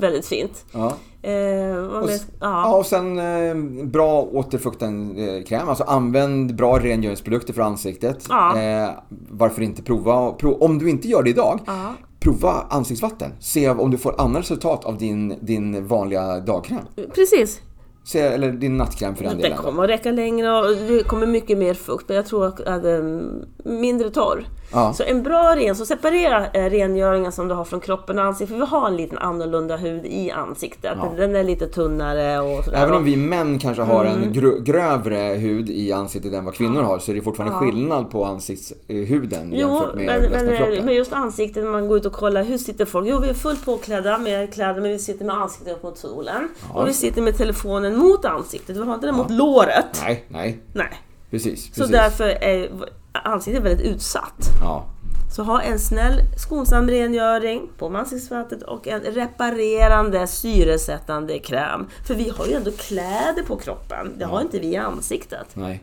väldigt 0.00 0.26
fint. 0.26 0.64
Ja. 0.72 0.92
Eh, 1.22 1.76
Och, 1.76 2.06
mer? 2.06 2.14
s- 2.14 2.26
ja, 2.40 2.62
Ja. 2.70 2.76
och 2.76 2.86
sen 2.86 3.18
eh, 3.18 3.54
bra 3.86 4.22
återfuktande 4.22 5.36
eh, 5.36 5.44
kräm. 5.44 5.68
Alltså 5.68 5.84
använd 5.84 6.54
bra 6.54 6.78
rengöringsprodukter 6.78 7.52
för 7.52 7.62
ansiktet. 7.62 8.26
Ja. 8.28 8.58
Eh, 8.60 8.88
varför 9.30 9.62
inte 9.62 9.82
prova? 9.82 10.32
Pro, 10.32 10.58
om 10.60 10.78
du 10.78 10.90
inte 10.90 11.08
gör 11.08 11.22
det 11.22 11.30
idag, 11.30 11.60
Ja. 11.66 11.94
Prova 12.20 12.66
ansiktsvatten. 12.70 13.32
Se 13.40 13.70
om 13.70 13.90
du 13.90 13.98
får 13.98 14.20
andra 14.20 14.40
resultat 14.40 14.84
av 14.84 14.98
din, 14.98 15.34
din 15.40 15.86
vanliga 15.86 16.40
dagkräm. 16.40 16.78
Precis, 17.14 17.60
Se, 18.04 18.20
eller 18.20 18.52
din 18.52 18.76
nattkräm 18.76 19.14
för 19.16 19.24
den 19.24 19.32
den 19.32 19.42
delen. 19.42 19.58
kommer 19.58 19.84
att 19.84 19.90
räcka 19.90 20.10
längre 20.10 20.58
och 20.58 20.76
det 20.76 21.02
kommer 21.08 21.26
mycket 21.26 21.58
mer 21.58 21.74
fukt. 21.74 22.08
Men 22.08 22.16
jag 22.16 22.26
tror 22.26 22.46
att 22.46 22.60
att 22.60 22.82
den 22.82 23.30
mindre 23.64 24.10
torr. 24.10 24.44
Ja. 24.72 24.92
Så 24.92 25.02
en 25.02 25.22
bra 25.22 25.56
ren, 25.56 25.74
så 25.76 25.86
separera 25.86 26.46
eh, 26.46 26.70
rengöringen 26.70 27.32
som 27.32 27.48
du 27.48 27.54
har 27.54 27.64
från 27.64 27.80
kroppen 27.80 28.18
och 28.18 28.24
ansiktet. 28.24 28.48
För 28.56 28.64
vi 28.64 28.70
har 28.70 28.86
en 28.86 28.96
liten 28.96 29.18
annorlunda 29.18 29.76
hud 29.76 30.06
i 30.06 30.30
ansiktet. 30.30 30.92
Ja. 30.96 31.12
Den 31.16 31.36
är 31.36 31.44
lite 31.44 31.66
tunnare 31.66 32.38
och 32.40 32.64
sådär. 32.64 32.78
Även 32.82 32.94
om 32.94 33.04
vi 33.04 33.16
män 33.16 33.58
kanske 33.58 33.82
har 33.82 34.04
Mm. 34.04 34.22
en 34.22 34.32
grö, 34.32 34.58
grövre 34.60 35.18
hud 35.18 35.70
i 35.70 35.92
ansiktet 35.92 36.32
än 36.32 36.44
vad 36.44 36.54
kvinnor 36.54 36.82
har 36.82 36.98
så 36.98 37.10
är 37.10 37.14
det 37.14 37.22
fortfarande 37.22 37.54
Ja. 37.54 37.60
skillnad 37.60 38.10
på 38.10 38.24
ansiktshuden 38.24 39.50
Jo, 39.52 39.58
jämfört 39.68 39.94
med 39.94 40.06
men, 40.06 40.20
resten 40.20 40.48
av 40.52 40.56
kroppen. 40.56 40.84
men 40.84 40.94
just 40.94 41.12
ansiktet 41.12 41.64
när 41.64 41.70
man 41.70 41.88
går 41.88 41.96
ut 41.96 42.06
och 42.06 42.12
kollar, 42.12 42.42
hur 42.44 42.58
sitter 42.58 42.84
folk? 42.84 43.08
Jo, 43.08 43.18
vi 43.18 43.28
är 43.28 43.34
fullt 43.34 43.64
påklädda 43.64 44.18
med 44.18 44.54
kläder 44.54 44.80
men 44.80 44.90
vi 44.90 44.98
sitter 44.98 45.24
med 45.24 45.36
ansiktet 45.36 45.76
upp 45.76 45.82
mot 45.82 45.98
solen. 45.98 46.48
Ja. 46.74 46.80
Och 46.80 46.88
vi 46.88 46.92
sitter 46.92 47.22
med 47.22 47.36
telefonen 47.36 47.96
mot 47.96 48.24
ansiktet, 48.24 48.76
vi 48.76 48.80
har 48.84 48.94
inte 48.94 49.06
den 49.06 49.14
mot 49.14 49.30
låret. 49.30 50.00
Nej, 50.04 50.24
nej, 50.28 50.58
Nej. 50.72 50.88
Precis. 51.30 51.64
Så 51.64 51.80
precis. 51.80 51.90
därför 51.90 52.28
är 52.28 52.70
ansiktet 53.12 53.62
väldigt 53.62 53.86
utsatt. 53.86 54.48
Ja. 54.60 54.86
Så 55.30 55.42
ha 55.42 55.62
en 55.62 55.78
snäll, 55.78 56.20
skonsam 56.36 56.88
rengöring 56.88 57.68
på 57.78 57.96
ansiktsvattnet 57.96 58.62
och 58.62 58.88
en 58.88 59.00
reparerande, 59.00 60.26
syresättande 60.26 61.38
kräm. 61.38 61.86
För 62.06 62.14
vi 62.14 62.28
har 62.28 62.46
ju 62.46 62.52
ändå 62.52 62.70
kläder 62.70 63.42
på 63.46 63.56
kroppen, 63.56 64.12
det 64.18 64.24
har 64.24 64.40
inte 64.40 64.58
vi 64.58 64.66
i 64.66 64.76
ansiktet. 64.76 65.46
Nej. 65.54 65.82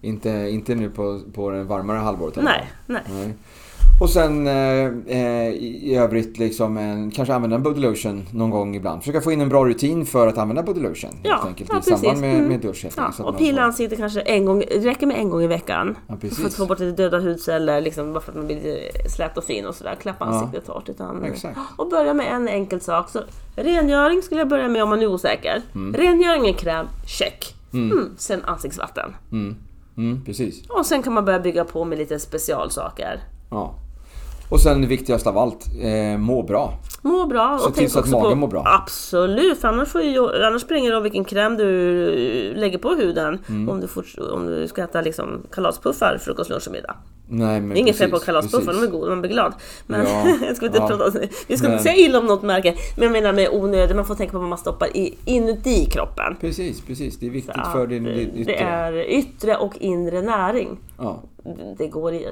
Inte, 0.00 0.30
inte 0.30 0.74
nu 0.74 0.90
på, 0.90 1.20
på 1.34 1.50
den 1.50 1.66
varmare 1.66 1.98
halvåret. 1.98 2.36
Nej, 2.36 2.72
nej. 2.86 3.02
nej. 3.08 3.34
Och 4.00 4.10
sen 4.10 4.46
eh, 4.46 4.86
eh, 5.06 5.48
i 5.52 5.94
övrigt 5.94 6.38
liksom 6.38 6.76
en, 6.76 7.10
kanske 7.10 7.34
använda 7.34 7.56
en 7.56 7.62
body 7.62 7.80
lotion 7.80 8.26
någon 8.32 8.50
gång 8.50 8.76
ibland. 8.76 9.00
Försöka 9.02 9.20
få 9.20 9.32
in 9.32 9.40
en 9.40 9.48
bra 9.48 9.64
rutin 9.64 10.06
för 10.06 10.26
att 10.26 10.38
använda 10.38 10.62
body 10.62 10.80
lotion 10.80 11.10
helt 11.10 11.20
Ja, 11.24 11.42
enkelt 11.46 11.70
ja, 11.72 11.78
i 11.78 11.82
samband 11.82 12.20
med, 12.20 12.34
Mm. 12.34 12.48
med 12.48 12.60
dusch. 12.60 12.82
helt 12.82 12.96
Ja, 13.18 13.24
och 13.24 13.38
pilla 13.38 13.62
ansiktet 13.62 13.98
kanske 13.98 14.20
en 14.20 14.44
gång, 14.44 14.58
det 14.58 14.78
räcker 14.78 15.06
med 15.06 15.16
en 15.18 15.30
gång 15.30 15.42
i 15.42 15.46
veckan. 15.46 15.96
Ja. 16.06 16.16
För 16.30 16.46
att 16.46 16.54
få 16.54 16.66
bort 16.66 16.78
lite 16.80 17.02
döda 17.02 17.18
hudceller, 17.20 17.80
liksom, 17.80 18.12
bara 18.12 18.20
för 18.20 18.32
att 18.32 18.36
man 18.38 18.46
blir 18.46 18.78
slät 19.16 19.38
och 19.38 19.44
fin 19.44 19.66
och 19.66 19.74
sådär. 19.74 19.94
Klappa 20.00 20.24
Ja. 20.24 20.30
ansiktet 20.34 20.66
torrt. 20.66 20.88
Utan, 20.88 21.24
Exakt. 21.24 21.58
Och 21.76 21.88
börja 21.90 22.14
med 22.14 22.26
en 22.32 22.48
enkel 22.48 22.80
sak. 22.80 23.08
Så, 23.10 23.20
rengöring 23.56 24.22
skulle 24.22 24.40
jag 24.40 24.48
börja 24.48 24.68
med 24.68 24.82
om 24.82 24.88
man 24.88 25.02
är 25.02 25.06
osäker. 25.06 25.62
Mm. 25.74 25.94
Rengöring 25.94 26.42
med 26.42 26.56
kräm, 26.58 26.86
check. 27.06 27.54
Mm. 27.72 28.10
Sen 28.16 28.44
ansiktsvatten. 28.44 29.14
Mm. 29.32 29.56
Mm, 29.96 30.24
precis. 30.24 30.62
Och 30.68 30.86
sen 30.86 31.02
kan 31.02 31.12
man 31.12 31.24
börja 31.24 31.38
bygga 31.40 31.64
på 31.64 31.84
med 31.84 31.98
lite 31.98 32.18
specialsaker. 32.18 33.20
Ja. 33.50 33.74
Och 34.50 34.60
sen 34.60 34.80
det 34.80 34.86
viktigaste 34.86 35.28
av 35.28 35.38
allt, 35.38 35.66
eh, 35.82 36.18
må 36.18 36.42
bra. 36.42 36.74
Må 37.02 37.26
bra. 37.26 37.58
Se 37.58 37.64
och 37.66 37.74
till 37.74 37.80
tänk 37.80 37.90
så 37.90 37.98
att 37.98 38.08
magen 38.10 38.30
på, 38.30 38.36
mår 38.36 38.48
bra. 38.48 38.62
Absolut, 38.66 39.58
för 39.60 39.68
annars, 39.68 39.88
får 39.88 40.02
ju, 40.02 40.44
annars 40.44 40.62
springer 40.62 40.90
det 40.90 40.96
av 40.96 41.02
vilken 41.02 41.24
kräm 41.24 41.56
du 41.56 41.64
lägger 42.56 42.78
på 42.78 42.88
huden. 42.88 43.38
Mm. 43.48 43.68
Om, 43.68 43.80
du 43.80 43.88
får, 43.88 44.04
om 44.32 44.46
du 44.46 44.68
ska 44.68 44.82
äta 44.82 45.00
liksom 45.00 45.42
kalaspuffar, 45.52 46.18
frukost, 46.20 46.50
lunch 46.50 46.66
och 46.66 46.72
middag. 46.72 46.94
Nej, 47.30 47.60
men 47.60 47.68
Det 47.68 47.74
är 47.76 47.80
inget 47.80 47.96
fel 47.96 48.10
på 48.10 48.18
kalaspuffar, 48.18 48.72
de 48.72 48.82
är 48.82 48.86
goda, 48.86 49.08
man 49.10 49.20
blir 49.20 49.30
glad. 49.30 49.52
Men 49.86 50.06
Ja, 50.06 50.28
jag 50.46 50.56
ska 50.56 50.66
inte 50.66 50.78
ja. 50.78 50.88
prata, 50.88 51.10
vi 51.48 51.56
ska 51.56 51.66
Men- 51.68 51.72
inte 51.78 51.82
säga 51.90 51.96
illa 52.06 52.18
om 52.18 52.26
något 52.26 52.42
märke. 52.42 52.74
Men 52.96 53.02
jag 53.04 53.12
menar 53.12 53.32
med 53.32 53.48
onödigt, 53.52 53.96
man 53.96 54.04
får 54.04 54.14
tänka 54.14 54.32
på 54.32 54.38
vad 54.38 54.48
man 54.48 54.58
stoppar 54.58 54.96
i, 54.96 55.14
inuti 55.24 55.84
kroppen. 55.90 56.36
Precis, 56.40 56.80
precis. 56.80 57.18
Det 57.18 57.26
är 57.26 57.30
viktigt 57.30 57.54
Så 57.64 57.70
för 57.70 57.86
din, 57.86 58.04
din 58.04 58.18
yttre. 58.36 58.52
Det 58.52 58.58
är 58.58 58.92
yttre 59.18 59.56
och 59.56 59.74
inre 59.78 60.22
näring. 60.22 60.78
Ja, 60.98 61.22
Det 61.78 61.86
går 61.88 62.14
i. 62.14 62.28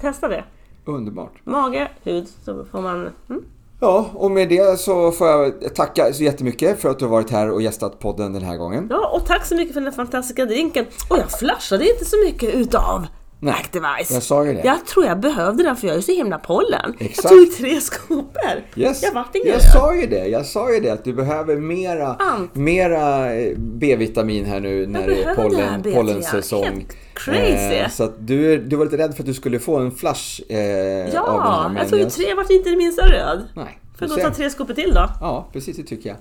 Testa 0.00 0.28
det. 0.28 0.44
Underbart. 0.92 1.32
Mage, 1.44 1.90
hud, 2.02 2.28
så 2.44 2.64
får 2.64 2.80
man... 2.80 3.10
Mm. 3.30 3.44
Ja, 3.80 4.10
och 4.14 4.30
med 4.30 4.48
det 4.48 4.80
så 4.80 5.12
får 5.12 5.28
jag 5.28 5.74
tacka 5.74 6.12
så 6.12 6.22
jättemycket 6.22 6.80
för 6.80 6.90
att 6.90 6.98
du 6.98 7.04
har 7.04 7.12
varit 7.12 7.30
här 7.30 7.50
och 7.50 7.62
gästat 7.62 7.98
podden 7.98 8.32
den 8.32 8.42
här 8.42 8.56
gången. 8.56 8.86
Ja, 8.90 9.08
och 9.08 9.26
tack 9.26 9.44
så 9.46 9.54
mycket 9.54 9.74
för 9.74 9.80
den 9.80 9.92
fantastiska 9.92 10.44
drinken. 10.44 10.86
Och 11.10 11.18
jag 11.18 11.30
flashade 11.30 11.90
inte 11.90 12.04
så 12.04 12.16
mycket 12.26 12.54
utav 12.54 13.06
Nej, 13.40 13.54
Activise. 13.54 14.14
jag 14.14 14.22
sa 14.22 14.46
ju 14.46 14.52
det. 14.54 14.62
Jag 14.64 14.86
tror 14.86 15.06
jag 15.06 15.20
behövde 15.20 15.62
den 15.62 15.76
för 15.76 15.86
jag 15.86 15.96
är 15.96 16.00
så 16.00 16.12
himla 16.12 16.38
pollen. 16.38 16.94
Exakt. 16.98 17.22
Jag 17.34 17.40
tog 17.46 17.56
tre 17.56 17.80
skopor. 17.80 18.62
Yes. 18.76 19.02
Jag 19.02 19.12
vart 19.12 19.34
ingen 19.34 19.48
jag 19.48 19.54
röd. 19.56 19.62
sa 19.72 19.94
ju 19.94 20.06
det, 20.06 20.26
jag 20.26 20.46
sa 20.46 20.74
ju 20.74 20.80
det 20.80 20.90
att 20.90 21.04
du 21.04 21.12
behöver 21.12 21.56
mera, 21.56 22.14
Ant. 22.14 22.54
mera 22.54 23.34
eh, 23.34 23.52
B-vitamin 23.56 24.44
här 24.44 24.60
nu 24.60 24.86
när 24.86 25.06
det 25.06 25.22
är 25.22 25.24
behöver 25.34 25.50
det 25.50 25.56
här 25.56 25.74
pollen, 25.74 25.82
B3, 25.82 25.94
pollensäsong. 25.94 26.64
helt 26.64 26.96
crazy. 27.14 27.74
Eh, 27.74 27.88
så 27.88 28.12
du, 28.18 28.58
du 28.58 28.76
var 28.76 28.84
lite 28.84 28.98
rädd 28.98 29.14
för 29.14 29.22
att 29.22 29.26
du 29.26 29.34
skulle 29.34 29.58
få 29.58 29.76
en 29.78 29.90
flash 29.92 30.40
eh, 30.48 30.58
av 30.58 30.62
den 31.10 31.14
här. 31.14 31.14
Ja, 31.14 31.72
jag 31.78 31.88
tog 31.88 31.98
ju 31.98 32.10
tre, 32.10 32.34
vart 32.34 32.50
inte 32.50 32.70
det 32.70 32.76
minsta 32.76 33.06
röd. 33.06 33.42
Nej, 33.54 33.78
Får 33.98 34.08
jag 34.08 34.20
ta 34.20 34.30
tre 34.30 34.50
skopor 34.50 34.74
till 34.74 34.94
då? 34.94 35.08
Ja, 35.20 35.48
precis 35.52 35.76
det 35.76 35.82
tycker 35.82 36.08
jag. 36.08 36.16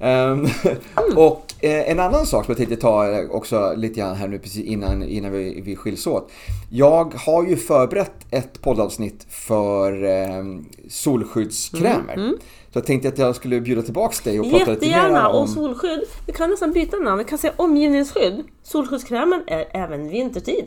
Ehm, 0.00 0.46
och 1.16 1.46
eh, 1.60 1.90
en 1.90 2.00
annan 2.00 2.26
sak 2.26 2.44
som 2.44 2.52
jag 2.52 2.56
tänkte 2.56 2.76
ta 2.76 3.10
eh, 3.10 3.30
också 3.30 3.74
lite 3.76 4.00
grann 4.00 4.16
här 4.16 4.28
nu 4.28 4.38
precis 4.38 4.64
innan, 4.64 5.02
innan 5.02 5.32
vi, 5.32 5.60
vi 5.60 5.76
skiljs 5.76 6.06
åt. 6.06 6.30
Jag 6.70 7.14
har 7.14 7.46
ju 7.46 7.56
förberett 7.56 8.26
ett 8.30 8.62
poddavsnitt 8.62 9.26
för 9.30 10.04
eh, 10.04 10.44
solskyddskrämer. 10.88 12.14
Mm, 12.14 12.36
Så 12.72 12.78
jag 12.78 12.86
tänkte 12.86 13.08
att 13.08 13.18
jag 13.18 13.36
skulle 13.36 13.60
bjuda 13.60 13.82
tillbaks 13.82 14.20
dig 14.20 14.40
och 14.40 14.50
prata 14.50 14.70
lite 14.70 14.86
mer 14.86 15.26
om... 15.26 15.42
Och 15.42 15.48
solskydd. 15.48 16.00
Vi 16.26 16.32
kan 16.32 16.50
nästan 16.50 16.72
byta 16.72 16.96
namn. 16.96 17.18
Vi 17.18 17.24
kan 17.24 17.38
säga 17.38 17.52
omgivningsskydd. 17.56 18.44
Solskyddskrämen 18.62 19.42
är 19.46 19.64
även 19.70 20.08
vintertid. 20.08 20.64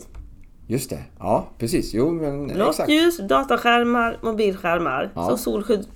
Just 0.67 0.89
det, 0.89 1.03
ja 1.19 1.49
precis. 1.57 1.93
Jo 1.93 2.11
men 2.11 2.47
Blått 2.47 2.69
exakt. 2.69 2.89
ljus, 2.89 3.17
dataskärmar, 3.17 4.19
mobilskärmar. 4.21 5.11
Ja. 5.15 5.29
Så 5.29 5.37
solskydd, 5.37 5.87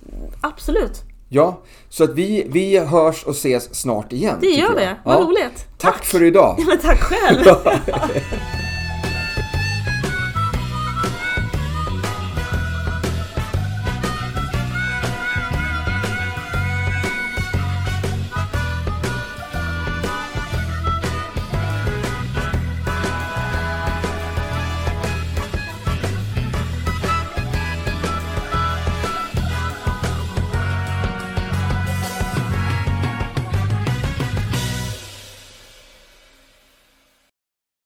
absolut. 0.41 1.03
Ja, 1.29 1.61
så 1.89 2.03
att 2.03 2.13
vi, 2.15 2.45
vi 2.49 2.79
hörs 2.79 3.23
och 3.23 3.31
ses 3.31 3.75
snart 3.75 4.13
igen. 4.13 4.37
Det 4.41 4.47
gör 4.47 4.75
vi. 4.75 4.87
Vad 5.05 5.15
Ja. 5.15 5.19
roligt. 5.21 5.65
Tack 5.77 6.05
för 6.05 6.23
idag. 6.23 6.55
Ja, 6.59 6.65
men 6.67 6.77
tack 6.79 6.99
själv. 6.99 7.45